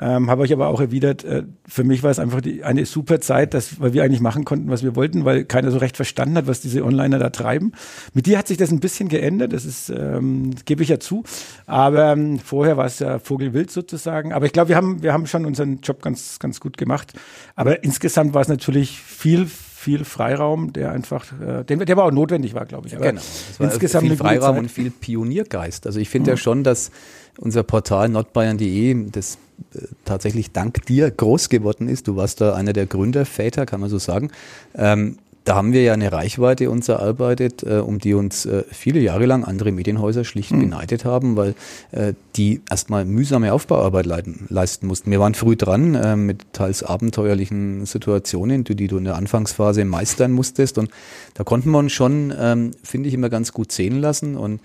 ähm, 0.00 0.30
habe 0.30 0.42
euch 0.42 0.52
aber 0.52 0.68
auch 0.68 0.80
erwidert, 0.80 1.24
äh, 1.24 1.42
für 1.68 1.84
mich 1.84 2.02
war 2.02 2.10
es 2.10 2.18
einfach 2.18 2.40
die, 2.40 2.64
eine 2.64 2.86
super 2.86 3.20
Zeit, 3.20 3.52
dass, 3.52 3.80
weil 3.80 3.92
wir 3.92 4.02
eigentlich 4.02 4.22
machen 4.22 4.46
konnten, 4.46 4.70
was 4.70 4.82
wir 4.82 4.96
wollten, 4.96 5.26
weil 5.26 5.44
keiner 5.44 5.70
so 5.70 5.76
recht 5.76 5.96
verstanden 5.96 6.36
hat, 6.38 6.46
was 6.46 6.60
diese 6.60 6.84
Onliner 6.84 7.18
da 7.18 7.28
treiben. 7.28 7.72
Mit 8.14 8.24
dir 8.24 8.38
hat 8.38 8.48
sich 8.48 8.56
das 8.56 8.70
ein 8.70 8.80
bisschen 8.80 9.10
geändert, 9.10 9.52
das 9.52 9.66
ist, 9.66 9.90
ähm, 9.90 10.54
gebe 10.64 10.82
ich 10.82 10.88
ja 10.88 10.98
zu. 10.98 11.24
Aber 11.66 12.12
ähm, 12.12 12.38
vorher 12.38 12.78
war 12.78 12.86
es 12.86 12.98
ja 12.98 13.18
Vogelwild 13.18 13.70
sozusagen. 13.70 14.32
Aber 14.32 14.46
ich 14.46 14.52
glaube, 14.52 14.70
wir 14.70 14.76
haben, 14.76 15.02
wir 15.02 15.12
haben 15.12 15.26
schon 15.26 15.44
unseren 15.44 15.80
Job 15.80 16.00
ganz, 16.00 16.38
ganz 16.38 16.60
gut 16.60 16.78
gemacht. 16.78 17.12
Aber 17.54 17.84
insgesamt 17.84 18.32
war 18.32 18.40
es 18.40 18.48
natürlich 18.48 19.02
viel, 19.02 19.48
viel 19.80 20.04
Freiraum, 20.04 20.74
der 20.74 20.92
einfach, 20.92 21.32
äh, 21.40 21.64
der, 21.64 21.78
der 21.78 21.96
war 21.96 22.04
auch 22.04 22.12
notwendig 22.12 22.52
war, 22.52 22.66
glaube 22.66 22.86
ich. 22.86 22.94
Aber 22.94 23.06
genau, 23.06 23.20
es 23.22 23.58
war 23.58 23.72
insgesamt 23.72 24.06
viel 24.06 24.16
Freiraum 24.18 24.58
und 24.58 24.70
viel 24.70 24.90
Pioniergeist. 24.90 25.86
Also 25.86 25.98
ich 26.00 26.10
finde 26.10 26.30
mhm. 26.30 26.34
ja 26.34 26.36
schon, 26.36 26.64
dass 26.64 26.90
unser 27.38 27.62
Portal 27.62 28.10
nordbayern.de, 28.10 29.06
das 29.10 29.38
äh, 29.74 29.86
tatsächlich 30.04 30.52
dank 30.52 30.84
dir 30.84 31.10
groß 31.10 31.48
geworden 31.48 31.88
ist. 31.88 32.08
Du 32.08 32.16
warst 32.16 32.42
da 32.42 32.54
einer 32.54 32.74
der 32.74 32.84
Gründerväter, 32.84 33.64
kann 33.64 33.80
man 33.80 33.88
so 33.88 33.98
sagen. 33.98 34.30
Ähm, 34.74 35.16
da 35.44 35.56
haben 35.56 35.72
wir 35.72 35.82
ja 35.82 35.94
eine 35.94 36.12
Reichweite 36.12 36.70
uns 36.70 36.88
erarbeitet, 36.88 37.62
äh, 37.62 37.78
um 37.78 37.98
die 37.98 38.14
uns 38.14 38.46
äh, 38.46 38.64
viele 38.70 39.00
Jahre 39.00 39.26
lang 39.26 39.44
andere 39.44 39.72
Medienhäuser 39.72 40.24
schlicht 40.24 40.52
mhm. 40.52 40.60
beneidet 40.60 41.04
haben, 41.04 41.36
weil 41.36 41.54
äh, 41.92 42.12
die 42.36 42.60
erstmal 42.70 43.04
mühsame 43.04 43.52
Aufbauarbeit 43.52 44.06
leiten, 44.06 44.46
leisten 44.48 44.86
mussten. 44.86 45.10
Wir 45.10 45.20
waren 45.20 45.34
früh 45.34 45.56
dran 45.56 45.94
äh, 45.94 46.16
mit 46.16 46.52
teils 46.52 46.82
abenteuerlichen 46.82 47.86
Situationen, 47.86 48.64
die, 48.64 48.76
die, 48.76 48.86
du 48.86 48.98
in 48.98 49.04
der 49.04 49.16
Anfangsphase 49.16 49.84
meistern 49.84 50.32
musstest. 50.32 50.76
Und 50.78 50.90
da 51.34 51.44
konnten 51.44 51.70
wir 51.70 51.78
uns 51.78 51.92
schon, 51.92 52.32
ähm, 52.38 52.72
finde 52.82 53.08
ich, 53.08 53.14
immer 53.14 53.30
ganz 53.30 53.52
gut 53.52 53.72
sehen 53.72 54.00
lassen. 54.00 54.36
Und 54.36 54.60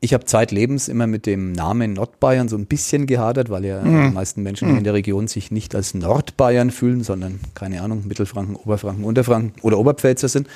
ich 0.00 0.14
habe 0.14 0.24
zeitlebens 0.24 0.88
immer 0.88 1.06
mit 1.06 1.26
dem 1.26 1.52
Namen 1.52 1.94
Nordbayern 1.94 2.48
so 2.48 2.56
ein 2.56 2.66
bisschen 2.66 3.06
gehadert, 3.06 3.50
weil 3.50 3.64
ja 3.64 3.82
mhm. 3.82 4.08
die 4.08 4.14
meisten 4.14 4.42
Menschen 4.42 4.70
mhm. 4.70 4.78
in 4.78 4.84
der 4.84 4.94
Region 4.94 5.26
sich 5.26 5.50
nicht 5.50 5.74
als 5.74 5.94
Nordbayern 5.94 6.70
fühlen, 6.70 7.02
sondern, 7.02 7.40
keine 7.54 7.82
Ahnung, 7.82 8.06
Mittelfranken, 8.06 8.54
Oberfranken, 8.56 9.04
Unterfranken 9.04 9.60
oder 9.62 9.78
Oberpfälzer 9.78 10.28
sind. 10.28 10.46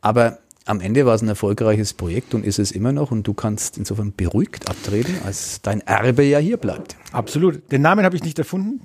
Aber 0.00 0.38
am 0.66 0.80
Ende 0.80 1.06
war 1.06 1.14
es 1.14 1.22
ein 1.22 1.28
erfolgreiches 1.28 1.94
Projekt 1.94 2.34
und 2.34 2.44
ist 2.44 2.58
es 2.58 2.72
immer 2.72 2.92
noch 2.92 3.12
und 3.12 3.26
du 3.26 3.34
kannst 3.34 3.78
insofern 3.78 4.12
beruhigt 4.14 4.68
abtreten, 4.68 5.14
als 5.24 5.62
dein 5.62 5.80
Erbe 5.80 6.24
ja 6.24 6.38
hier 6.38 6.56
bleibt. 6.56 6.96
Absolut. 7.12 7.70
Den 7.72 7.82
Namen 7.82 8.04
habe 8.04 8.16
ich 8.16 8.24
nicht 8.24 8.38
erfunden. 8.38 8.80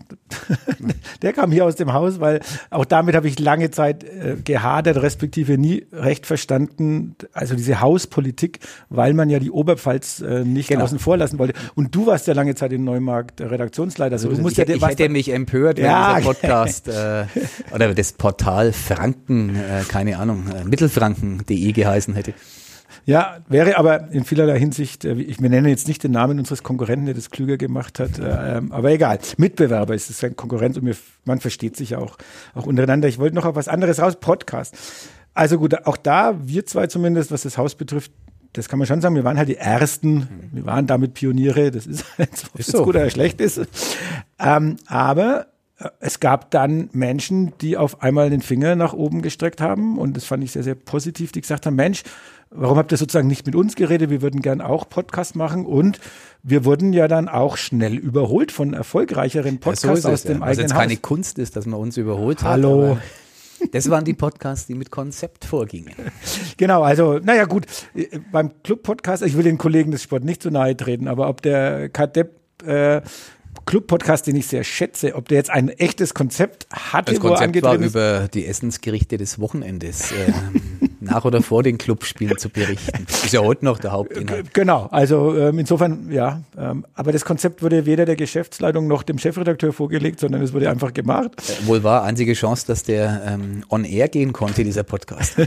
Der 1.22 1.34
kam 1.34 1.52
hier 1.52 1.66
aus 1.66 1.76
dem 1.76 1.92
Haus, 1.92 2.20
weil 2.20 2.40
auch 2.70 2.86
damit 2.86 3.16
habe 3.16 3.28
ich 3.28 3.40
lange 3.40 3.72
Zeit 3.72 4.04
äh, 4.04 4.38
gehadert, 4.44 5.02
respektive 5.02 5.58
nie 5.58 5.86
recht 5.92 6.26
verstanden. 6.26 7.16
Also 7.34 7.56
diese 7.56 7.82
Hauspolitik, 7.82 8.60
weil 8.90 9.14
man 9.14 9.30
ja 9.30 9.40
die 9.40 9.52
Oberpfalz 9.52 10.22
äh, 10.22 10.46
nicht 10.46 10.70
genau. 10.70 10.84
außen 10.84 11.00
vor 11.00 11.18
lassen 11.18 11.40
wollte. 11.40 11.56
Und 11.76 11.96
du 11.96 12.06
warst 12.06 12.28
ja 12.28 12.34
lange 12.34 12.56
Zeit 12.56 12.72
in 12.72 12.84
Neumarkt 12.84 13.42
Redaktionsleiter. 13.42 14.14
Also 14.14 14.30
du 14.30 14.38
musst 14.38 14.58
ich, 14.58 14.68
ja, 14.68 14.76
ich 14.76 14.82
hätte 14.82 15.10
mich 15.10 15.30
empört, 15.30 15.78
wenn 15.78 15.86
ja, 15.86 16.20
dieser 16.20 16.30
Podcast 16.34 16.88
äh, 16.88 17.26
oder 17.74 17.94
das 17.94 18.14
Portal 18.14 18.72
Franken, 18.72 19.56
äh, 19.56 19.84
keine 19.88 20.18
Ahnung, 20.20 20.46
äh, 20.48 20.64
geheißen 21.74 22.14
hätte. 22.14 22.34
Ja, 23.06 23.38
wäre 23.48 23.78
aber 23.78 24.12
in 24.12 24.26
vielerlei 24.26 24.60
Hinsicht, 24.60 25.06
äh, 25.06 25.14
ich 25.14 25.40
nenne 25.40 25.70
jetzt 25.70 25.88
nicht 25.88 26.04
den 26.04 26.12
Namen 26.12 26.40
unseres 26.40 26.64
Konkurrenten, 26.64 27.06
der 27.06 27.16
das 27.16 27.32
klüger 27.32 27.58
gemacht 27.58 28.00
hat, 28.00 28.20
äh, 28.20 28.58
ähm, 28.58 28.72
aber 28.72 28.92
egal. 28.92 29.20
Mitbewerber 29.38 29.96
ist 29.96 30.10
es 30.10 30.24
ein 30.24 30.36
Konkurrent 30.36 30.78
und 30.78 30.96
man 31.26 31.40
versteht 31.40 31.76
sich 31.76 31.96
auch, 31.96 32.18
auch 32.54 32.66
untereinander. 32.66 33.08
Ich 33.08 33.18
wollte 33.18 33.36
noch 33.36 33.46
auf 33.46 33.56
was 33.56 33.68
anderes 33.68 34.02
raus, 34.02 34.18
Podcast. 34.20 34.76
Also 35.34 35.58
gut, 35.58 35.86
auch 35.86 35.98
da, 35.98 36.36
wir 36.44 36.66
zwei 36.66 36.88
zumindest, 36.88 37.32
was 37.32 37.44
das 37.44 37.58
Haus 37.58 37.76
betrifft, 37.76 38.12
das 38.54 38.68
kann 38.68 38.80
man 38.80 38.86
schon 38.86 39.00
sagen, 39.00 39.16
wir 39.16 39.24
waren 39.24 39.38
halt 39.38 39.48
die 39.48 39.56
Ersten, 39.56 40.50
wir 40.52 40.66
waren 40.66 40.86
damit 40.86 41.14
Pioniere, 41.14 41.72
das 41.72 41.88
ist, 41.88 42.06
ob 42.54 42.60
es 42.60 42.68
so. 42.68 42.80
gut 42.84 42.96
oder 42.96 43.10
schlecht 43.10 43.40
ist. 43.40 43.62
Ähm, 44.40 44.76
aber 44.88 45.48
es 46.00 46.20
gab 46.20 46.52
dann 46.52 46.90
Menschen, 46.92 47.54
die 47.62 47.78
auf 47.78 48.02
einmal 48.02 48.30
den 48.30 48.42
Finger 48.42 48.76
nach 48.76 48.94
oben 48.94 49.22
gestreckt 49.22 49.62
haben 49.62 49.98
und 49.98 50.16
das 50.16 50.26
fand 50.26 50.44
ich 50.44 50.52
sehr, 50.52 50.64
sehr 50.64 50.76
positiv, 50.76 51.32
die 51.32 51.42
gesagt 51.42 51.66
haben, 51.66 51.76
Mensch, 51.76 52.04
warum 52.50 52.78
habt 52.78 52.92
ihr 52.92 52.98
sozusagen 52.98 53.28
nicht 53.28 53.46
mit 53.46 53.56
uns 53.56 53.76
geredet? 53.76 54.10
Wir 54.10 54.22
würden 54.22 54.42
gern 54.42 54.62
auch 54.62 54.88
Podcast 54.90 55.36
machen 55.36 55.66
und 55.66 56.00
wir 56.44 56.66
wurden 56.66 56.94
ja 56.94 57.08
dann 57.08 57.30
auch 57.30 57.58
schnell 57.58 57.96
überholt 57.96 58.52
von 58.52 58.74
erfolgreicheren 58.74 59.60
Podcasts 59.60 59.84
ja, 59.84 59.96
so 59.96 60.10
aus 60.10 60.24
dem 60.24 60.40
ja. 60.40 60.46
eigenen 60.46 60.50
Was 60.50 60.58
jetzt 60.58 60.74
keine 60.74 60.98
Kunst 60.98 61.40
ist, 61.40 61.56
dass 61.56 61.66
man 61.66 61.80
uns 61.80 61.98
überholt 61.98 62.44
Hallo. 62.44 62.82
hat. 62.82 62.88
Hallo. 62.90 62.98
Das 63.72 63.90
waren 63.92 64.06
die 64.06 64.14
Podcasts, 64.14 64.66
die 64.66 64.74
mit 64.74 64.90
Konzept 64.92 65.46
vorgingen. 65.46 65.94
Genau, 66.58 66.84
also, 66.84 67.18
naja, 67.18 67.46
gut, 67.46 67.66
beim 68.32 68.52
Club-Podcast, 68.64 69.24
ich 69.24 69.36
will 69.36 69.44
den 69.44 69.58
Kollegen 69.58 69.92
des 69.92 70.04
Sport 70.04 70.24
nicht 70.24 70.44
zu 70.44 70.52
nahe 70.52 70.78
treten, 70.78 71.08
aber 71.08 71.28
ob 71.28 71.42
der 71.42 71.90
Kadepp 71.90 72.64
äh, 72.64 73.02
Club-Podcast, 73.72 74.28
den 74.28 74.36
ich 74.36 74.48
sehr 74.48 74.66
schätze, 74.66 75.16
ob 75.16 75.30
der 75.30 75.38
jetzt 75.38 75.50
ein 75.50 75.70
echtes 75.70 76.14
Konzept 76.14 76.68
hatte, 76.74 77.14
das 77.14 77.22
Konzept 77.22 77.56
wo 77.56 77.60
er 77.60 77.64
war 77.64 77.76
ist. 77.80 77.86
über 77.86 78.28
die 78.28 78.46
Essensgerichte 78.46 79.16
des 79.16 79.40
Wochenendes 79.40 80.12
äh, 80.12 80.34
nach 81.00 81.24
oder 81.24 81.42
vor 81.42 81.64
den 81.64 81.78
Clubspielen 81.78 82.38
zu 82.38 82.50
berichten. 82.50 83.08
Ist 83.08 83.32
ja 83.32 83.40
heute 83.40 83.64
noch 83.64 83.80
der 83.80 83.94
Hauptinhalt. 83.94 84.54
Genau, 84.54 84.90
also 84.92 85.38
ähm, 85.38 85.58
insofern 85.58 86.12
ja, 86.12 86.42
ähm, 86.58 86.86
aber 86.96 87.14
das 87.14 87.24
Konzept 87.24 87.64
wurde 87.64 87.86
weder 87.86 88.04
der 88.04 88.18
Geschäftsleitung 88.18 88.90
noch 88.90 89.04
dem 89.04 89.18
Chefredakteur 89.18 89.72
vorgelegt, 89.72 90.20
sondern 90.20 90.42
es 90.42 90.52
wurde 90.52 90.70
einfach 90.70 90.92
gemacht. 90.92 91.32
Äh, 91.38 91.66
wohl 91.66 91.82
war 91.82 92.04
einzige 92.04 92.34
Chance, 92.34 92.68
dass 92.68 92.84
der 92.84 93.24
ähm, 93.26 93.64
on 93.70 93.86
air 93.86 94.10
gehen 94.10 94.34
konnte, 94.34 94.66
dieser 94.66 94.84
Podcast. 94.84 95.38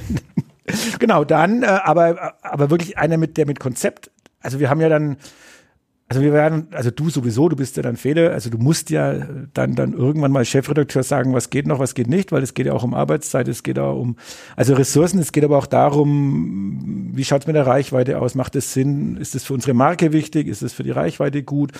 genau, 0.99 1.25
dann, 1.25 1.63
äh, 1.63 1.67
aber 1.67 2.37
aber 2.41 2.71
wirklich 2.71 2.97
einer 2.97 3.19
mit 3.19 3.37
der 3.37 3.45
mit 3.45 3.61
Konzept. 3.61 4.11
Also 4.41 4.61
wir 4.61 4.71
haben 4.71 4.81
ja 4.81 4.89
dann 4.89 5.19
also 6.14 6.24
wir 6.24 6.33
werden, 6.33 6.68
also 6.70 6.92
du 6.92 7.11
sowieso, 7.11 7.48
du 7.48 7.57
bist 7.57 7.77
ja 7.77 7.83
dann 7.83 7.96
Fehler, 7.96 8.31
also 8.31 8.48
du 8.48 8.57
musst 8.57 8.88
ja 8.90 9.27
dann, 9.53 9.74
dann 9.74 9.94
irgendwann 9.94 10.31
mal 10.31 10.44
Chefredakteur 10.44 11.03
sagen, 11.03 11.35
was 11.35 11.50
geht 11.50 11.66
noch, 11.66 11.81
was 11.81 11.94
geht 11.94 12.07
nicht, 12.07 12.31
weil 12.31 12.40
es 12.44 12.55
geht 12.55 12.66
ja 12.66 12.72
auch 12.72 12.85
um 12.85 12.94
Arbeitszeit, 12.94 13.48
es 13.48 13.64
geht 13.64 13.81
auch 13.81 13.98
um, 13.98 14.14
also 14.55 14.74
Ressourcen, 14.74 15.18
es 15.18 15.33
geht 15.33 15.42
aber 15.42 15.59
auch 15.59 15.66
darum, 15.66 17.11
wie 17.12 17.24
schaut 17.24 17.40
es 17.40 17.46
mit 17.48 17.57
der 17.57 17.66
Reichweite 17.66 18.20
aus, 18.20 18.37
macht 18.37 18.55
es 18.55 18.72
Sinn, 18.72 19.16
ist 19.16 19.35
es 19.35 19.42
für 19.42 19.55
unsere 19.55 19.74
Marke 19.74 20.12
wichtig, 20.12 20.46
ist 20.46 20.62
es 20.62 20.72
für 20.72 20.85
die 20.85 20.92
Reichweite 20.92 21.42
gut, 21.42 21.72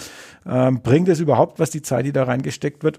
ähm, 0.44 0.80
bringt 0.82 1.08
es 1.08 1.20
überhaupt 1.20 1.60
was, 1.60 1.70
die 1.70 1.82
Zeit, 1.82 2.04
die 2.04 2.12
da 2.12 2.24
reingesteckt 2.24 2.82
wird. 2.82 2.98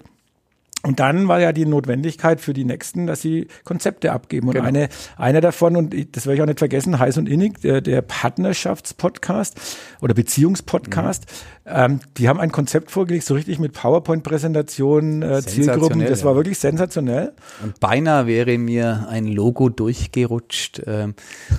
Und 0.86 1.00
dann 1.00 1.28
war 1.28 1.40
ja 1.40 1.52
die 1.52 1.66
Notwendigkeit 1.66 2.40
für 2.40 2.54
die 2.54 2.64
Nächsten, 2.64 3.08
dass 3.08 3.22
sie 3.22 3.48
Konzepte 3.64 4.12
abgeben. 4.12 4.48
Und 4.48 4.54
genau. 4.54 4.68
eine, 4.68 4.90
einer 5.18 5.42
davon, 5.42 5.76
und 5.76 6.16
das 6.16 6.26
werde 6.26 6.36
ich 6.36 6.42
auch 6.42 6.48
nicht 6.48 6.60
vergessen, 6.60 7.00
heiß 7.00 7.18
und 7.18 7.28
innig, 7.28 7.60
der, 7.62 7.82
der 7.82 8.02
Partnerschaftspodcast 8.02 9.60
oder 10.02 10.14
Beziehungspodcast, 10.14 11.26
mhm. 11.26 11.56
Ähm, 11.68 12.00
die 12.18 12.30
haben 12.30 12.40
ein 12.40 12.52
Konzept 12.52 12.92
vorgelegt, 12.92 13.26
so 13.26 13.34
richtig 13.34 13.58
mit 13.58 13.74
PowerPoint-Präsentationen, 13.74 15.24
äh, 15.24 15.42
Zielgruppen. 15.42 16.00
Das 16.06 16.24
war 16.24 16.36
wirklich 16.36 16.60
sensationell. 16.60 17.34
Und 17.64 17.80
beinahe 17.80 18.28
wäre 18.28 18.60
mir 18.60 19.08
ein 19.10 19.26
Logo 19.26 19.70
durchgerutscht, 19.70 20.80
äh, 20.80 21.08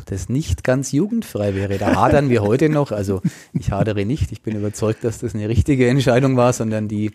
das 0.04 0.28
nicht 0.28 0.62
ganz 0.62 0.92
jugendfrei 0.92 1.56
wäre. 1.56 1.78
Da 1.78 1.96
hadern 1.96 2.30
wir 2.30 2.42
heute 2.42 2.68
noch. 2.68 2.92
Also 2.92 3.20
ich 3.52 3.72
hadere 3.72 4.04
nicht. 4.04 4.30
Ich 4.30 4.42
bin 4.42 4.56
überzeugt, 4.56 5.02
dass 5.02 5.18
das 5.18 5.34
eine 5.34 5.48
richtige 5.48 5.88
Entscheidung 5.88 6.36
war, 6.36 6.52
sondern 6.52 6.86
die 6.86 7.10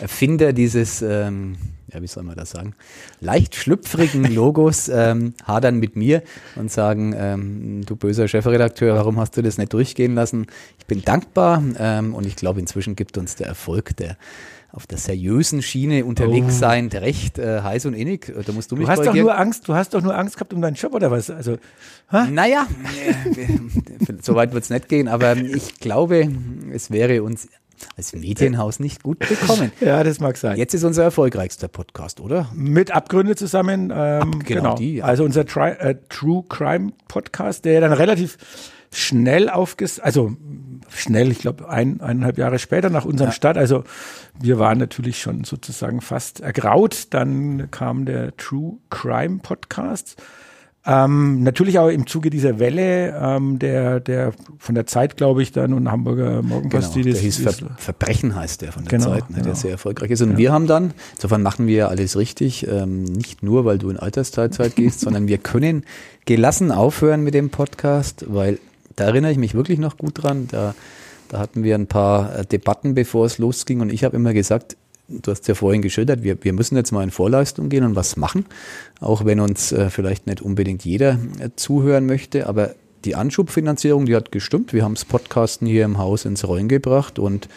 Erfinder 0.00 0.52
dieses 0.52 1.02
ähm, 1.02 1.55
ja, 1.92 2.02
wie 2.02 2.06
soll 2.06 2.24
man 2.24 2.36
das 2.36 2.50
sagen, 2.50 2.74
leicht 3.20 3.54
schlüpfrigen 3.54 4.24
Logos 4.34 4.88
ähm, 4.88 5.34
hadern 5.44 5.78
mit 5.78 5.96
mir 5.96 6.22
und 6.56 6.70
sagen, 6.70 7.14
ähm, 7.16 7.82
du 7.86 7.96
böser 7.96 8.28
Chefredakteur, 8.28 8.96
warum 8.96 9.18
hast 9.18 9.36
du 9.36 9.42
das 9.42 9.58
nicht 9.58 9.72
durchgehen 9.72 10.14
lassen? 10.14 10.46
Ich 10.78 10.86
bin 10.86 11.02
dankbar 11.02 11.62
ähm, 11.78 12.14
und 12.14 12.26
ich 12.26 12.36
glaube, 12.36 12.60
inzwischen 12.60 12.96
gibt 12.96 13.18
uns 13.18 13.36
der 13.36 13.46
Erfolg 13.46 13.96
der 13.96 14.16
auf 14.76 14.86
der 14.86 14.98
seriösen 14.98 15.62
Schiene 15.62 16.04
unterwegs 16.04 16.48
oh. 16.56 16.58
sein, 16.58 16.88
recht 16.88 17.38
äh, 17.38 17.62
heiß 17.62 17.86
und 17.86 17.94
innig. 17.94 18.30
Da 18.44 18.52
musst 18.52 18.70
du 18.70 18.76
mich 18.76 18.84
du 18.84 18.92
hast 18.92 19.06
doch 19.06 19.14
nur 19.14 19.38
Angst, 19.38 19.66
du 19.66 19.74
hast 19.74 19.94
doch 19.94 20.02
nur 20.02 20.14
Angst 20.14 20.36
gehabt 20.36 20.52
um 20.52 20.60
deinen 20.60 20.74
Job 20.74 20.92
oder 20.92 21.10
was? 21.10 21.30
Also, 21.30 21.56
ha? 22.12 22.26
Naja, 22.26 22.66
so 24.20 24.34
weit 24.34 24.52
wird 24.52 24.64
es 24.64 24.70
nicht 24.70 24.88
gehen, 24.88 25.08
aber 25.08 25.34
ich 25.36 25.76
glaube, 25.80 26.28
es 26.72 26.90
wäre 26.90 27.22
uns 27.22 27.48
als 27.96 28.12
Medienhaus 28.12 28.80
nicht 28.80 29.02
gut 29.02 29.18
bekommen. 29.18 29.72
ja, 29.80 30.02
das 30.04 30.20
mag 30.20 30.36
sein. 30.36 30.56
Jetzt 30.56 30.74
ist 30.74 30.84
unser 30.84 31.04
erfolgreichster 31.04 31.68
Podcast, 31.68 32.20
oder? 32.20 32.48
Mit 32.54 32.90
Abgründe 32.90 33.36
zusammen. 33.36 33.90
Ähm, 33.90 33.94
Ab, 33.94 34.28
genau, 34.30 34.40
genau. 34.44 34.74
Die, 34.76 34.96
ja. 34.96 35.04
Also 35.04 35.24
unser 35.24 35.46
Tri 35.46 35.70
äh, 35.70 35.96
True 36.08 36.44
Crime 36.48 36.92
Podcast, 37.08 37.64
der 37.64 37.80
dann 37.80 37.92
relativ 37.92 38.38
schnell 38.92 39.50
aufges, 39.50 40.00
also 40.00 40.36
schnell, 40.88 41.30
ich 41.30 41.38
glaube 41.38 41.68
ein, 41.68 42.00
eineinhalb 42.00 42.38
Jahre 42.38 42.58
später 42.58 42.90
nach 42.90 43.04
unserem 43.04 43.30
ja. 43.30 43.34
Start. 43.34 43.58
Also 43.58 43.84
wir 44.38 44.58
waren 44.58 44.78
natürlich 44.78 45.20
schon 45.20 45.44
sozusagen 45.44 46.00
fast 46.00 46.40
ergraut. 46.40 47.08
Dann 47.10 47.70
kam 47.70 48.04
der 48.06 48.36
True 48.36 48.78
Crime 48.90 49.38
Podcast 49.42 50.16
ähm, 50.86 51.42
natürlich 51.42 51.78
auch 51.78 51.88
im 51.88 52.06
Zuge 52.06 52.30
dieser 52.30 52.60
Welle, 52.60 53.18
ähm, 53.20 53.58
der, 53.58 53.98
der 53.98 54.32
von 54.58 54.74
der 54.76 54.86
Zeit, 54.86 55.16
glaube 55.16 55.42
ich, 55.42 55.50
dann 55.50 55.72
und 55.72 55.90
Hamburger 55.90 56.42
Morgenpost. 56.42 56.94
Genau, 56.94 57.06
der 57.06 57.20
hieß 57.20 57.38
Ver 57.38 57.52
Verbrechen 57.76 58.36
heißt 58.36 58.62
der 58.62 58.70
von 58.70 58.84
der 58.84 58.98
genau, 58.98 59.10
Zeit, 59.10 59.30
ne, 59.30 59.36
genau. 59.36 59.46
der 59.46 59.54
sehr 59.56 59.72
erfolgreich 59.72 60.12
ist. 60.12 60.22
Und 60.22 60.32
ja. 60.32 60.38
wir 60.38 60.52
haben 60.52 60.68
dann, 60.68 60.92
insofern 61.14 61.42
machen 61.42 61.66
wir 61.66 61.88
alles 61.88 62.16
richtig, 62.16 62.68
ähm, 62.68 63.02
nicht 63.02 63.42
nur, 63.42 63.64
weil 63.64 63.78
du 63.78 63.90
in 63.90 63.96
Altersteilzeit 63.96 64.76
gehst, 64.76 65.00
sondern 65.06 65.26
wir 65.26 65.38
können 65.38 65.84
gelassen 66.24 66.70
aufhören 66.70 67.24
mit 67.24 67.34
dem 67.34 67.50
Podcast, 67.50 68.24
weil 68.28 68.60
da 68.94 69.04
erinnere 69.04 69.32
ich 69.32 69.38
mich 69.38 69.54
wirklich 69.54 69.80
noch 69.80 69.96
gut 69.96 70.22
dran. 70.22 70.46
Da, 70.48 70.74
da 71.28 71.38
hatten 71.38 71.64
wir 71.64 71.74
ein 71.74 71.88
paar 71.88 72.38
äh, 72.38 72.46
Debatten, 72.46 72.94
bevor 72.94 73.26
es 73.26 73.38
losging 73.38 73.80
und 73.80 73.92
ich 73.92 74.04
habe 74.04 74.14
immer 74.14 74.32
gesagt, 74.32 74.76
du 75.08 75.30
hast 75.30 75.46
ja 75.48 75.54
vorhin 75.54 75.82
geschildert, 75.82 76.22
wir, 76.22 76.42
wir 76.42 76.52
müssen 76.52 76.76
jetzt 76.76 76.92
mal 76.92 77.02
in 77.02 77.10
Vorleistung 77.10 77.68
gehen 77.68 77.84
und 77.84 77.96
was 77.96 78.16
machen, 78.16 78.46
auch 79.00 79.24
wenn 79.24 79.40
uns 79.40 79.72
äh, 79.72 79.90
vielleicht 79.90 80.26
nicht 80.26 80.42
unbedingt 80.42 80.84
jeder 80.84 81.18
äh, 81.38 81.50
zuhören 81.56 82.06
möchte, 82.06 82.46
aber 82.46 82.74
die 83.04 83.14
Anschubfinanzierung, 83.14 84.06
die 84.06 84.16
hat 84.16 84.32
gestimmt. 84.32 84.72
Wir 84.72 84.82
haben 84.82 84.94
das 84.94 85.04
Podcasten 85.04 85.66
hier 85.66 85.84
im 85.84 85.98
Haus 85.98 86.24
ins 86.24 86.46
Rollen 86.46 86.68
gebracht 86.68 87.18
und 87.20 87.48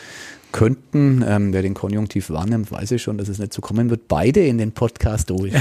könnten, 0.52 1.24
ähm, 1.28 1.54
wer 1.54 1.62
den 1.62 1.74
Konjunktiv 1.74 2.30
wahrnimmt, 2.30 2.72
weiß 2.72 2.91
ich 2.91 3.02
schon, 3.02 3.18
dass 3.18 3.28
es 3.28 3.39
nicht 3.39 3.54
so 3.54 3.62
kommen 3.62 3.89
wird, 3.89 4.08
beide 4.08 4.45
in 4.45 4.58
den 4.58 4.72
Podcast 4.72 5.28
gehen. 5.28 5.54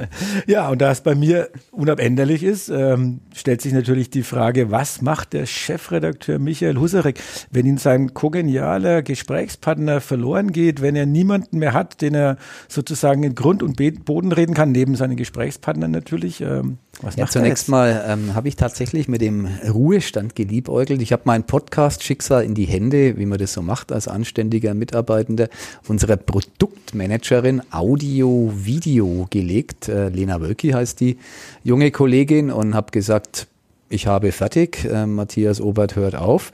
ja, 0.46 0.68
und 0.68 0.80
da 0.80 0.90
es 0.90 1.02
bei 1.02 1.14
mir 1.14 1.50
unabänderlich 1.70 2.42
ist, 2.42 2.68
ähm, 2.68 3.20
stellt 3.34 3.62
sich 3.62 3.72
natürlich 3.72 4.10
die 4.10 4.22
Frage, 4.22 4.70
was 4.70 5.02
macht 5.02 5.32
der 5.32 5.46
Chefredakteur 5.46 6.38
Michael 6.38 6.78
Husarek, 6.78 7.20
wenn 7.50 7.66
ihm 7.66 7.78
sein 7.78 8.12
kogenialer 8.12 9.02
Gesprächspartner 9.02 10.00
verloren 10.00 10.52
geht, 10.52 10.82
wenn 10.82 10.96
er 10.96 11.06
niemanden 11.06 11.58
mehr 11.58 11.72
hat, 11.72 12.00
den 12.00 12.14
er 12.14 12.38
sozusagen 12.68 13.22
in 13.22 13.34
Grund 13.34 13.62
und 13.62 13.76
Boden 14.04 14.32
reden 14.32 14.54
kann, 14.54 14.72
neben 14.72 14.96
seinen 14.96 15.16
Gesprächspartnern 15.16 15.90
natürlich. 15.90 16.40
Ähm, 16.40 16.78
Was 17.02 17.14
ja, 17.14 17.26
zunächst 17.26 17.68
mal 17.68 18.04
ähm, 18.08 18.34
habe 18.34 18.48
ich 18.48 18.56
tatsächlich 18.56 19.06
mit 19.06 19.20
dem 19.20 19.46
Ruhestand 19.68 20.34
geliebäugelt. 20.34 21.00
Ich 21.00 21.12
habe 21.12 21.22
mein 21.26 21.44
Podcast-Schicksal 21.44 22.44
in 22.44 22.54
die 22.54 22.64
Hände, 22.64 23.16
wie 23.18 23.26
man 23.26 23.38
das 23.38 23.52
so 23.52 23.62
macht 23.62 23.92
als 23.92 24.08
anständiger 24.08 24.74
Mitarbeitender, 24.74 25.48
unserer 25.86 26.16
Produktmanagerin 26.16 27.62
Audio-Video 27.70 29.28
gelegt. 29.30 29.88
Äh, 29.88 30.08
Lena 30.08 30.40
Wölki 30.40 30.70
heißt 30.70 30.98
die 30.98 31.18
junge 31.62 31.92
Kollegin 31.92 32.50
und 32.50 32.74
habe 32.74 32.90
gesagt, 32.90 33.46
ich 33.88 34.06
habe 34.08 34.32
fertig, 34.32 34.84
äh, 34.84 35.06
Matthias 35.06 35.60
Obert 35.60 35.94
hört 35.94 36.16
auf 36.16 36.52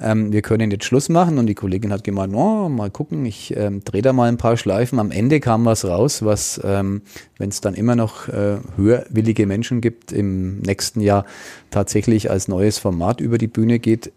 ähm, 0.00 0.32
wir 0.32 0.42
können 0.42 0.70
jetzt 0.70 0.84
Schluss 0.84 1.08
machen. 1.08 1.38
Und 1.38 1.46
die 1.46 1.54
Kollegin 1.54 1.92
hat 1.92 2.04
gemeint, 2.04 2.34
oh, 2.34 2.68
mal 2.68 2.90
gucken, 2.90 3.24
ich 3.26 3.56
ähm, 3.56 3.82
drehe 3.84 4.02
da 4.02 4.12
mal 4.12 4.28
ein 4.28 4.36
paar 4.36 4.56
Schleifen. 4.56 4.98
Am 4.98 5.10
Ende 5.10 5.40
kam 5.40 5.64
was 5.64 5.84
raus, 5.84 6.24
was, 6.24 6.60
ähm, 6.64 7.02
wenn 7.38 7.50
es 7.50 7.60
dann 7.60 7.74
immer 7.74 7.96
noch 7.96 8.28
äh, 8.28 8.58
höherwillige 8.76 9.46
Menschen 9.46 9.80
gibt, 9.80 10.12
im 10.12 10.58
nächsten 10.60 11.00
Jahr 11.00 11.24
tatsächlich 11.70 12.30
als 12.30 12.48
neues 12.48 12.78
Format 12.78 13.20
über 13.20 13.38
die 13.38 13.48
Bühne 13.48 13.78
geht. 13.78 14.12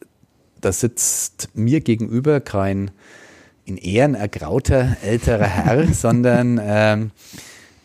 Da 0.62 0.72
sitzt 0.72 1.50
mir 1.54 1.82
gegenüber 1.82 2.40
kein 2.40 2.92
in 3.66 3.78
Ehren 3.78 4.16
ergrauter 4.16 4.98
älterer 5.04 5.46
Herr, 5.46 5.88
sondern 5.94 6.60
ähm, 6.64 7.12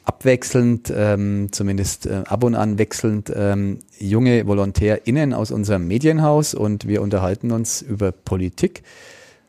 abwechselnd, 0.04 0.92
ähm, 0.94 1.48
zumindest 1.52 2.06
äh, 2.06 2.22
ab 2.26 2.44
und 2.44 2.54
an 2.54 2.78
wechselnd, 2.78 3.32
ähm, 3.34 3.78
junge 3.98 4.46
VolontärInnen 4.46 5.32
aus 5.32 5.50
unserem 5.50 5.86
Medienhaus 5.86 6.54
und 6.54 6.88
wir 6.88 7.02
unterhalten 7.02 7.52
uns 7.52 7.82
über 7.82 8.12
Politik. 8.12 8.82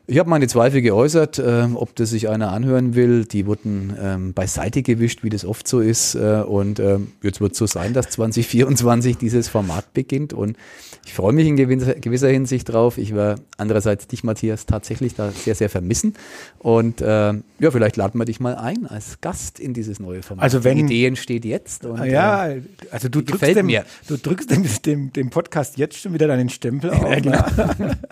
Ich 0.06 0.18
habe 0.18 0.28
meine 0.28 0.46
Zweifel 0.48 0.82
geäußert, 0.82 1.38
äh, 1.38 1.66
ob 1.74 1.96
das 1.96 2.10
sich 2.10 2.28
einer 2.28 2.52
anhören 2.52 2.94
will. 2.94 3.24
Die 3.24 3.46
wurden 3.46 3.96
ähm, 3.98 4.34
beiseite 4.34 4.82
gewischt, 4.82 5.22
wie 5.22 5.30
das 5.30 5.46
oft 5.46 5.66
so 5.66 5.80
ist. 5.80 6.14
Äh, 6.14 6.42
und 6.46 6.78
ähm, 6.78 7.12
jetzt 7.22 7.40
wird 7.40 7.52
es 7.52 7.58
so 7.58 7.66
sein, 7.66 7.94
dass 7.94 8.10
2024 8.10 9.16
dieses 9.18 9.48
Format 9.48 9.94
beginnt. 9.94 10.34
Und 10.34 10.58
ich 11.06 11.14
freue 11.14 11.32
mich 11.32 11.46
in 11.46 11.56
gewisser, 11.56 11.94
gewisser 11.94 12.28
Hinsicht 12.28 12.70
drauf. 12.70 12.98
Ich 12.98 13.14
werde 13.14 13.40
andererseits 13.56 14.06
dich, 14.06 14.24
Matthias, 14.24 14.66
tatsächlich 14.66 15.14
da 15.14 15.30
sehr, 15.30 15.54
sehr 15.54 15.70
vermissen. 15.70 16.14
Und 16.58 17.00
äh, 17.00 17.32
ja, 17.58 17.70
vielleicht 17.70 17.96
laden 17.96 18.20
wir 18.20 18.26
dich 18.26 18.40
mal 18.40 18.56
ein 18.56 18.86
als 18.86 19.22
Gast 19.22 19.58
in 19.58 19.72
dieses 19.72 20.00
neue 20.00 20.22
Format. 20.22 20.44
Also 20.44 20.64
wenn, 20.64 20.76
Die 20.76 20.84
Idee 20.84 21.06
entsteht 21.06 21.46
jetzt. 21.46 21.86
Und, 21.86 22.04
ja, 22.04 22.48
äh, 22.48 22.60
also 22.90 23.08
du 23.08 23.22
drückst, 23.22 23.56
dem, 23.56 23.66
mir. 23.66 23.86
du 24.06 24.18
drückst 24.18 24.50
dem, 24.50 24.64
dem, 24.84 25.12
dem 25.14 25.30
Podcast 25.30 25.78
jetzt 25.78 25.98
schon 25.98 26.12
wieder 26.12 26.26
deinen 26.26 26.50
Stempel 26.50 26.90
auf. 26.90 27.10
Ja, 27.10 27.20
genau. 27.20 27.44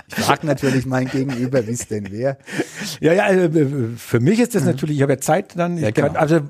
ich 0.09 0.15
frage 0.15 0.47
natürlich 0.47 0.87
mein 0.87 1.09
Gegenüber, 1.09 1.67
wie 1.67 1.82
es 1.83 1.89
denn 1.89 2.11
wäre. 2.11 2.37
Ja, 3.01 3.13
ja, 3.13 3.25
also 3.25 3.59
äh, 3.59 3.67
für 3.97 4.21
mich 4.21 4.39
ist 4.41 4.55
das 4.55 4.65
natürlich, 4.65 4.97
ich 4.97 5.03
habe 5.03 5.15
ja 5.15 5.19
Zeit 5.19 5.57
dann, 5.57 5.77
ja, 5.79 5.91
genau. 5.91 6.09
kann, 6.09 6.17
also 6.17 6.41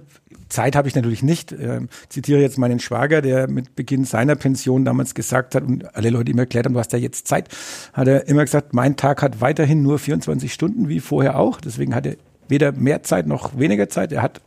Zeit 0.48 0.76
habe 0.76 0.86
ich 0.86 0.94
natürlich 0.94 1.22
nicht. 1.22 1.52
Ähm, 1.52 1.88
zitiere 2.08 2.40
jetzt 2.40 2.58
meinen 2.58 2.78
Schwager, 2.78 3.22
der 3.22 3.48
mit 3.48 3.74
Beginn 3.74 4.04
seiner 4.04 4.36
Pension 4.36 4.84
damals 4.84 5.14
gesagt 5.14 5.54
hat 5.54 5.64
und 5.64 5.94
alle 5.96 6.10
Leute 6.10 6.30
ihm 6.30 6.38
erklärt 6.38 6.66
haben, 6.66 6.74
du 6.74 6.78
hast 6.78 6.92
ja 6.92 6.98
jetzt 6.98 7.26
Zeit, 7.26 7.48
hat 7.92 8.06
er 8.06 8.28
immer 8.28 8.44
gesagt, 8.44 8.74
mein 8.74 8.96
Tag 8.96 9.22
hat 9.22 9.40
weiterhin 9.40 9.82
nur 9.82 9.98
24 9.98 10.52
Stunden 10.52 10.88
wie 10.88 11.00
vorher 11.00 11.38
auch. 11.38 11.60
Deswegen 11.60 11.94
hat 11.94 12.06
er 12.06 12.16
weder 12.48 12.72
mehr 12.72 13.02
Zeit 13.02 13.26
noch 13.26 13.58
weniger 13.58 13.88
Zeit. 13.88 14.12
Er 14.12 14.22
hat 14.22 14.42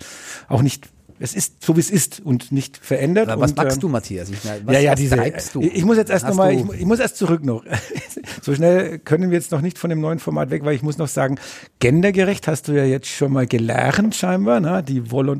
auch 0.47 0.61
nicht 0.61 0.89
es 1.19 1.33
ist 1.33 1.63
so 1.63 1.75
wie 1.75 1.79
es 1.79 1.89
ist 1.89 2.19
und 2.19 2.51
nicht 2.51 2.77
verändert. 2.77 3.29
Aber 3.29 3.41
was 3.41 3.51
und, 3.51 3.57
magst 3.57 3.77
ähm, 3.77 3.81
du, 3.81 3.89
Matthias? 3.89 4.29
Ich, 4.29 4.37
was, 4.43 4.73
ja, 4.73 4.79
ja, 4.79 4.95
diese, 4.95 5.15
du? 5.53 5.61
Ich 5.61 5.85
muss 5.85 5.97
jetzt 5.97 6.11
erst 6.11 6.27
nochmal, 6.27 6.53
ich, 6.53 6.63
ich 6.79 6.85
muss 6.85 6.99
erst 6.99 7.17
zurück 7.17 7.43
noch. 7.43 7.63
so 8.41 8.53
schnell 8.53 8.99
können 8.99 9.29
wir 9.31 9.37
jetzt 9.37 9.51
noch 9.51 9.61
nicht 9.61 9.77
von 9.77 9.89
dem 9.89 10.01
neuen 10.01 10.19
Format 10.19 10.49
weg, 10.49 10.65
weil 10.65 10.75
ich 10.75 10.83
muss 10.83 10.97
noch 10.97 11.07
sagen, 11.07 11.37
gendergerecht 11.79 12.47
hast 12.47 12.67
du 12.67 12.73
ja 12.73 12.83
jetzt 12.83 13.07
schon 13.07 13.31
mal 13.31 13.47
gelernt 13.47 14.15
scheinbar, 14.15 14.59
ne? 14.59 14.83
die 14.83 15.11
Woll- 15.11 15.39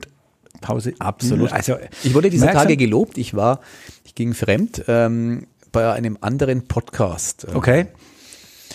Pause. 0.61 0.93
Absolut. 0.99 1.51
Also, 1.51 1.76
ich 2.03 2.13
wurde 2.13 2.30
diese 2.30 2.47
Tage 2.47 2.78
gelobt. 2.78 3.17
Ich 3.17 3.34
war, 3.36 3.59
ich 4.03 4.15
ging 4.15 4.34
fremd 4.34 4.84
ähm, 4.88 5.47
bei 5.71 5.91
einem 5.91 6.17
anderen 6.21 6.67
Podcast. 6.67 7.45
Okay. 7.53 7.88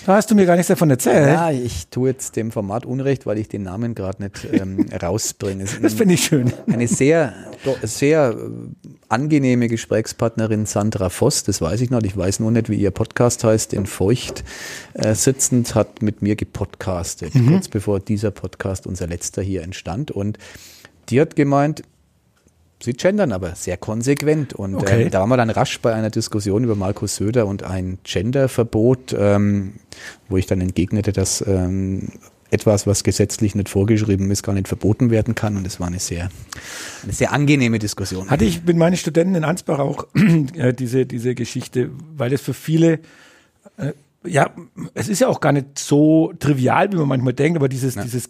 Da 0.06 0.16
hast 0.16 0.30
du 0.30 0.34
mir 0.34 0.46
gar 0.46 0.56
nichts 0.56 0.68
davon 0.68 0.88
erzählt. 0.90 1.28
Ja, 1.28 1.50
ich 1.50 1.88
tue 1.88 2.10
jetzt 2.10 2.36
dem 2.36 2.50
Format 2.50 2.86
Unrecht, 2.86 3.26
weil 3.26 3.38
ich 3.38 3.48
den 3.48 3.62
Namen 3.62 3.94
gerade 3.94 4.22
nicht 4.22 4.46
ähm, 4.52 4.86
rausbringe. 5.02 5.64
Das 5.82 5.94
finde 5.94 6.14
ich 6.14 6.24
schön. 6.24 6.52
Eine 6.66 6.88
sehr, 6.88 7.34
sehr 7.82 8.30
äh, 8.30 8.88
angenehme 9.08 9.68
Gesprächspartnerin 9.68 10.66
Sandra 10.66 11.10
Voss, 11.10 11.44
das 11.44 11.60
weiß 11.60 11.80
ich 11.82 11.90
noch. 11.90 12.02
Ich 12.02 12.16
weiß 12.16 12.40
nur 12.40 12.50
nicht, 12.50 12.70
wie 12.70 12.76
ihr 12.76 12.90
Podcast 12.90 13.44
heißt. 13.44 13.74
In 13.74 13.86
Feucht 13.86 14.42
äh, 14.94 15.14
sitzend 15.14 15.74
hat 15.74 16.02
mit 16.02 16.22
mir 16.22 16.36
gepodcastet, 16.36 17.34
mhm. 17.34 17.48
kurz 17.48 17.68
bevor 17.68 18.00
dieser 18.00 18.30
Podcast, 18.30 18.86
unser 18.86 19.06
letzter 19.06 19.42
hier 19.42 19.62
entstand. 19.62 20.10
Und 20.10 20.38
die 21.10 21.20
hat 21.20 21.36
gemeint, 21.36 21.82
sie 22.82 22.92
gendern 22.92 23.32
aber 23.32 23.54
sehr 23.54 23.76
konsequent. 23.76 24.52
Und 24.52 24.76
okay. 24.76 25.02
ähm, 25.02 25.10
da 25.10 25.20
waren 25.20 25.28
wir 25.28 25.36
dann 25.36 25.50
rasch 25.50 25.80
bei 25.80 25.94
einer 25.94 26.10
Diskussion 26.10 26.64
über 26.64 26.74
Markus 26.74 27.16
Söder 27.16 27.46
und 27.46 27.62
ein 27.62 27.98
Genderverbot, 28.04 29.14
ähm, 29.18 29.74
wo 30.28 30.36
ich 30.36 30.46
dann 30.46 30.60
entgegnete, 30.60 31.12
dass 31.12 31.44
ähm, 31.46 32.08
etwas, 32.50 32.86
was 32.86 33.04
gesetzlich 33.04 33.54
nicht 33.54 33.68
vorgeschrieben 33.68 34.30
ist, 34.30 34.42
gar 34.42 34.54
nicht 34.54 34.68
verboten 34.68 35.10
werden 35.10 35.34
kann. 35.34 35.56
Und 35.56 35.66
es 35.66 35.78
war 35.78 35.86
eine 35.86 36.00
sehr, 36.00 36.30
eine 37.02 37.12
sehr 37.12 37.32
angenehme 37.32 37.78
Diskussion. 37.78 38.28
Hatte 38.28 38.44
ich 38.44 38.64
mit 38.64 38.76
meinen 38.76 38.96
Studenten 38.96 39.36
in 39.36 39.44
Ansbach 39.44 39.78
auch 39.78 40.06
äh, 40.54 40.72
diese, 40.72 41.06
diese 41.06 41.34
Geschichte, 41.34 41.90
weil 42.16 42.32
es 42.32 42.40
für 42.40 42.54
viele 42.54 43.00
äh, 43.76 43.92
ja, 44.24 44.50
es 44.94 45.08
ist 45.08 45.20
ja 45.20 45.28
auch 45.28 45.40
gar 45.40 45.52
nicht 45.52 45.78
so 45.78 46.32
trivial, 46.38 46.92
wie 46.92 46.96
man 46.96 47.08
manchmal 47.08 47.32
denkt, 47.32 47.56
aber 47.56 47.68
dieses, 47.68 47.94
ja. 47.94 48.02
dieses 48.02 48.28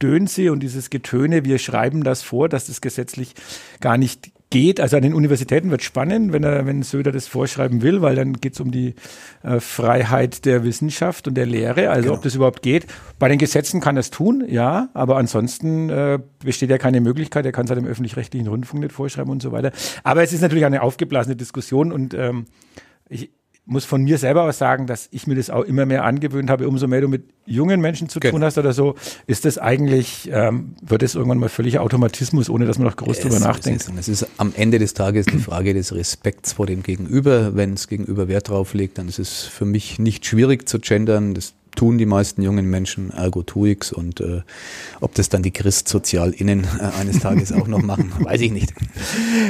Gedönse 0.00 0.50
und 0.50 0.60
dieses 0.60 0.90
Getöne, 0.90 1.44
wir 1.44 1.58
schreiben 1.58 2.02
das 2.02 2.22
vor, 2.22 2.48
dass 2.48 2.66
das 2.66 2.80
gesetzlich 2.80 3.34
gar 3.80 3.98
nicht 3.98 4.32
geht. 4.48 4.80
Also 4.80 4.96
an 4.96 5.02
den 5.02 5.14
Universitäten 5.14 5.70
wird 5.70 5.82
spannend, 5.82 6.32
wenn 6.32 6.42
er, 6.42 6.66
wenn 6.66 6.82
Söder 6.82 7.12
das 7.12 7.28
vorschreiben 7.28 7.82
will, 7.82 8.02
weil 8.02 8.16
dann 8.16 8.32
geht 8.32 8.54
es 8.54 8.60
um 8.60 8.72
die 8.72 8.94
äh, 9.42 9.60
Freiheit 9.60 10.44
der 10.46 10.64
Wissenschaft 10.64 11.28
und 11.28 11.34
der 11.34 11.46
Lehre, 11.46 11.90
also 11.90 12.02
genau. 12.02 12.14
ob 12.14 12.22
das 12.22 12.34
überhaupt 12.34 12.62
geht. 12.62 12.86
Bei 13.18 13.28
den 13.28 13.38
Gesetzen 13.38 13.80
kann 13.80 13.96
er 13.96 14.00
es 14.00 14.10
tun, 14.10 14.42
ja, 14.48 14.88
aber 14.94 15.18
ansonsten 15.18 15.90
äh, 15.90 16.18
besteht 16.42 16.70
ja 16.70 16.78
keine 16.78 17.00
Möglichkeit, 17.00 17.44
er 17.44 17.52
kann 17.52 17.66
es 17.66 17.70
halt 17.70 17.78
im 17.78 17.86
öffentlich-rechtlichen 17.86 18.48
Rundfunk 18.48 18.82
nicht 18.82 18.92
vorschreiben 18.92 19.30
und 19.30 19.42
so 19.42 19.52
weiter. 19.52 19.70
Aber 20.02 20.22
es 20.22 20.32
ist 20.32 20.40
natürlich 20.40 20.64
eine 20.64 20.82
aufgeblasene 20.82 21.36
Diskussion 21.36 21.92
und 21.92 22.14
ähm, 22.14 22.46
ich, 23.08 23.30
muss 23.70 23.84
von 23.84 24.02
mir 24.02 24.18
selber 24.18 24.42
aus 24.42 24.58
sagen, 24.58 24.86
dass 24.86 25.08
ich 25.12 25.28
mir 25.28 25.36
das 25.36 25.48
auch 25.48 25.62
immer 25.62 25.86
mehr 25.86 26.04
angewöhnt 26.04 26.50
habe. 26.50 26.68
Umso 26.68 26.88
mehr 26.88 27.00
du 27.00 27.08
mit 27.08 27.22
jungen 27.46 27.80
Menschen 27.80 28.08
zu 28.08 28.18
genau. 28.18 28.32
tun 28.32 28.44
hast 28.44 28.58
oder 28.58 28.72
so, 28.72 28.96
ist 29.28 29.44
das 29.44 29.58
eigentlich, 29.58 30.28
ähm, 30.32 30.74
wird 30.82 31.04
es 31.04 31.14
irgendwann 31.14 31.38
mal 31.38 31.48
völliger 31.48 31.82
Automatismus, 31.82 32.50
ohne 32.50 32.66
dass 32.66 32.78
man 32.78 32.88
noch 32.88 32.96
groß 32.96 33.18
es, 33.18 33.22
drüber 33.22 33.38
nachdenkt. 33.38 33.82
Es 33.82 33.88
ist, 33.88 33.98
es 33.98 34.22
ist 34.22 34.30
am 34.38 34.52
Ende 34.56 34.80
des 34.80 34.94
Tages 34.94 35.26
die 35.26 35.38
Frage 35.38 35.72
des 35.72 35.94
Respekts 35.94 36.52
vor 36.52 36.66
dem 36.66 36.82
Gegenüber. 36.82 37.54
Wenn 37.54 37.74
es 37.74 37.86
Gegenüber 37.86 38.26
Wert 38.26 38.48
drauf 38.48 38.74
legt, 38.74 38.98
dann 38.98 39.08
ist 39.08 39.20
es 39.20 39.44
für 39.44 39.64
mich 39.64 40.00
nicht 40.00 40.26
schwierig 40.26 40.68
zu 40.68 40.80
gendern. 40.80 41.34
Das 41.34 41.54
tun 41.74 41.98
die 41.98 42.06
meisten 42.06 42.42
jungen 42.42 42.68
Menschen, 42.68 43.10
ergo 43.10 43.42
tu 43.42 43.66
ich's. 43.66 43.92
Und 43.92 44.20
äh, 44.20 44.42
ob 45.00 45.14
das 45.14 45.28
dann 45.28 45.42
die 45.42 45.50
Christsozialinnen 45.50 46.64
äh, 46.64 47.00
eines 47.00 47.20
Tages 47.20 47.52
auch 47.52 47.66
noch 47.66 47.82
machen, 47.82 48.12
weiß 48.20 48.40
ich 48.40 48.52
nicht. 48.52 48.72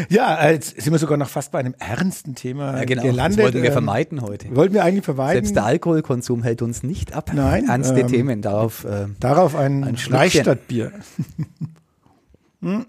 Ja, 0.09 0.51
jetzt 0.51 0.81
sind 0.81 0.93
wir 0.93 0.99
sogar 0.99 1.17
noch 1.17 1.29
fast 1.29 1.53
bei 1.53 1.59
einem 1.59 1.75
ernsten 1.79 2.35
Thema 2.35 2.79
ja, 2.79 2.85
genau. 2.85 3.03
gelandet. 3.03 3.39
Das 3.39 3.45
wollten 3.45 3.63
wir 3.63 3.71
ähm, 3.71 3.73
vermeiden 3.73 4.23
heute. 4.23 4.55
Wollten 4.55 4.75
wir 4.75 4.85
eigentlich 4.85 5.05
vermeiden. 5.05 5.45
Selbst 5.45 5.57
der 5.57 5.65
Alkoholkonsum 5.65 6.43
hält 6.43 6.63
uns 6.63 6.83
nicht 6.83 7.13
ab. 7.15 7.31
Nein. 7.35 7.69
Ernste 7.69 8.01
ähm, 8.01 8.09
Themen, 8.09 8.43
darauf. 8.43 8.85
Äh, 8.85 9.07
darauf 9.19 9.57
ein, 9.57 9.85
ein 9.85 9.97
Reichstadtbier. 9.97 10.93
hm? 12.63 12.87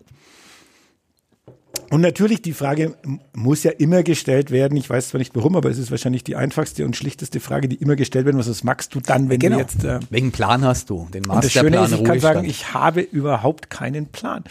Und 1.91 1.99
natürlich, 1.99 2.41
die 2.41 2.53
Frage 2.53 2.95
muss 3.33 3.63
ja 3.63 3.71
immer 3.71 4.01
gestellt 4.01 4.49
werden. 4.49 4.77
Ich 4.77 4.89
weiß 4.89 5.09
zwar 5.09 5.19
nicht 5.19 5.35
warum, 5.35 5.57
aber 5.57 5.69
es 5.69 5.77
ist 5.77 5.91
wahrscheinlich 5.91 6.23
die 6.23 6.37
einfachste 6.37 6.85
und 6.85 6.95
schlichteste 6.95 7.41
Frage, 7.41 7.67
die 7.67 7.75
immer 7.75 7.97
gestellt 7.97 8.25
werden 8.25 8.37
muss. 8.37 8.49
Was 8.49 8.63
magst 8.63 8.95
du 8.95 9.01
dann, 9.01 9.27
wenn 9.27 9.39
genau. 9.39 9.57
du 9.57 9.61
jetzt. 9.61 9.83
Äh, 9.83 9.99
Welchen 10.09 10.31
Plan 10.31 10.63
hast 10.63 10.89
du? 10.89 11.09
Den 11.13 11.23
Masterplan 11.23 11.35
und 11.35 11.43
das 11.43 11.51
Schöne 11.51 11.83
ist, 11.83 11.91
ich 11.91 12.03
kann 12.05 12.19
sagen, 12.21 12.45
ich 12.45 12.73
habe 12.73 13.01
überhaupt 13.01 13.69
keinen 13.69 14.05
Plan. 14.05 14.45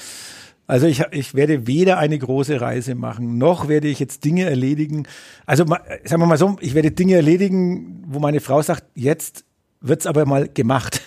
Also 0.66 0.86
ich, 0.86 1.02
ich 1.12 1.34
werde 1.34 1.66
weder 1.66 1.96
eine 1.96 2.18
große 2.18 2.60
Reise 2.60 2.94
machen, 2.94 3.38
noch 3.38 3.68
werde 3.68 3.88
ich 3.88 4.00
jetzt 4.00 4.22
Dinge 4.26 4.44
erledigen. 4.44 5.08
Also 5.46 5.64
sagen 5.64 6.22
wir 6.22 6.26
mal 6.26 6.36
so, 6.36 6.58
ich 6.60 6.74
werde 6.74 6.90
Dinge 6.90 7.14
erledigen, 7.14 8.04
wo 8.06 8.18
meine 8.18 8.40
Frau 8.40 8.60
sagt, 8.60 8.84
jetzt 8.94 9.46
wird's 9.80 10.06
aber 10.06 10.26
mal 10.26 10.46
gemacht. 10.46 11.00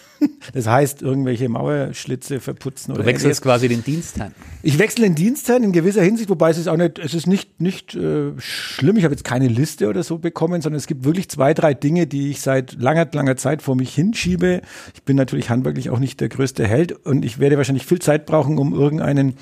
Das 0.54 0.68
heißt, 0.68 1.02
irgendwelche 1.02 1.48
Mauerschlitze 1.50 2.40
verputzen. 2.40 2.94
Du 2.94 3.06
wechselst 3.06 3.42
quasi 3.42 3.68
den 3.68 3.84
Dienstherrn. 3.84 4.34
Ich 4.62 4.80
wechsle 4.80 5.06
den 5.06 5.16
Dienstherrn 5.16 5.64
in 5.64 5.72
gewisser 5.72 6.04
Hinsicht, 6.04 6.30
wobei 6.30 6.50
es 6.50 6.58
ist 6.58 6.68
auch 6.68 6.78
nicht, 6.78 7.00
es 7.00 7.14
ist 7.14 7.28
nicht, 7.28 7.62
nicht 7.62 7.96
äh, 7.96 8.32
schlimm. 8.38 8.98
Ich 8.98 9.04
habe 9.04 9.14
jetzt 9.14 9.24
keine 9.24 9.48
Liste 9.48 9.88
oder 9.88 10.04
so 10.04 10.18
bekommen, 10.18 10.62
sondern 10.62 10.78
es 10.78 10.88
gibt 10.88 11.04
wirklich 11.04 11.30
zwei, 11.30 11.54
drei 11.54 11.74
Dinge, 11.74 12.08
die 12.08 12.30
ich 12.30 12.42
seit 12.42 12.74
langer, 12.82 13.08
langer 13.12 13.36
Zeit 13.36 13.62
vor 13.62 13.76
mich 13.76 13.94
hinschiebe. 13.94 14.62
Ich 14.94 15.04
bin 15.04 15.16
natürlich 15.16 15.50
handwerklich 15.50 15.90
auch 15.90 16.00
nicht 16.00 16.20
der 16.20 16.30
größte 16.30 16.68
Held 16.68 16.92
und 17.06 17.26
ich 17.26 17.40
werde 17.40 17.58
wahrscheinlich 17.58 17.86
viel 17.86 18.00
Zeit 18.00 18.26
brauchen, 18.26 18.58
um 18.58 18.74
irgendeinen 18.74 19.36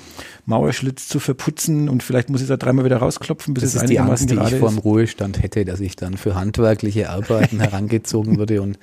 Mauerschlitz 0.44 1.08
zu 1.08 1.20
verputzen 1.20 1.88
und 1.88 2.02
vielleicht 2.02 2.28
muss 2.30 2.42
ich 2.42 2.48
da 2.48 2.56
dreimal 2.56 2.84
wieder 2.84 2.96
rausklopfen, 2.96 3.54
bis 3.54 3.62
das 3.62 3.70
es 3.70 3.76
ist 3.76 3.82
einigermaßen 3.82 4.26
die 4.26 4.38
Angst, 4.38 4.50
die 4.50 4.54
ich 4.56 4.60
vor 4.60 4.70
dem 4.70 4.78
Ruhestand 4.78 5.42
hätte, 5.42 5.64
dass 5.64 5.80
ich 5.80 5.96
dann 5.96 6.16
für 6.16 6.34
handwerkliche 6.34 7.10
Arbeiten 7.10 7.60
herangezogen 7.60 8.38
würde 8.38 8.60
und 8.60 8.78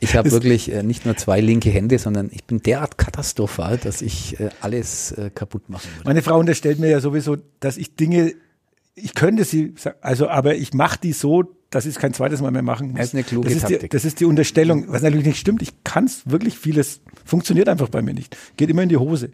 ich 0.00 0.16
habe 0.16 0.30
wirklich 0.30 0.72
äh, 0.72 0.82
nicht 0.82 1.04
nur 1.04 1.16
zwei 1.16 1.40
linke 1.62 1.70
Hände, 1.70 1.98
sondern 1.98 2.30
ich 2.32 2.44
bin 2.44 2.58
derart 2.58 2.98
katastrophal, 2.98 3.78
dass 3.78 4.02
ich 4.02 4.38
äh, 4.40 4.50
alles 4.60 5.12
äh, 5.12 5.30
kaputt 5.30 5.68
machen 5.68 5.88
würde. 5.96 6.08
Meine 6.08 6.22
Frau 6.22 6.38
unterstellt 6.38 6.78
mir 6.78 6.90
ja 6.90 7.00
sowieso, 7.00 7.36
dass 7.60 7.76
ich 7.76 7.96
Dinge 7.96 8.34
ich 8.94 9.14
könnte 9.14 9.44
sie, 9.44 9.72
also, 10.02 10.28
aber 10.28 10.54
ich 10.54 10.74
mache 10.74 10.98
die 11.02 11.14
so, 11.14 11.44
dass 11.70 11.86
ich 11.86 11.94
es 11.94 11.98
kein 11.98 12.12
zweites 12.12 12.42
Mal 12.42 12.50
mehr 12.50 12.60
machen 12.60 12.88
muss. 12.88 12.98
Das 12.98 13.06
ist 13.06 13.14
eine 13.14 13.24
kluge 13.24 13.48
das 13.48 13.56
ist 13.56 13.62
Taktik. 13.62 13.80
Die, 13.80 13.88
das 13.88 14.04
ist 14.04 14.20
die 14.20 14.26
Unterstellung, 14.26 14.84
was 14.88 15.00
natürlich 15.00 15.24
nicht 15.24 15.38
stimmt. 15.38 15.62
Ich 15.62 15.82
kann 15.82 16.04
es 16.04 16.28
wirklich 16.28 16.58
vieles, 16.58 17.00
funktioniert 17.24 17.70
einfach 17.70 17.88
bei 17.88 18.02
mir 18.02 18.12
nicht. 18.12 18.36
Geht 18.58 18.68
immer 18.68 18.82
in 18.82 18.90
die 18.90 18.98
Hose. 18.98 19.30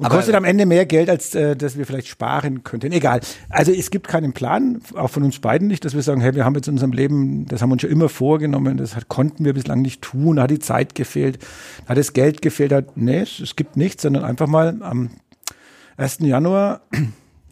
Und 0.00 0.06
Aber- 0.06 0.16
kostet 0.16 0.34
am 0.34 0.44
Ende 0.44 0.64
mehr 0.64 0.86
Geld, 0.86 1.10
als 1.10 1.34
äh, 1.34 1.54
dass 1.54 1.76
wir 1.76 1.84
vielleicht 1.84 2.08
sparen 2.08 2.64
könnten. 2.64 2.90
Egal. 2.90 3.20
Also 3.50 3.70
es 3.70 3.90
gibt 3.90 4.08
keinen 4.08 4.32
Plan, 4.32 4.80
auch 4.94 5.10
von 5.10 5.22
uns 5.24 5.38
beiden 5.40 5.68
nicht, 5.68 5.84
dass 5.84 5.94
wir 5.94 6.00
sagen, 6.00 6.22
hey, 6.22 6.34
wir 6.34 6.46
haben 6.46 6.54
jetzt 6.54 6.68
in 6.68 6.72
unserem 6.74 6.92
Leben, 6.92 7.44
das 7.44 7.60
haben 7.60 7.68
wir 7.68 7.74
uns 7.74 7.82
schon 7.82 7.90
immer 7.90 8.08
vorgenommen, 8.08 8.78
das 8.78 8.96
hat, 8.96 9.08
konnten 9.08 9.44
wir 9.44 9.52
bislang 9.52 9.82
nicht 9.82 10.00
tun, 10.00 10.36
da 10.36 10.44
hat 10.44 10.50
die 10.50 10.58
Zeit 10.58 10.94
gefehlt, 10.94 11.38
da 11.84 11.90
hat 11.90 11.98
das 11.98 12.14
Geld 12.14 12.40
gefehlt. 12.40 12.72
Hat, 12.72 12.96
nee, 12.96 13.18
es, 13.18 13.40
es 13.40 13.56
gibt 13.56 13.76
nichts, 13.76 14.00
sondern 14.00 14.24
einfach 14.24 14.46
mal 14.46 14.74
am 14.80 15.10
1. 15.98 16.20
Januar, 16.20 16.80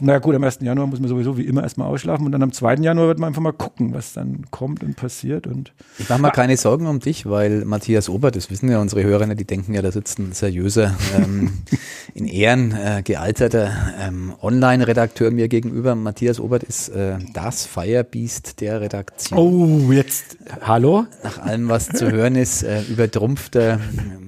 naja 0.01 0.19
gut, 0.19 0.35
am 0.35 0.45
1. 0.45 0.59
Januar 0.61 0.87
muss 0.87 1.01
man 1.01 1.09
sowieso 1.09 1.37
wie 1.37 1.43
immer 1.43 1.63
erstmal 1.63 1.89
ausschlafen 1.89 2.27
und 2.27 2.33
dann 2.33 2.43
am 2.43 2.53
2. 2.53 2.77
Januar 2.77 3.09
wird 3.09 3.19
man 3.19 3.29
einfach 3.29 3.43
mal 3.43 3.53
gucken, 3.53 3.93
was 3.95 4.13
dann 4.13 4.45
kommt 4.51 4.83
und 4.83 4.97
passiert 4.97 5.47
und 5.47 5.73
Ich 5.99 6.09
mache 6.09 6.23
mir 6.23 6.31
keine 6.31 6.57
Sorgen 6.57 6.87
um 6.87 7.01
dich, 7.01 7.27
weil 7.27 7.65
Matthias 7.65 8.09
Obert, 8.09 8.37
das 8.37 8.51
wissen 8.51 8.71
ja 8.71 8.81
unsere 8.81 9.03
Hörer, 9.03 9.27
die 9.35 9.45
denken 9.45 9.75
ja, 9.75 9.83
da 9.83 9.91
sitzt 9.91 10.19
ein 10.19 10.33
seriöser, 10.33 10.95
ähm, 11.17 11.51
in 12.15 12.27
Ehren 12.27 12.73
äh, 12.73 13.03
gealterter 13.03 13.73
ähm, 14.01 14.35
Online-Redakteur 14.41 15.31
mir 15.31 15.49
gegenüber. 15.49 15.95
Matthias 15.95 16.39
Obert 16.41 16.63
ist 16.63 16.89
äh, 16.91 17.19
das 17.35 17.67
Firebeast 17.67 18.61
der 18.61 18.81
Redaktion. 18.81 19.39
Oh, 19.39 19.93
jetzt, 19.93 20.39
hallo? 20.61 21.07
Nach 21.25 21.39
allem, 21.39 21.69
was 21.69 21.89
zu 21.89 22.11
hören 22.11 22.37
ist, 22.37 22.63
äh, 22.63 22.83
übertrumpft 22.83 23.57
er 23.57 23.75
ähm, 23.75 24.28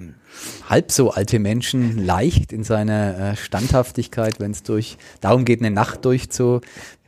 halb 0.70 0.92
so 0.92 1.10
alte 1.10 1.40
Menschen 1.40 1.98
leicht 1.98 2.52
in 2.52 2.62
seiner 2.62 3.32
äh, 3.32 3.36
Standhaftigkeit, 3.36 4.38
wenn 4.38 4.52
es 4.52 4.62
durch 4.62 4.96
darum 5.20 5.44
geht, 5.44 5.60
eine 5.60 5.72
Nacht 5.72 6.04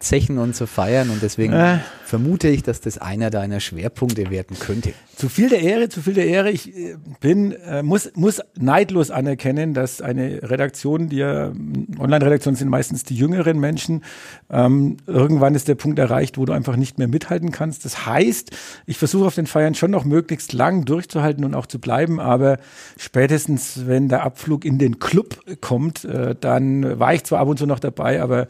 durchzuzechen 0.03 0.39
und 0.39 0.55
zu 0.55 0.67
feiern. 0.67 1.11
Und 1.11 1.23
deswegen 1.23 1.53
Äh. 1.53 1.79
vermute 2.05 2.49
ich, 2.49 2.63
dass 2.63 2.81
das 2.81 2.99
einer 2.99 3.31
deiner 3.31 3.61
Schwerpunkte 3.61 4.31
werden 4.31 4.59
könnte. 4.59 4.93
Zu 5.17 5.29
viel 5.29 5.49
der 5.49 5.61
Ehre, 5.61 5.89
zu 5.89 6.03
viel 6.03 6.15
der 6.15 6.27
Ehre. 6.27 6.51
Ich 6.51 6.77
äh, 6.77 6.97
bin, 7.21 7.53
äh, 7.53 7.83
muss, 7.83 8.11
muss 8.15 8.41
neidlos 8.59 9.11
anerkennen, 9.11 9.75
dass 9.75 10.01
eine 10.01 10.43
Redaktion, 10.43 11.09
die 11.09 11.17
ja, 11.17 11.53
Online-Redaktionen 11.99 12.57
sind 12.57 12.69
meistens 12.69 13.05
die 13.05 13.15
jüngeren 13.15 13.59
Menschen, 13.61 14.03
ähm, 14.51 14.97
irgendwann 15.07 15.55
ist 15.55 15.69
der 15.69 15.75
Punkt 15.77 15.99
erreicht, 15.99 16.37
wo 16.37 16.45
du 16.45 16.53
einfach 16.53 16.77
nicht 16.77 16.99
mehr 16.99 17.09
mithalten 17.09 17.51
kannst. 17.51 17.85
Das 17.85 18.07
heißt, 18.07 18.51
ich 18.87 18.99
versuche 18.99 19.27
auf 19.27 19.35
den 19.35 19.47
Feiern 19.47 19.75
schon 19.75 19.91
noch 19.91 20.05
möglichst 20.05 20.53
lang 20.53 20.85
durchzuhalten 20.85 21.45
und 21.45 21.55
auch 21.55 21.67
zu 21.67 21.79
bleiben, 21.79 22.21
aber 22.21 22.59
spätestens, 22.99 23.87
wenn 23.87 24.09
der 24.09 24.23
Abflug 24.23 24.65
in 24.65 24.79
den 24.79 24.99
Club 24.99 25.39
kommt, 25.61 26.05
äh, 26.05 26.35
dann 26.39 26.99
war 26.99 27.15
ich 27.15 27.25
zwar 27.25 27.41
ab 27.41 27.49
und 27.49 27.59
zu 27.59 27.67
noch 27.67 27.79
dabei, 27.79 28.21
aber 28.21 28.49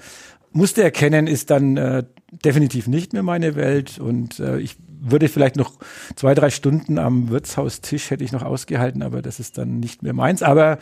musste 0.52 0.82
erkennen, 0.82 1.26
ist 1.26 1.50
dann 1.50 1.76
äh, 1.76 2.04
definitiv 2.30 2.86
nicht 2.86 3.12
mehr 3.12 3.22
meine 3.22 3.54
Welt 3.56 3.98
und 3.98 4.40
äh, 4.40 4.58
ich 4.58 4.76
würde 5.04 5.28
vielleicht 5.28 5.56
noch 5.56 5.78
zwei, 6.14 6.34
drei 6.34 6.50
Stunden 6.50 6.98
am 6.98 7.28
Wirtshaustisch 7.28 8.10
hätte 8.10 8.24
ich 8.24 8.32
noch 8.32 8.42
ausgehalten, 8.42 9.02
aber 9.02 9.20
das 9.20 9.40
ist 9.40 9.58
dann 9.58 9.80
nicht 9.80 10.02
mehr 10.02 10.12
meins. 10.12 10.42
Aber 10.42 10.78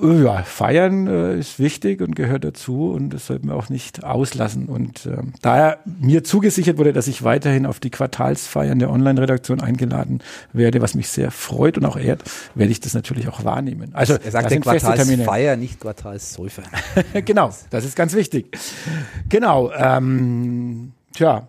ja, 0.00 0.42
feiern 0.42 1.06
äh, 1.06 1.38
ist 1.38 1.60
wichtig 1.60 2.00
und 2.00 2.16
gehört 2.16 2.42
dazu 2.42 2.90
und 2.90 3.10
das 3.10 3.26
sollten 3.26 3.48
wir 3.48 3.54
auch 3.54 3.68
nicht 3.68 4.02
auslassen. 4.02 4.66
Und 4.66 5.06
äh, 5.06 5.18
daher 5.40 5.78
mir 5.84 6.24
zugesichert 6.24 6.78
wurde, 6.78 6.92
dass 6.92 7.06
ich 7.06 7.22
weiterhin 7.22 7.64
auf 7.64 7.78
die 7.78 7.90
Quartalsfeiern 7.90 8.80
der 8.80 8.90
Online-Redaktion 8.90 9.60
eingeladen 9.60 10.20
werde, 10.52 10.82
was 10.82 10.94
mich 10.94 11.08
sehr 11.08 11.30
freut 11.30 11.78
und 11.78 11.84
auch 11.84 11.96
ehrt, 11.96 12.24
werde 12.56 12.72
ich 12.72 12.80
das 12.80 12.94
natürlich 12.94 13.28
auch 13.28 13.44
wahrnehmen. 13.44 13.94
Also 13.94 14.14
Er 14.14 14.30
sagt. 14.32 14.50
Quartalsfeier, 14.62 15.56
nicht 15.56 15.80
Quartalssäufer. 15.80 16.62
genau, 17.24 17.52
das 17.70 17.84
ist 17.84 17.94
ganz 17.94 18.14
wichtig. 18.14 18.46
Genau. 19.28 19.70
Ähm, 19.72 20.92
tja, 21.14 21.46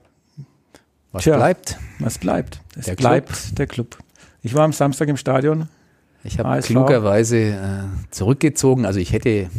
Was 1.12 1.24
Tja. 1.24 1.38
bleibt? 1.38 1.78
was 2.00 2.18
bleibt? 2.20 2.62
Es 2.78 2.86
Der 2.86 2.96
bleibt 2.96 3.58
der 3.58 3.68
Club. 3.68 3.98
Ich 4.44 4.54
war 4.54 4.64
am 4.64 4.74
Samstag 4.74 5.08
im 5.08 5.18
Stadion. 5.18 5.68
Ich 6.26 6.40
habe 6.40 6.60
klugerweise 6.62 7.38
äh, 7.38 7.58
zurückgezogen. 8.12 8.86
Also 8.86 9.00
ich 9.00 9.14
hätte, 9.14 9.50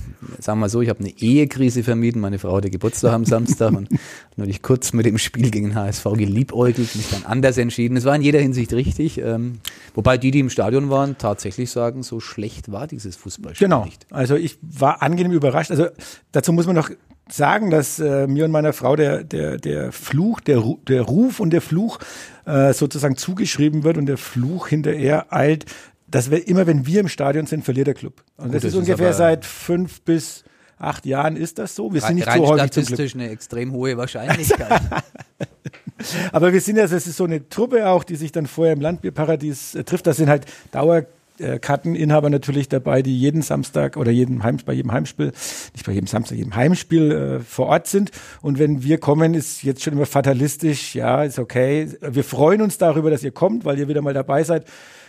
sagen 0.41 0.59
wir 0.59 0.63
mal 0.63 0.69
so, 0.69 0.83
ich 0.83 0.89
habe 0.89 1.01
eine 1.01 1.11
Ehekrise 1.11 1.83
vermieden. 1.83 2.21
Meine 2.21 2.39
Frau 2.39 2.57
hatte 2.57 2.71
Geburtstag 2.71 3.13
am 3.13 3.25
Samstag 3.25 3.73
und 3.73 3.89
nur 4.37 4.47
ich 4.49 4.63
kurz 4.63 4.93
mit 4.93 5.07
dem 5.07 5.19
Spiel 5.19 5.51
gegen 5.51 5.75
HSV 5.75 6.05
geliebäugelt, 6.15 6.95
mich 6.97 7.09
dann 7.11 7.25
anders 7.25 7.57
entschieden. 7.59 7.97
Es 7.97 8.05
war 8.05 8.17
in 8.17 8.23
jeder 8.23 8.41
Hinsicht 8.41 8.73
richtig. 8.73 9.19
Ähm, 9.19 9.61
wobei 9.95 10.19
die, 10.19 10.31
die 10.31 10.41
im 10.41 10.51
Stadion 10.51 10.91
waren, 10.91 11.17
tatsächlich 11.19 11.71
sagen, 11.71 12.03
so 12.03 12.21
schlecht 12.21 12.73
war 12.73 12.87
dieses 12.87 13.17
Fußballspiel 13.17 13.67
Genau. 13.69 13.85
nicht. 13.85 14.07
Also 14.11 14.35
ich 14.35 14.59
war 14.63 15.03
angenehm 15.03 15.33
überrascht. 15.33 15.71
Also 15.71 15.87
dazu 16.33 16.53
muss 16.53 16.67
man 16.67 16.75
noch 16.77 16.91
sagen, 17.29 17.71
dass 17.71 17.99
äh, 17.99 18.27
mir 18.27 18.45
und 18.45 18.51
meiner 18.51 18.73
Frau 18.73 18.97
der, 18.97 19.25
der, 19.25 19.59
der 19.59 19.93
Fluch, 19.93 20.41
der, 20.41 20.59
Ru- 20.59 20.79
der 20.87 21.03
Ruf 21.03 21.41
und 21.41 21.51
der 21.51 21.61
Fluch 21.61 21.99
äh, 22.45 22.73
sozusagen 22.73 23.17
zugeschrieben 23.17 23.83
wird 23.85 23.99
und 23.99 24.07
der 24.07 24.17
Fluch 24.19 24.69
hinterher 24.69 25.33
eilt, 25.33 25.65
dass 26.09 26.31
wir 26.31 26.47
immer, 26.47 26.67
wenn 26.67 26.87
wir 26.87 27.01
im 27.01 27.09
Stadion 27.09 27.47
sind, 27.47 27.65
verliert 27.65 27.87
der 27.87 27.95
Club. 27.95 28.23
Und 28.37 28.55
das 28.55 28.63
das 28.63 28.73
ist 28.73 28.79
ungefähr 28.79 29.13
seit 29.13 29.45
fünf 29.45 30.03
bis 30.03 30.45
acht 30.79 31.07
Jahren 31.07 31.37
ist 31.37 31.59
das 31.59 31.75
so. 31.75 31.93
Wir 31.93 32.01
sind 32.01 32.17
nicht 32.17 32.27
Rein 32.27 32.39
so 32.39 32.49
häufig 32.49 32.67
statistisch 32.73 33.15
eine 33.15 33.31
extrem 33.31 33.73
hohe 33.73 33.97
Wahrscheinlichkeit. 33.97 34.81
Aber 36.33 36.53
wir 36.53 36.61
sind 36.61 36.77
ja, 36.77 36.87
das 36.87 37.07
ist 37.07 37.17
so 37.17 37.25
eine 37.25 37.49
Truppe 37.49 37.89
auch, 37.89 38.05
die 38.05 38.17
sich 38.17 38.31
dann 38.31 38.47
vorher 38.47 38.75
im 38.75 38.81
Landbierparadies 38.81 39.75
äh, 39.75 39.85
trifft. 39.85 40.07
Da 40.07 40.13
sind 40.13 40.29
halt 40.29 40.45
Dauerkarteninhaber 40.73 42.29
natürlich 42.29 42.69
dabei, 42.69 43.01
die 43.01 43.19
jeden 43.19 43.41
Samstag 43.41 43.97
oder 43.97 44.11
jeden 44.11 44.43
Heim, 44.43 44.59
bei 44.65 44.75
jedem 44.75 44.93
Heimspiel, 44.93 45.33
nicht 45.73 45.87
bei 45.87 45.93
jedem 45.93 46.07
Samstag, 46.07 46.37
jedem 46.37 46.55
Heimspiel 46.55 47.11
äh, 47.11 47.41
vor 47.41 47.67
Ort 47.69 47.87
sind. 47.87 48.11
Und 48.43 48.59
wenn 48.59 48.83
wir 48.83 48.99
kommen, 48.99 49.33
ist 49.33 49.63
jetzt 49.63 49.83
schon 49.83 49.95
immer 49.95 50.07
fatalistisch, 50.07 50.95
ja, 50.95 51.25
ist 51.25 51.39
okay. 51.39 51.89
Wir 52.03 52.25
freuen 52.25 52.61
uns 52.61 52.77
darüber, 52.77 53.11
dass 53.11 53.25
ihr 53.25 53.33
kommt, 53.33 53.65
weil 53.65 53.79
ihr 53.79 53.89
wieder 53.89 54.03
mal 54.03 54.15
dabei 54.15 54.45
seid. 54.45 54.67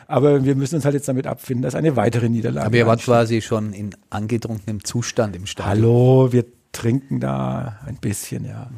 Aber 0.08 0.43
wir 0.45 0.55
müssen 0.55 0.76
uns 0.76 0.86
halt 0.86 0.95
jetzt 0.95 1.08
damit 1.08 1.28
abfinden, 1.28 1.64
dass 1.64 1.76
eine 1.76 1.95
weitere 1.95 2.30
Niederlage 2.30 2.66
Aber 2.66 2.76
ihr 2.78 2.88
wart 2.88 3.01
quasi 3.01 3.41
schon 3.41 3.74
in 3.74 3.89
angetrunkenem 4.10 4.84
Zustand 4.84 5.36
im 5.36 5.45
Stadion. 5.45 5.86
Hallo, 5.86 6.32
wir 6.32 6.45
trinken 6.72 7.20
da 7.20 7.80
ein 7.86 7.97
bisschen, 7.97 8.45
ja. 8.45 8.70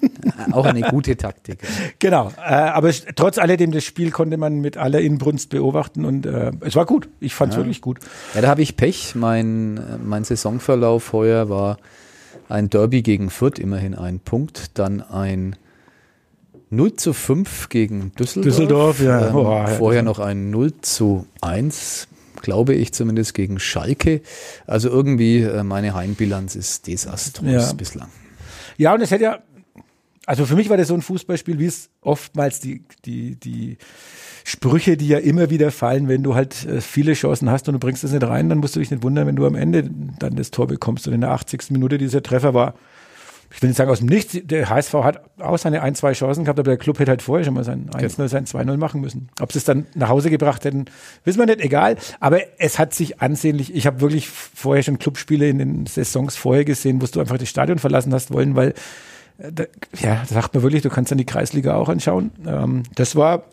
Auch 0.52 0.66
eine 0.66 0.82
gute 0.82 1.16
Taktik. 1.16 1.58
Genau, 1.98 2.30
äh, 2.36 2.52
aber 2.52 2.92
trotz 3.14 3.38
alledem, 3.38 3.72
das 3.72 3.84
Spiel 3.84 4.10
konnte 4.10 4.36
man 4.36 4.60
mit 4.60 4.76
aller 4.76 5.00
Inbrunst 5.00 5.50
beobachten 5.50 6.04
und 6.04 6.26
äh, 6.26 6.52
es 6.60 6.76
war 6.76 6.84
gut. 6.84 7.08
Ich 7.18 7.34
fand 7.34 7.52
es 7.52 7.56
wirklich 7.56 7.80
gut. 7.80 7.98
Ja, 8.34 8.42
da 8.42 8.48
habe 8.48 8.62
ich 8.62 8.76
Pech. 8.76 9.14
Mein, 9.14 9.80
mein 10.04 10.24
Saisonverlauf 10.24 11.12
heuer 11.12 11.48
war 11.48 11.78
ein 12.48 12.68
Derby 12.68 13.02
gegen 13.02 13.30
Fürth, 13.30 13.58
immerhin 13.58 13.94
ein 13.94 14.20
Punkt, 14.20 14.78
dann 14.78 15.00
ein 15.00 15.56
0 16.70 16.94
zu 16.96 17.12
5 17.12 17.68
gegen 17.68 18.12
Düsseldorf. 18.18 18.44
Düsseldorf, 18.44 19.00
ja. 19.02 19.28
Ähm, 19.28 19.34
Oh, 19.36 19.52
ja, 19.52 19.66
vorher 19.66 20.02
noch 20.02 20.18
ein 20.18 20.50
0 20.50 20.72
zu 20.80 21.26
1, 21.40 22.08
glaube 22.42 22.74
ich 22.74 22.92
zumindest, 22.92 23.34
gegen 23.34 23.58
Schalke. 23.58 24.20
Also 24.66 24.88
irgendwie 24.88 25.42
äh, 25.42 25.62
meine 25.62 25.94
Heimbilanz 25.94 26.56
ist 26.56 26.86
desaströs 26.86 27.68
Ja. 27.68 27.72
bislang. 27.72 28.08
Ja, 28.78 28.94
und 28.94 29.00
es 29.00 29.10
hätte 29.10 29.24
ja, 29.24 29.38
also 30.26 30.44
für 30.44 30.56
mich 30.56 30.68
war 30.68 30.76
das 30.76 30.88
so 30.88 30.94
ein 30.94 31.02
Fußballspiel, 31.02 31.58
wie 31.60 31.66
es 31.66 31.88
oftmals 32.00 32.58
die, 32.60 32.82
die, 33.04 33.36
die 33.36 33.78
Sprüche, 34.44 34.96
die 34.96 35.08
ja 35.08 35.18
immer 35.18 35.50
wieder 35.50 35.70
fallen, 35.70 36.08
wenn 36.08 36.22
du 36.24 36.34
halt 36.34 36.66
äh, 36.66 36.80
viele 36.80 37.14
Chancen 37.14 37.48
hast 37.48 37.68
und 37.68 37.74
du 37.74 37.78
bringst 37.78 38.02
das 38.04 38.10
nicht 38.12 38.24
rein, 38.24 38.48
dann 38.48 38.58
musst 38.58 38.74
du 38.76 38.80
dich 38.80 38.90
nicht 38.90 39.02
wundern, 39.04 39.26
wenn 39.28 39.36
du 39.36 39.46
am 39.46 39.54
Ende 39.54 39.88
dann 40.18 40.34
das 40.36 40.50
Tor 40.50 40.66
bekommst. 40.66 41.06
Und 41.06 41.14
in 41.14 41.20
der 41.20 41.30
80. 41.30 41.70
Minute 41.70 41.96
dieser 41.96 42.22
Treffer 42.22 42.54
war, 42.54 42.74
ich 43.54 43.62
will 43.62 43.68
nicht 43.68 43.76
sagen 43.76 43.90
aus 43.90 43.98
dem 43.98 44.08
Nichts, 44.08 44.36
der 44.42 44.68
HSV 44.68 44.94
hat 44.94 45.20
auch 45.40 45.58
seine 45.58 45.82
ein, 45.82 45.94
zwei 45.94 46.12
Chancen 46.12 46.44
gehabt, 46.44 46.58
aber 46.58 46.70
der 46.70 46.78
Club 46.78 46.98
hätte 46.98 47.10
halt 47.10 47.22
vorher 47.22 47.44
schon 47.44 47.54
mal 47.54 47.64
sein 47.64 47.88
1-0, 47.90 48.28
sein 48.28 48.44
2-0 48.44 48.76
machen 48.76 49.00
müssen. 49.00 49.28
Ob 49.40 49.52
sie 49.52 49.58
es 49.58 49.64
dann 49.64 49.86
nach 49.94 50.08
Hause 50.08 50.30
gebracht 50.30 50.64
hätten, 50.64 50.86
wissen 51.24 51.38
wir 51.38 51.46
nicht, 51.46 51.60
egal. 51.60 51.96
Aber 52.20 52.40
es 52.58 52.78
hat 52.78 52.94
sich 52.94 53.20
ansehnlich, 53.20 53.74
ich 53.74 53.86
habe 53.86 54.00
wirklich 54.00 54.28
vorher 54.28 54.82
schon 54.82 54.98
Clubspiele 54.98 55.48
in 55.48 55.58
den 55.58 55.86
Saisons 55.86 56.36
vorher 56.36 56.64
gesehen, 56.64 57.00
wo 57.00 57.06
du 57.06 57.20
einfach 57.20 57.38
das 57.38 57.48
Stadion 57.48 57.78
verlassen 57.78 58.12
hast 58.12 58.32
wollen, 58.32 58.56
weil 58.56 58.74
äh, 59.38 59.52
da, 59.52 59.64
ja, 60.00 60.22
da 60.28 60.34
sagt 60.34 60.54
man 60.54 60.62
wirklich, 60.62 60.82
du 60.82 60.90
kannst 60.90 61.10
dann 61.10 61.18
die 61.18 61.26
Kreisliga 61.26 61.76
auch 61.76 61.88
anschauen. 61.88 62.32
Ähm, 62.46 62.82
das 62.94 63.16
war 63.16 63.44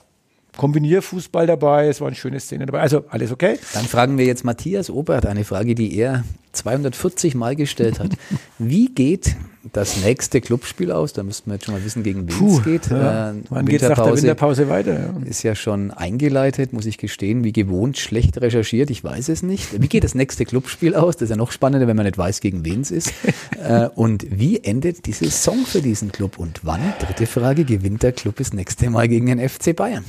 Kombinierfußball 0.58 1.48
dabei, 1.48 1.88
es 1.88 2.00
waren 2.00 2.16
schöne 2.16 2.40
Szenen 2.40 2.68
dabei. 2.68 2.82
Also 2.82 3.06
alles 3.10 3.32
okay. 3.32 3.58
Dann 3.74 3.86
fragen 3.86 4.18
wir 4.18 4.26
jetzt 4.26 4.44
Matthias 4.44 4.90
Obert 4.90 5.26
eine 5.26 5.44
Frage, 5.44 5.76
die 5.76 5.96
er 5.98 6.24
240 6.52 7.36
Mal 7.36 7.56
gestellt 7.56 8.00
hat. 8.00 8.12
Wie 8.60 8.88
geht 8.88 9.36
das 9.74 9.98
nächste 10.04 10.40
Clubspiel 10.40 10.92
aus? 10.92 11.14
Da 11.14 11.24
müssten 11.24 11.50
wir 11.50 11.56
jetzt 11.56 11.66
schon 11.66 11.74
mal 11.74 11.84
wissen, 11.84 12.04
gegen 12.04 12.30
wen 12.30 12.48
es 12.48 12.64
geht. 12.64 12.90
ja. 12.90 13.32
Äh, 13.32 13.34
Wann 13.50 13.66
geht's 13.66 13.84
nach 13.84 14.02
der 14.02 14.16
Winterpause 14.16 14.70
weiter? 14.70 14.94
Ja. 14.94 15.14
ist 15.26 15.44
ja 15.44 15.56
schon 15.56 15.92
eingeleitet, 15.92 16.72
muss 16.72 16.86
ich 16.86 16.98
gestehen, 16.98 17.44
wie 17.44 17.52
gewohnt 17.52 17.98
schlecht 17.98 18.40
recherchiert, 18.40 18.90
ich 18.90 19.04
weiß 19.04 19.30
es 19.30 19.44
nicht. 19.44 19.82
Wie 19.82 19.88
geht 19.88 20.04
das 20.04 20.16
nächste 20.16 20.46
Clubspiel 20.46 20.96
aus? 20.96 21.16
Das 21.16 21.24
ist 21.24 21.30
ja 21.32 21.36
noch 21.36 21.52
spannender, 21.52 21.88
wenn 21.88 21.98
man 21.98 22.06
nicht 22.06 22.18
weiß, 22.18 22.40
gegen 22.40 22.64
wen 22.64 22.82
es 22.82 22.92
ist. 22.92 23.12
äh, 23.64 23.90
und 23.96 24.26
wie 24.30 24.64
endet 24.64 25.06
die 25.08 25.12
Saison 25.14 25.66
für 25.66 25.82
diesen 25.82 26.12
Club? 26.12 26.40
Und 26.40 26.62
wann, 26.64 26.94
dritte 27.00 27.26
Frage, 27.26 27.66
gewinnt 27.66 28.04
der 28.04 28.14
Club 28.14 28.36
das 28.38 28.54
nächste 28.54 28.90
Mal 28.90 29.08
gegen 29.08 29.26
den 29.26 29.40
FC 29.48 29.76
Bayern? 29.76 30.06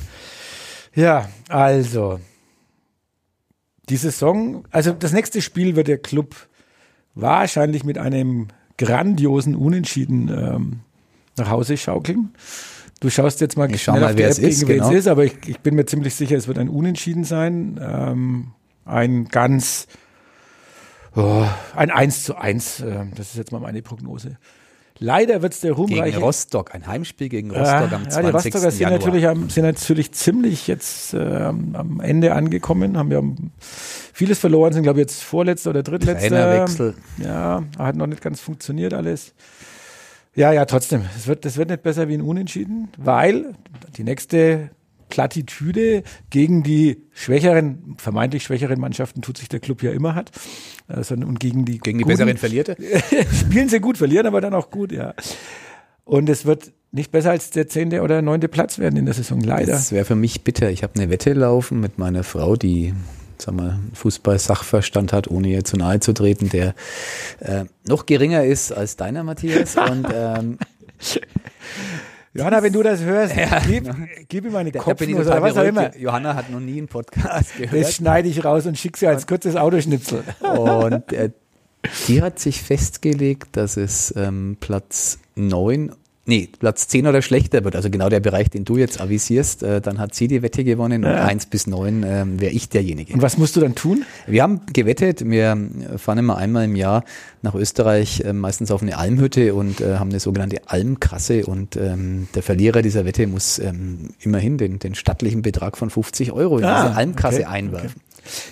Ja, 0.93 1.27
also 1.49 2.19
die 3.89 3.97
Saison, 3.97 4.63
also 4.71 4.91
das 4.91 5.11
nächste 5.11 5.41
Spiel 5.41 5.75
wird 5.75 5.87
der 5.87 5.97
Club 5.97 6.35
wahrscheinlich 7.13 7.83
mit 7.83 7.97
einem 7.97 8.47
grandiosen 8.77 9.55
Unentschieden 9.55 10.29
ähm, 10.29 10.79
nach 11.37 11.49
Hause 11.49 11.77
schaukeln. 11.77 12.33
Du 12.99 13.09
schaust 13.09 13.41
jetzt 13.41 13.57
mal 13.57 13.73
Ich 13.73 13.83
schau 13.83 13.93
schnell 13.93 14.01
mal, 14.01 14.09
auf 14.09 14.15
die 14.15 14.19
wer 14.19 14.27
App 14.27 14.31
es 14.31 14.39
ist, 14.39 14.67
wen 14.67 14.77
genau. 14.77 14.89
es 14.89 14.95
ist, 14.95 15.07
aber 15.07 15.25
ich, 15.25 15.35
ich 15.47 15.59
bin 15.59 15.75
mir 15.75 15.85
ziemlich 15.85 16.15
sicher, 16.15 16.35
es 16.37 16.47
wird 16.47 16.57
ein 16.57 16.69
Unentschieden 16.69 17.23
sein. 17.23 17.79
Ähm, 17.81 18.51
ein 18.85 19.27
ganz, 19.27 19.87
oh, 21.15 21.45
ein 21.75 21.91
1 21.91 22.23
zu 22.23 22.35
1. 22.35 22.81
Äh, 22.81 23.05
das 23.15 23.29
ist 23.29 23.37
jetzt 23.37 23.51
mal 23.51 23.59
meine 23.59 23.81
Prognose. 23.81 24.37
Leider 25.05 25.43
wird 25.43 25.53
es 25.53 25.59
der 25.59 25.75
Gegen 25.75 25.81
ruhmreiche 25.81 26.19
Rostock, 26.19 26.73
ein 26.73 26.87
Heimspiel 26.87 27.29
gegen 27.29 27.51
ja, 27.51 27.59
Rostock 27.59 27.93
am 27.93 28.03
ja, 28.05 28.09
20. 28.09 28.25
die 28.25 28.31
Rostocker 28.31 28.71
sind 28.71 28.81
Januar. 28.81 28.99
natürlich, 28.99 29.27
am, 29.27 29.49
sind 29.51 29.63
natürlich 29.63 30.11
ziemlich 30.13 30.67
jetzt 30.67 31.13
äh, 31.13 31.19
am 31.19 31.75
am 31.75 31.99
Ende 31.99 32.33
angekommen, 32.33 32.97
haben 32.97 33.11
ja 33.11 33.21
vieles 33.59 34.39
verloren, 34.39 34.73
sind 34.73 34.81
glaube 34.81 34.99
ich 34.99 35.03
jetzt 35.03 35.21
vorletzter 35.21 35.69
oder 35.69 35.83
drittletzter. 35.83 36.29
Trainerwechsel. 36.29 36.95
Ja, 37.23 37.63
hat 37.77 37.95
noch 37.95 38.07
nicht 38.07 38.23
ganz 38.23 38.41
funktioniert 38.41 38.95
alles. 38.95 39.35
Ja, 40.33 40.51
ja, 40.51 40.65
trotzdem, 40.65 41.03
es 41.15 41.27
wird, 41.27 41.45
das 41.45 41.57
wird 41.57 41.69
nicht 41.69 41.83
besser 41.83 42.09
wie 42.09 42.15
ein 42.15 42.21
Unentschieden, 42.21 42.89
weil 42.97 43.53
die 43.97 44.03
nächste 44.03 44.71
Plattitüde 45.09 46.03
gegen 46.29 46.63
die 46.63 47.03
schwächeren, 47.13 47.95
vermeintlich 47.97 48.43
schwächeren 48.43 48.79
Mannschaften 48.79 49.21
tut 49.21 49.37
sich 49.37 49.49
der 49.49 49.59
Club 49.59 49.83
ja 49.83 49.91
immer 49.91 50.15
hat. 50.15 50.31
Also, 50.87 51.15
und 51.15 51.39
gegen 51.39 51.65
die, 51.65 51.79
Gegen 51.79 51.97
die 51.99 52.03
guten- 52.03 52.17
besseren 52.17 52.37
Verlierte? 52.37 52.75
spielen 53.33 53.69
sie 53.69 53.79
gut, 53.79 53.97
verlieren 53.97 54.25
aber 54.27 54.41
dann 54.41 54.53
auch 54.53 54.69
gut, 54.71 54.91
ja. 54.91 55.13
Und 56.03 56.29
es 56.29 56.45
wird 56.45 56.71
nicht 56.91 57.11
besser 57.11 57.31
als 57.31 57.49
der 57.49 57.67
zehnte 57.67 58.01
oder 58.01 58.21
neunte 58.21 58.47
Platz 58.47 58.77
werden 58.79 58.95
in 58.97 59.05
der 59.05 59.13
Saison, 59.13 59.41
leider. 59.41 59.71
Das 59.73 59.91
wäre 59.91 60.05
für 60.05 60.15
mich 60.15 60.43
bitter. 60.43 60.69
Ich 60.69 60.83
habe 60.83 60.93
eine 60.95 61.09
Wette 61.09 61.33
laufen 61.33 61.79
mit 61.79 61.97
meiner 61.97 62.23
Frau, 62.23 62.55
die 62.55 62.93
sag 63.37 63.53
mal, 63.55 63.79
Fußball-Sachverstand 63.93 65.11
hat, 65.11 65.27
ohne 65.29 65.49
ihr 65.49 65.63
zu 65.65 65.75
nahe 65.77 65.99
zu 65.99 66.13
treten, 66.13 66.49
der 66.49 66.73
äh, 67.39 67.65
noch 67.87 68.05
geringer 68.05 68.45
ist 68.45 68.71
als 68.71 68.95
deiner, 68.95 69.23
Matthias. 69.23 69.75
Und 69.91 70.07
ähm, 70.13 70.57
Johanna, 72.35 72.61
wenn 72.61 72.73
du 72.73 72.83
das 72.83 73.01
hörst, 73.01 73.33
gib, 73.67 73.89
gib 74.27 74.45
ihm 74.45 74.51
meine 74.51 74.69
ich 74.69 74.75
Kopfnuss 74.75 75.27
oder 75.27 75.41
was 75.41 75.55
auch 75.57 75.63
immer. 75.63 75.83
beruhigt. 75.83 75.99
Johanna 76.01 76.35
hat 76.35 76.51
noch 76.51 76.59
nie 76.59 76.77
einen 76.79 76.87
Podcast 76.87 77.51
Das 77.51 77.53
gehört. 77.71 77.93
schneide 77.93 78.27
ich 78.27 78.43
raus 78.43 78.65
und 78.65 78.77
schicke 78.77 78.99
sie 78.99 79.07
als 79.07 79.25
kurzes 79.25 79.55
Autoschnitzel. 79.55 80.23
Und 80.41 81.13
äh, 81.13 81.31
die 82.07 82.21
hat 82.21 82.39
sich 82.39 82.61
festgelegt, 82.61 83.55
dass 83.55 83.77
es 83.77 84.13
ähm, 84.17 84.57
Platz 84.59 85.19
9, 85.35 85.91
nee, 86.25 86.49
Platz 86.59 86.87
10 86.87 87.07
oder 87.07 87.21
schlechter 87.21 87.63
wird. 87.63 87.75
Also 87.75 87.89
genau 87.89 88.09
der 88.09 88.19
Bereich, 88.19 88.49
den 88.49 88.65
du 88.65 88.77
jetzt 88.77 88.99
avisierst. 88.99 89.63
Äh, 89.63 89.81
dann 89.81 89.99
hat 89.99 90.15
sie 90.15 90.27
die 90.27 90.41
Wette 90.41 90.63
gewonnen 90.63 91.03
und 91.03 91.11
Ja. 91.11 91.25
1 91.25 91.47
bis 91.47 91.67
9 91.67 92.03
ähm, 92.03 92.41
wäre 92.41 92.51
ich 92.51 92.69
derjenige. 92.69 93.13
Und 93.13 93.21
was 93.21 93.37
musst 93.37 93.55
du 93.55 93.59
dann 93.59 93.75
tun? 93.75 94.05
Wir 94.27 94.43
haben 94.43 94.61
gewettet, 94.73 95.27
wir 95.29 95.57
fahren 95.97 96.17
immer 96.17 96.37
einmal 96.37 96.65
im 96.65 96.75
Jahr 96.75 97.03
nach 97.41 97.55
Österreich, 97.55 98.21
äh, 98.25 98.33
meistens 98.33 98.71
auf 98.71 98.81
eine 98.81 98.97
Almhütte 98.97 99.53
und 99.53 99.81
äh, 99.81 99.97
haben 99.97 100.09
eine 100.09 100.19
sogenannte 100.19 100.61
Almkasse 100.67 101.45
und 101.45 101.75
ähm, 101.75 102.27
der 102.35 102.43
Verlierer 102.43 102.81
dieser 102.81 103.05
Wette 103.05 103.27
muss 103.27 103.59
ähm, 103.59 104.09
immerhin 104.19 104.57
den, 104.57 104.79
den 104.79 104.95
stattlichen 104.95 105.41
Betrag 105.41 105.77
von 105.77 105.89
50 105.89 106.31
Euro 106.31 106.57
in 106.57 106.65
Ah, 106.65 106.83
diese 106.87 106.95
Almkasse 106.95 107.41
okay, 107.41 107.45
einwerfen. 107.45 108.01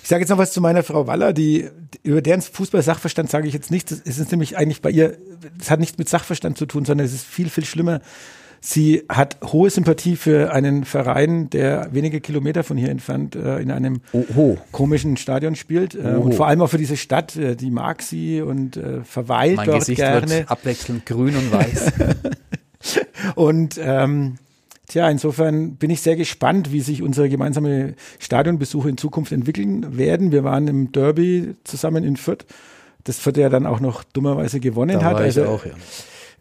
Ich 0.02 0.08
sage 0.08 0.20
jetzt 0.22 0.30
noch 0.30 0.38
was 0.38 0.52
zu 0.52 0.60
meiner 0.60 0.82
Frau 0.82 1.06
Waller, 1.06 1.32
die 1.32 1.68
über 2.02 2.22
deren 2.22 2.40
Fußball-Sachverstand 2.40 3.30
sage 3.30 3.48
ich 3.48 3.54
jetzt 3.54 3.70
nichts. 3.70 3.92
Es 3.92 4.18
ist 4.18 4.30
nämlich 4.30 4.56
eigentlich 4.56 4.82
bei 4.82 4.90
ihr, 4.90 5.16
es 5.60 5.70
hat 5.70 5.80
nichts 5.80 5.98
mit 5.98 6.08
Sachverstand 6.08 6.58
zu 6.58 6.66
tun, 6.66 6.84
sondern 6.84 7.06
es 7.06 7.12
ist 7.12 7.24
viel, 7.24 7.48
viel 7.50 7.64
schlimmer. 7.64 8.00
Sie 8.60 9.02
hat 9.10 9.36
hohe 9.52 9.68
Sympathie 9.68 10.16
für 10.16 10.50
einen 10.50 10.86
Verein, 10.86 11.50
der 11.50 11.88
wenige 11.92 12.22
Kilometer 12.22 12.64
von 12.64 12.78
hier 12.78 12.88
entfernt 12.88 13.36
äh, 13.36 13.58
in 13.58 13.70
einem 13.70 14.00
Oho. 14.12 14.56
komischen 14.72 15.18
Stadion 15.18 15.54
spielt. 15.54 15.94
Äh, 15.94 15.98
Oho. 15.98 16.20
und 16.22 16.34
vor 16.34 16.46
allem 16.46 16.62
auch 16.62 16.70
für 16.70 16.78
diese 16.78 16.96
Stadt, 16.96 17.36
äh, 17.36 17.56
die 17.56 17.70
mag 17.70 18.00
sie 18.00 18.40
und 18.40 18.78
äh, 18.78 19.02
verweilt 19.04 19.56
Mein 19.56 19.66
dort 19.66 19.80
Gesicht 19.80 19.98
gerne. 19.98 20.30
wird 20.30 20.50
abwechselnd 20.50 21.04
grün 21.04 21.36
und 21.36 21.52
weiß. 21.52 21.92
Und 23.34 23.80
ähm, 23.82 24.36
tja, 24.88 25.08
insofern 25.08 25.76
bin 25.76 25.90
ich 25.90 26.00
sehr 26.00 26.16
gespannt, 26.16 26.72
wie 26.72 26.80
sich 26.80 27.02
unsere 27.02 27.28
gemeinsame 27.28 27.94
Stadionbesuche 28.18 28.88
in 28.88 28.96
Zukunft 28.96 29.32
entwickeln 29.32 29.96
werden. 29.96 30.32
Wir 30.32 30.44
waren 30.44 30.68
im 30.68 30.92
Derby 30.92 31.54
zusammen 31.64 32.04
in 32.04 32.16
Fürth, 32.16 32.44
das 33.04 33.18
Fürth 33.18 33.36
ja 33.36 33.48
dann 33.48 33.66
auch 33.66 33.80
noch 33.80 34.04
dummerweise 34.04 34.60
gewonnen 34.60 34.98
Da 34.98 35.04
hat. 35.04 35.14
war 35.14 35.20
ich 35.20 35.38
Also 35.38 35.46
auch, 35.46 35.64
ja. 35.64 35.72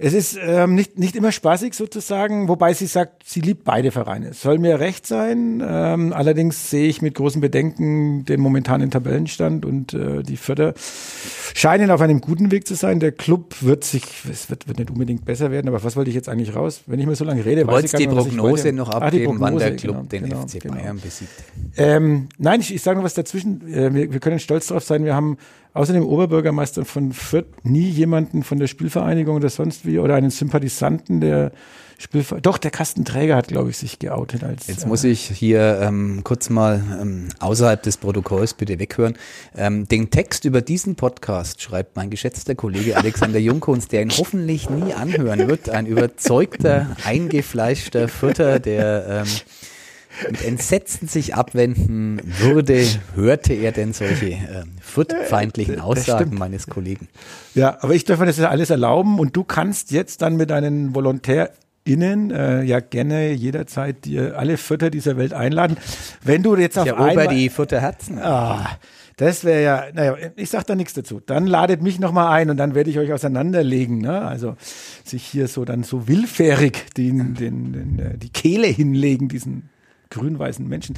Es 0.04 0.14
ist 0.14 0.38
ähm, 0.46 0.76
nicht, 0.76 1.00
nicht 1.00 1.16
immer 1.16 1.32
spaßig 1.32 1.74
sozusagen, 1.74 2.50
wobei 2.50 2.74
sie 2.74 2.88
sagt, 2.88 3.24
sie 3.26 3.40
liebt 3.40 3.64
beide 3.64 3.90
Vereine. 3.90 4.32
Es 4.32 4.42
soll 4.42 4.60
mir 4.60 4.82
recht 4.82 5.08
sein. 5.08 5.64
Ähm, 5.66 6.12
allerdings 6.12 6.70
sehe 6.70 6.90
ich 6.90 7.02
mit 7.02 7.16
großen 7.16 7.40
Bedenken 7.40 8.26
den 8.26 8.42
momentanen 8.42 8.92
Tabellenstand 8.92 9.66
und 9.66 9.94
äh, 9.94 10.22
die 10.22 10.36
Förder 10.36 10.74
scheinen 11.56 11.90
auf 11.90 12.02
einem 12.02 12.20
guten 12.20 12.52
Weg 12.52 12.68
zu 12.68 12.76
sein. 12.76 13.00
Der 13.00 13.14
Club 13.14 13.56
wird 13.62 13.86
sich, 13.86 14.04
es 14.30 14.50
wird, 14.50 14.68
wird 14.68 14.78
nicht 14.78 14.92
unbedingt 14.92 15.24
besser 15.24 15.52
werden, 15.52 15.70
aber 15.70 15.82
was 15.86 15.96
wollte 15.96 16.10
ich 16.10 16.16
jetzt 16.18 16.28
eigentlich 16.28 16.54
raus? 16.54 16.82
Wenn 16.86 17.00
ich 17.00 17.06
mir 17.06 17.16
so 17.16 17.24
lange 17.24 17.46
rede, 17.46 17.62
Du 17.62 17.68
weiß 17.68 17.86
ich 17.86 17.92
die 17.92 18.06
gar 18.06 18.14
nicht, 18.14 18.28
ich 18.28 18.38
Prognose 18.38 18.74
noch 18.74 18.90
Ach, 18.90 19.10
die 19.10 19.24
abgeben, 19.24 19.40
wann 19.40 19.58
der 19.58 19.68
Prognose, 19.68 19.88
Club 19.88 20.10
genau, 20.10 20.10
den 20.10 20.30
genau, 20.30 20.48
FC 20.48 20.62
genau. 20.62 20.76
Bayern 20.76 21.00
besiegt. 21.00 21.32
Ähm, 21.78 22.28
nein, 22.38 22.60
ich, 22.60 22.76
ich 22.76 22.82
sage 22.82 22.98
noch 22.98 23.06
was 23.06 23.14
dazwischen. 23.14 23.74
Äh, 23.74 23.94
wir, 23.94 24.12
wir 24.12 24.20
können 24.20 24.40
stolz 24.40 24.68
darauf 24.68 24.84
sein. 24.84 25.06
Wir 25.06 25.16
haben 25.16 25.38
außer 25.74 25.94
dem 25.94 26.06
Oberbürgermeister 26.06 26.86
von 26.86 27.12
Fürth 27.12 27.48
nie 27.64 27.90
jemanden 27.90 28.44
von 28.44 28.60
der 28.60 28.68
Spielvereinigung 28.68 29.36
oder 29.36 29.50
sonst 29.50 29.86
wie 29.86 30.00
oder 30.00 30.16
einen 30.16 30.30
Sympathisanten 30.30 31.22
der 31.22 31.52
Spielver 32.04 32.42
Doch, 32.42 32.58
der 32.58 32.72
Kastenträger 32.72 33.36
hat, 33.36 33.48
glaube 33.48 33.70
ich, 33.70 33.78
sich 33.78 34.00
geoutet 34.00 34.44
als. 34.44 34.68
Jetzt 34.68 34.86
muss 34.88 35.04
ich 35.04 35.22
hier 35.22 35.80
ähm, 35.82 36.22
kurz 36.24 36.50
mal 36.50 36.84
ähm, 37.02 37.30
außerhalb 37.40 37.82
des 37.82 37.98
Protokolls 37.98 38.56
bitte 38.56 38.78
weghören. 38.78 39.14
Ähm, 39.56 39.88
den 39.88 40.10
Text 40.10 40.44
über 40.44 40.62
diesen 40.62 40.96
Podcast 40.96 41.62
schreibt 41.62 41.96
mein 41.96 42.10
geschätzter 42.10 42.56
Kollege 42.56 42.98
Alexander 42.98 43.40
Junkunz, 43.40 43.88
der 43.88 44.02
ihn 44.02 44.12
hoffentlich 44.12 44.70
nie 44.70 44.94
anhören 44.94 45.48
wird. 45.48 45.70
Ein 45.70 45.86
überzeugter, 45.86 46.96
eingefleischter 47.06 48.10
Fürther, 48.10 48.60
der 48.60 49.24
ähm, 49.26 49.28
mit 50.30 50.44
Entsetzen 50.44 51.08
sich 51.08 51.36
abwenden 51.36 52.22
würde, 52.24 52.86
hörte 53.16 53.54
er 53.54 53.72
denn 53.72 53.94
solche 53.94 54.28
ähm, 54.28 54.74
Fürth-feindlichen 54.82 55.80
Aussagen 55.80 56.26
stimmt. 56.28 56.40
meines 56.40 56.68
Kollegen. 56.68 57.08
Ja, 57.56 57.78
aber 57.82 57.94
ich 57.94 58.06
darf 58.06 58.20
mir 58.20 58.26
das 58.26 58.38
ja 58.38 58.50
alles 58.50 58.70
erlauben 58.70 59.20
und 59.20 59.36
du 59.36 59.44
kannst 59.44 59.92
jetzt 59.92 60.22
dann 60.22 60.36
mit 60.36 60.50
deinen 60.50 60.96
VolontärInnen 60.96 62.32
äh, 62.32 62.64
ja 62.64 62.80
gerne 62.80 63.32
jederzeit 63.32 64.06
dir 64.06 64.38
alle 64.38 64.58
Fütter 64.58 64.90
dieser 64.90 65.18
Welt 65.18 65.34
einladen. 65.34 65.78
Wenn 66.24 66.44
du 66.44 66.56
jetzt 66.56 66.78
auf 66.78 66.88
erober 66.88 67.06
einmal, 67.06 67.28
die 67.28 67.50
Fürther 67.50 67.82
Herzen. 67.82 68.20
Ah, 68.20 68.78
das 69.18 69.44
wäre 69.44 69.64
ja, 69.64 69.84
naja, 69.94 70.16
ich 70.36 70.50
sag 70.50 70.66
da 70.66 70.76
nichts 70.76 70.94
dazu. 70.94 71.20
Dann 71.20 71.46
ladet 71.46 71.82
mich 71.82 72.00
nochmal 72.00 72.32
ein 72.32 72.50
und 72.50 72.58
dann 72.58 72.74
werde 72.74 72.90
ich 72.90 72.98
euch 72.98 73.14
auseinanderlegen. 73.14 74.00
Ne? 74.00 74.22
Also 74.22 74.56
sich 75.04 75.24
hier 75.24 75.48
so 75.48 75.66
dann 75.66 75.84
so 75.84 76.08
willfährig 76.08 76.94
den, 76.98 77.36
den, 77.36 77.74
den, 77.74 78.00
äh, 78.00 78.18
die 78.18 78.30
Kehle 78.30 78.68
hinlegen, 78.68 79.28
diesen 79.28 79.70
grün-weißen 80.14 80.68
Menschen. 80.68 80.96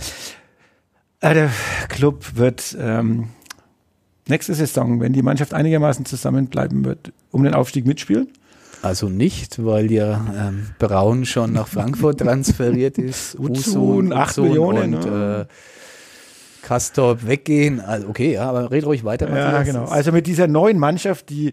Äh, 1.21 1.33
der 1.33 1.49
Club 1.89 2.35
wird 2.35 2.77
ähm, 2.79 3.29
nächste 4.27 4.53
Saison, 4.53 4.99
wenn 4.99 5.13
die 5.13 5.21
Mannschaft 5.21 5.53
einigermaßen 5.53 6.05
zusammenbleiben 6.05 6.85
wird, 6.85 7.11
um 7.31 7.43
den 7.43 7.53
Aufstieg 7.53 7.85
mitspielen. 7.85 8.27
Also 8.81 9.09
nicht, 9.09 9.63
weil 9.65 9.91
ja 9.91 10.25
ähm, 10.37 10.67
Braun 10.77 11.25
schon 11.25 11.53
nach 11.53 11.67
Frankfurt 11.67 12.19
transferiert 12.21 12.97
ist. 12.97 13.37
Uzun, 13.39 14.13
acht 14.13 14.37
Uzun 14.37 14.47
Millionen, 14.47 14.93
Und 14.95 15.05
ne? 15.05 15.47
äh, 15.49 16.65
Kastorp 16.65 17.25
weggehen. 17.25 17.79
Also 17.79 18.09
okay, 18.09 18.33
ja, 18.33 18.49
aber 18.49 18.69
red 18.71 18.85
ruhig 18.85 19.03
weiter. 19.03 19.29
Ja, 19.35 19.63
genau. 19.63 19.85
Also 19.85 20.11
mit 20.11 20.27
dieser 20.27 20.47
neuen 20.47 20.77
Mannschaft, 20.77 21.29
die 21.29 21.51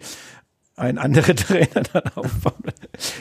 ein 0.77 0.99
anderer 0.99 1.35
Trainer 1.37 1.83
dann 1.93 2.05
aufbaut. 2.15 2.55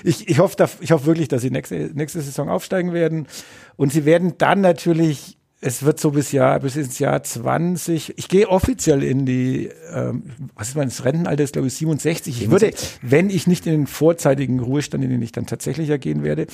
Ich, 0.03 0.27
ich, 0.27 0.39
hoffe, 0.39 0.69
ich 0.79 0.91
hoffe 0.91 1.05
wirklich, 1.05 1.27
dass 1.27 1.41
sie 1.41 1.51
nächste, 1.51 1.91
nächste 1.93 2.21
Saison 2.21 2.49
aufsteigen 2.49 2.93
werden. 2.93 3.27
Und 3.75 3.91
sie 3.91 4.05
werden 4.05 4.35
dann 4.37 4.61
natürlich, 4.61 5.37
es 5.59 5.83
wird 5.83 5.99
so 5.99 6.11
bis 6.11 6.31
Jahr, 6.31 6.59
bis 6.59 6.75
ins 6.75 6.99
Jahr 6.99 7.21
20. 7.21 8.17
Ich 8.17 8.27
gehe 8.27 8.49
offiziell 8.49 9.03
in 9.03 9.25
die, 9.25 9.69
ähm, 9.93 10.23
was 10.55 10.69
ist 10.69 10.75
mein 10.75 10.89
das 10.89 11.05
Rentenalter 11.05 11.43
ist, 11.43 11.53
glaube 11.53 11.67
ich, 11.67 11.73
67. 11.75 12.41
Ich 12.41 12.51
würde, 12.51 12.71
wenn 13.01 13.29
ich 13.29 13.47
nicht 13.47 13.65
in 13.65 13.73
den 13.73 13.87
vorzeitigen 13.87 14.59
Ruhestand, 14.59 15.03
in 15.03 15.09
den 15.09 15.21
ich 15.21 15.31
dann 15.31 15.45
tatsächlich 15.45 15.89
ja 15.89 15.97
gehen 15.97 16.23
werde, 16.23 16.47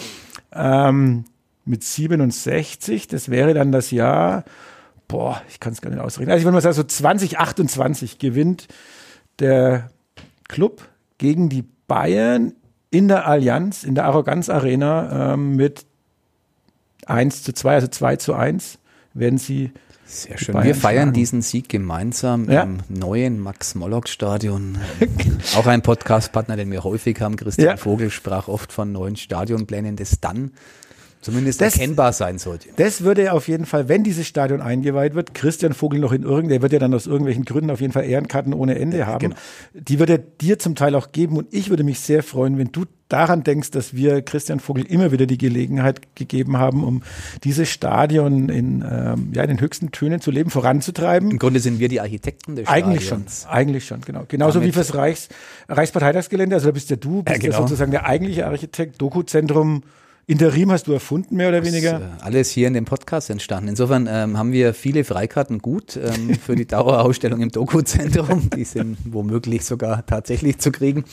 ähm, 0.53 1.25
mit 1.65 1.83
67, 1.83 3.07
das 3.07 3.29
wäre 3.29 3.53
dann 3.53 3.71
das 3.71 3.91
Jahr, 3.91 4.45
boah, 5.07 5.41
ich 5.49 5.59
kann 5.59 5.73
es 5.73 5.81
gar 5.81 5.89
nicht 5.89 5.99
ausrechnen. 5.99 6.31
Also 6.31 6.39
ich 6.39 6.45
würde 6.45 6.55
mal 6.55 6.61
sagen, 6.61 6.75
so 6.75 6.83
2028 6.83 8.19
gewinnt 8.19 8.67
der 9.39 9.89
Club 10.47 10.87
gegen 11.17 11.49
die 11.49 11.63
Bayern 11.87 12.53
in 12.89 13.07
der 13.07 13.27
Allianz, 13.27 13.83
in 13.83 13.95
der 13.95 14.05
Arroganz 14.05 14.49
Arena 14.49 15.33
ähm, 15.33 15.55
mit 15.55 15.85
1 17.05 17.43
zu 17.43 17.53
2, 17.53 17.73
also 17.75 17.87
2 17.87 18.15
zu 18.17 18.33
1 18.33 18.79
werden 19.13 19.37
sie 19.39 19.71
Sehr 20.05 20.37
schön. 20.37 20.61
Wir 20.63 20.75
feiern 20.75 21.11
diesen 21.13 21.41
Sieg 21.41 21.69
gemeinsam 21.69 22.49
Ja. 22.49 22.63
im 22.63 22.79
neuen 22.89 23.39
Max-Mollock-Stadion. 23.39 24.77
Auch 25.57 25.67
ein 25.67 25.81
Podcastpartner, 25.81 26.55
den 26.55 26.71
wir 26.71 26.83
häufig 26.83 27.19
haben. 27.21 27.35
Christian 27.35 27.67
Ja. 27.67 27.77
Vogel 27.77 28.09
sprach 28.09 28.47
oft 28.47 28.71
von 28.71 28.91
neuen 28.91 29.15
Stadionplänen 29.15 29.95
des 29.95 30.19
Dann. 30.21 30.51
Zumindest 31.27 31.61
Das- 31.61 31.73
erkennbar 31.75 32.13
sein 32.13 32.37
sollte. 32.39 32.69
Das 32.77 33.01
würde 33.01 33.33
auf 33.33 33.47
jeden 33.47 33.65
Fall, 33.65 33.87
wenn 33.89 34.03
dieses 34.03 34.25
Stadion 34.27 34.61
eingeweiht 34.61 35.13
wird, 35.13 35.33
Christian 35.33 35.73
Vogel 35.73 35.99
noch 35.99 36.11
in 36.13 36.23
irgendeinem, 36.23 36.49
der 36.49 36.61
wird 36.61 36.73
ja 36.73 36.79
dann 36.79 36.93
aus 36.93 37.05
irgendwelchen 37.05 37.45
Gründen 37.45 37.69
auf 37.69 37.81
jeden 37.81 37.93
Fall 37.93 38.05
Ehrenkarten 38.05 38.53
ohne 38.53 38.79
Ende 38.79 39.05
haben. 39.05 39.19
genau. 39.19 39.35
Die 39.73 39.99
würde 39.99 40.13
er 40.13 40.17
dir 40.19 40.57
zum 40.59 40.75
Teil 40.75 40.95
auch 40.95 41.11
geben 41.11 41.37
und 41.37 41.47
ich 41.51 41.69
würde 41.69 41.83
mich 41.83 41.99
sehr 41.99 42.23
freuen, 42.23 42.57
wenn 42.57 42.71
du 42.71 42.85
daran 43.09 43.43
denkst, 43.43 43.71
dass 43.71 43.93
wir 43.93 44.21
Christian 44.21 44.59
Vogel 44.59 44.85
immer 44.85 45.13
wieder 45.13 45.25
die 45.27 45.37
Gelegenheit 45.37 46.01
gegeben 46.15 46.57
haben, 46.57 46.83
um 46.83 47.03
dieses 47.45 47.69
Stadion 47.69 48.49
in, 48.49 48.83
ähm, 48.89 49.29
ja, 49.33 49.43
in 49.43 49.47
den 49.47 49.61
höchsten 49.61 49.91
Tönen 49.91 50.19
zu 50.19 50.29
leben, 50.29 50.49
voranzutreiben. 50.49 51.31
Im 51.31 51.39
Grunde 51.39 51.61
sind 51.61 51.79
wir 51.79 51.87
die 51.87 52.01
Architekten 52.01 52.55
des 52.57 52.67
Eigentlich 52.67 53.03
schon, 53.07 53.19
Stadions. 53.27 53.45
eigentlich 53.49 53.85
schon, 53.85 54.01
genau. 54.01 54.23
Genauso 54.27 54.59
Damit- 54.59 54.67
wie 54.69 54.71
fürs 54.73 54.93
Reichs, 54.95 55.29
Reichsparteitagsgelände, 55.69 56.55
also 56.55 56.67
da 56.67 56.71
bist 56.73 56.89
ja 56.89 56.95
du, 56.97 57.23
bist 57.23 57.37
ja, 57.43 57.49
genau. 57.49 57.61
sozusagen 57.61 57.91
der 57.91 58.05
eigentliche 58.05 58.45
Architekt, 58.45 59.01
Dokuzentrum, 59.01 59.83
Interim 60.29 60.73
hast 60.73 60.87
du 60.87 60.91
erfunden, 60.91 61.37
mehr 61.37 61.47
oder 61.47 61.63
weniger. 61.63 61.99
Ist, 61.99 62.01
äh, 62.01 62.25
alles 62.25 62.49
hier 62.49 62.67
in 62.67 62.73
dem 62.73 62.83
Podcast 62.83 63.29
entstanden. 63.29 63.69
Insofern 63.69 64.09
ähm, 64.11 64.37
haben 64.37 64.51
wir 64.51 64.73
viele 64.73 65.05
Freikarten 65.05 65.59
gut 65.59 65.95
ähm, 65.95 66.35
für 66.35 66.57
die 66.57 66.65
Dauerausstellung 66.67 67.39
im 67.39 67.49
Doku-Zentrum. 67.49 68.49
Die 68.49 68.65
sind 68.65 68.97
womöglich 69.05 69.63
sogar 69.63 70.05
tatsächlich 70.05 70.57
zu 70.57 70.73
kriegen. 70.73 71.05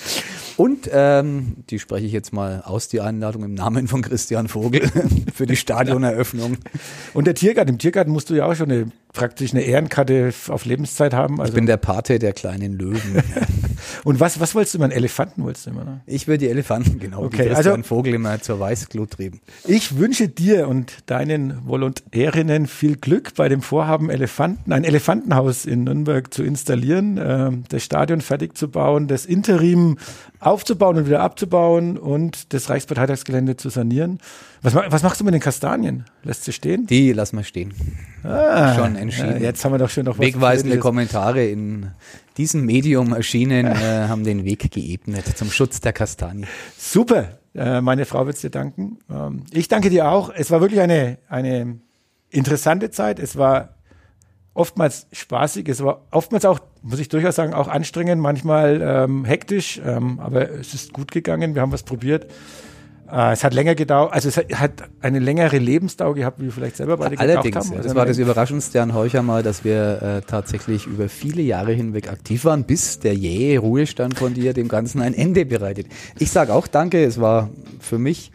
Und 0.56 0.90
ähm, 0.92 1.58
die 1.70 1.78
spreche 1.78 2.06
ich 2.06 2.12
jetzt 2.12 2.32
mal 2.32 2.62
aus, 2.62 2.88
die 2.88 3.00
Einladung 3.00 3.44
im 3.44 3.54
Namen 3.54 3.86
von 3.86 4.02
Christian 4.02 4.48
Vogel 4.48 4.90
für 5.32 5.46
die 5.46 5.54
Stadioneröffnung. 5.64 6.56
Und 7.12 7.28
der 7.28 7.36
Tiergarten, 7.36 7.74
im 7.74 7.78
Tiergarten 7.78 8.10
musst 8.10 8.30
du 8.30 8.34
ja 8.34 8.46
auch 8.46 8.56
schon 8.56 8.72
eine, 8.72 8.90
praktisch 9.14 9.52
eine 9.52 9.62
Ehrenkarte 9.62 10.32
auf 10.48 10.64
Lebenszeit 10.66 11.14
haben. 11.14 11.34
Ich 11.36 11.40
Also, 11.40 11.54
bin 11.54 11.66
der 11.66 11.76
Pate 11.78 12.18
der 12.18 12.32
kleinen 12.34 12.72
Löwen. 12.78 13.22
und 14.04 14.20
was, 14.20 14.38
was 14.40 14.54
wolltest 14.54 14.74
du 14.74 14.78
immer? 14.78 14.84
Einen 14.84 14.92
Elefanten 14.92 15.42
wolltest 15.44 15.66
du 15.66 15.70
immer, 15.70 15.84
ne? 15.84 16.00
Ich 16.06 16.28
will 16.28 16.36
die 16.36 16.48
Elefanten, 16.48 16.98
genau 16.98 17.22
Okay, 17.24 17.48
also- 17.50 17.76
Vogel 17.82 18.14
immer 18.14 18.40
zur 18.42 18.60
Weißglut 18.60 19.12
trieben. 19.12 19.40
Ich 19.66 19.96
wünsche 19.98 20.28
dir 20.28 20.68
und 20.68 20.92
deinen 21.06 21.66
Volontärinnen 21.66 22.66
viel 22.66 22.96
Glück 22.96 23.34
bei 23.34 23.48
dem 23.48 23.62
Vorhaben, 23.62 24.10
Elefanten, 24.10 24.72
ein 24.72 24.84
Elefantenhaus 24.84 25.64
in 25.64 25.84
Nürnberg 25.84 26.32
zu 26.34 26.42
installieren, 26.42 27.18
ähm, 27.22 27.64
das 27.68 27.82
Stadion 27.84 28.20
fertig 28.20 28.56
zu 28.58 28.68
bauen, 28.70 29.06
das 29.08 29.24
Interim 29.26 29.96
aufzubauen 30.40 30.96
und 30.98 31.06
wieder 31.06 31.20
abzubauen 31.20 31.96
und 31.96 32.52
das 32.52 32.68
Reichsparteitagsgelände 32.68 33.56
zu 33.56 33.70
sanieren. 33.70 34.18
Was, 34.62 34.74
was 34.74 35.02
machst 35.02 35.20
du 35.20 35.24
mit 35.24 35.34
den 35.34 35.40
Kastanien? 35.40 36.04
Lässt 36.22 36.44
sie 36.44 36.52
stehen? 36.52 36.86
Die 36.86 37.12
lassen 37.12 37.36
wir 37.36 37.44
stehen. 37.44 37.72
Ah, 38.22 38.74
Schon 38.74 38.96
entschieden. 39.04 39.34
Ja, 39.34 39.48
jetzt 39.48 39.64
haben 39.64 39.72
wir 39.72 39.78
doch 39.78 39.90
schon 39.90 40.04
noch 40.04 40.18
was 40.18 40.26
Wegweisende. 40.26 40.78
Kommentare 40.78 41.46
in 41.46 41.90
diesem 42.36 42.66
Medium 42.66 43.12
erschienen, 43.12 43.66
äh, 43.66 44.08
haben 44.08 44.24
den 44.24 44.44
Weg 44.44 44.70
geebnet 44.70 45.24
zum 45.36 45.50
Schutz 45.50 45.80
der 45.80 45.92
Kastanie. 45.92 46.46
Super. 46.76 47.38
Äh, 47.54 47.80
meine 47.80 48.04
Frau 48.04 48.26
wird 48.26 48.36
es 48.36 48.42
dir 48.42 48.50
danken. 48.50 48.98
Ähm, 49.10 49.44
ich 49.52 49.68
danke 49.68 49.88
dir 49.90 50.08
auch. 50.08 50.32
Es 50.34 50.50
war 50.50 50.60
wirklich 50.60 50.80
eine, 50.80 51.18
eine 51.28 51.78
interessante 52.30 52.90
Zeit. 52.90 53.18
Es 53.20 53.36
war 53.36 53.76
oftmals 54.54 55.06
spaßig. 55.12 55.68
Es 55.68 55.82
war 55.82 56.02
oftmals 56.10 56.44
auch, 56.44 56.58
muss 56.82 56.98
ich 56.98 57.08
durchaus 57.08 57.36
sagen, 57.36 57.54
auch 57.54 57.68
anstrengend, 57.68 58.20
manchmal 58.20 58.80
ähm, 58.82 59.24
hektisch. 59.24 59.80
Ähm, 59.84 60.18
aber 60.20 60.50
es 60.50 60.74
ist 60.74 60.92
gut 60.92 61.12
gegangen. 61.12 61.54
Wir 61.54 61.62
haben 61.62 61.72
was 61.72 61.82
probiert. 61.84 62.26
Äh, 63.10 63.32
es 63.32 63.44
hat 63.44 63.54
länger 63.54 63.74
gedauert. 63.74 64.12
Also 64.12 64.28
es 64.28 64.36
hat, 64.36 64.72
eine 65.00 65.18
längere 65.18 65.58
Lebensdauer 65.58 66.14
gehabt, 66.14 66.40
wie 66.40 66.44
wir 66.44 66.52
vielleicht 66.52 66.76
selber 66.76 66.96
beide 66.96 67.16
gedacht 67.16 67.28
Allerdings, 67.28 67.56
haben. 67.56 67.70
ja, 67.70 67.76
Also 67.76 67.88
das 67.88 67.96
war 67.96 68.06
das 68.06 68.18
Überraschendste 68.18 68.80
an 68.82 68.94
Heucher 68.94 69.22
mal, 69.22 69.42
dass 69.42 69.64
wir 69.64 70.02
äh, 70.02 70.20
tatsächlich 70.26 70.86
über 70.86 71.08
viele 71.08 71.42
Jahre 71.42 71.72
hinweg 71.72 72.10
aktiv 72.10 72.44
waren, 72.44 72.64
bis 72.64 72.98
der 72.98 73.14
jähe 73.14 73.58
Ruhestand 73.58 74.18
von 74.18 74.34
dir 74.34 74.52
dem 74.54 74.68
Ganzen 74.68 75.02
ein 75.02 75.14
Ende 75.14 75.44
bereitet. 75.44 75.86
Ich 76.18 76.30
sage 76.30 76.52
auch 76.52 76.66
danke, 76.66 77.04
es 77.04 77.20
war 77.20 77.50
für 77.80 77.98
mich, 77.98 78.32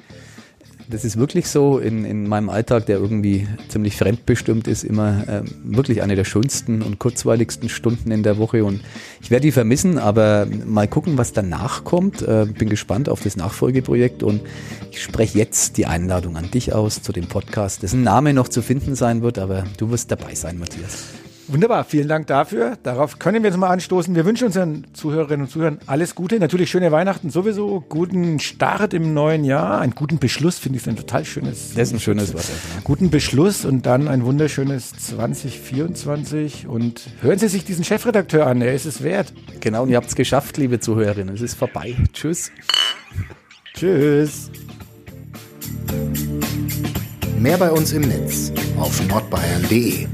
das 0.90 1.06
ist 1.06 1.18
wirklich 1.18 1.48
so 1.48 1.78
in, 1.78 2.04
in 2.04 2.28
meinem 2.28 2.50
Alltag, 2.50 2.88
der 2.88 2.98
irgendwie 2.98 3.48
ziemlich 3.68 3.96
fremdbestimmt 3.96 4.68
ist, 4.68 4.84
immer 4.84 5.24
ähm, 5.28 5.46
wirklich 5.64 6.02
eine 6.02 6.16
der 6.16 6.24
schönsten 6.24 6.82
und 6.82 6.98
kurzweiligsten 6.98 7.70
Stunden 7.70 8.10
in 8.10 8.24
der 8.24 8.40
Woche 8.40 8.66
und 8.66 8.82
ich 9.22 9.30
werde 9.30 9.44
die 9.44 9.52
vermissen, 9.52 10.00
aber 10.00 10.48
mal 10.66 10.88
gucken, 10.88 11.18
was 11.18 11.32
danach 11.32 11.84
kommt. 11.84 12.24
Äh, 12.24 12.48
bin 12.58 12.70
gespannt 12.70 13.08
auf 13.08 13.22
das 13.22 13.38
Nachfolgeprojekt 13.38 14.24
und 14.24 14.42
ich 14.90 15.04
spreche 15.04 15.38
jetzt 15.38 15.78
die 15.78 15.86
Einladung 15.86 16.36
an 16.38 16.50
dich 16.50 16.74
aus 16.74 17.04
zu 17.04 17.12
dem 17.12 17.28
Podcast, 17.28 17.84
dessen 17.84 18.02
Name 18.02 18.34
noch 18.34 18.48
zu 18.48 18.64
finden 18.64 18.96
sein 18.96 19.22
wird, 19.22 19.38
aber 19.38 19.66
du 19.78 19.92
wirst 19.92 20.10
dabei 20.12 20.34
sein, 20.34 20.58
Matthias. 20.58 21.19
Wunderbar, 21.52 21.84
vielen 21.84 22.08
Dank 22.08 22.28
dafür. 22.28 22.78
Darauf 22.84 23.18
können 23.18 23.42
wir 23.42 23.50
jetzt 23.50 23.58
mal 23.58 23.70
anstoßen. 23.70 24.14
Wir 24.14 24.24
wünschen 24.24 24.46
unseren 24.46 24.86
Zuhörerinnen 24.94 25.48
und 25.48 25.52
Zuhörern 25.52 25.80
alles 25.88 26.14
Gute. 26.14 26.40
Natürlich 26.40 26.70
schöne 26.70 26.92
Weihnachten 26.92 27.32
sowieso, 27.32 27.84
guten 27.90 28.40
Start 28.40 28.94
im 28.94 29.16
neuen 29.16 29.44
Jahr, 29.44 29.82
einen 29.82 29.96
guten 29.96 30.20
Beschluss, 30.20 30.60
finde 30.60 30.78
ich 30.78 30.88
ein 30.88 30.96
total 30.96 31.26
schönes. 31.26 31.74
Das 31.74 31.88
ist 31.88 31.94
ein 31.94 32.00
schönes 32.00 32.36
Wort. 32.36 32.44
ja. 32.44 32.82
Guten 32.84 33.10
Beschluss 33.10 33.66
und 33.66 33.88
dann 33.88 34.08
ein 34.08 34.26
wunderschönes 34.26 34.92
2024. 34.92 36.68
Und 36.68 37.10
hören 37.22 37.40
Sie 37.40 37.48
sich 37.48 37.66
diesen 37.66 37.84
Chefredakteur 37.84 38.46
an, 38.46 38.62
er 38.62 38.76
ist 38.76 38.86
es 38.86 39.02
wert. 39.02 39.34
Genau, 39.60 39.84
und 39.84 39.90
ihr 39.90 39.98
habt 39.98 40.08
es 40.08 40.16
geschafft, 40.16 40.58
liebe 40.58 40.80
Zuhörerinnen. 40.80 41.34
Es 41.34 41.42
ist 41.42 41.56
vorbei. 41.56 41.96
Tschüss. 42.14 42.52
Tschüss. 43.74 44.52
Mehr 47.40 47.58
bei 47.58 47.72
uns 47.72 47.92
im 47.94 48.04
Netz 48.04 48.52
auf 48.78 49.04
nordbayern.de. 49.08 50.08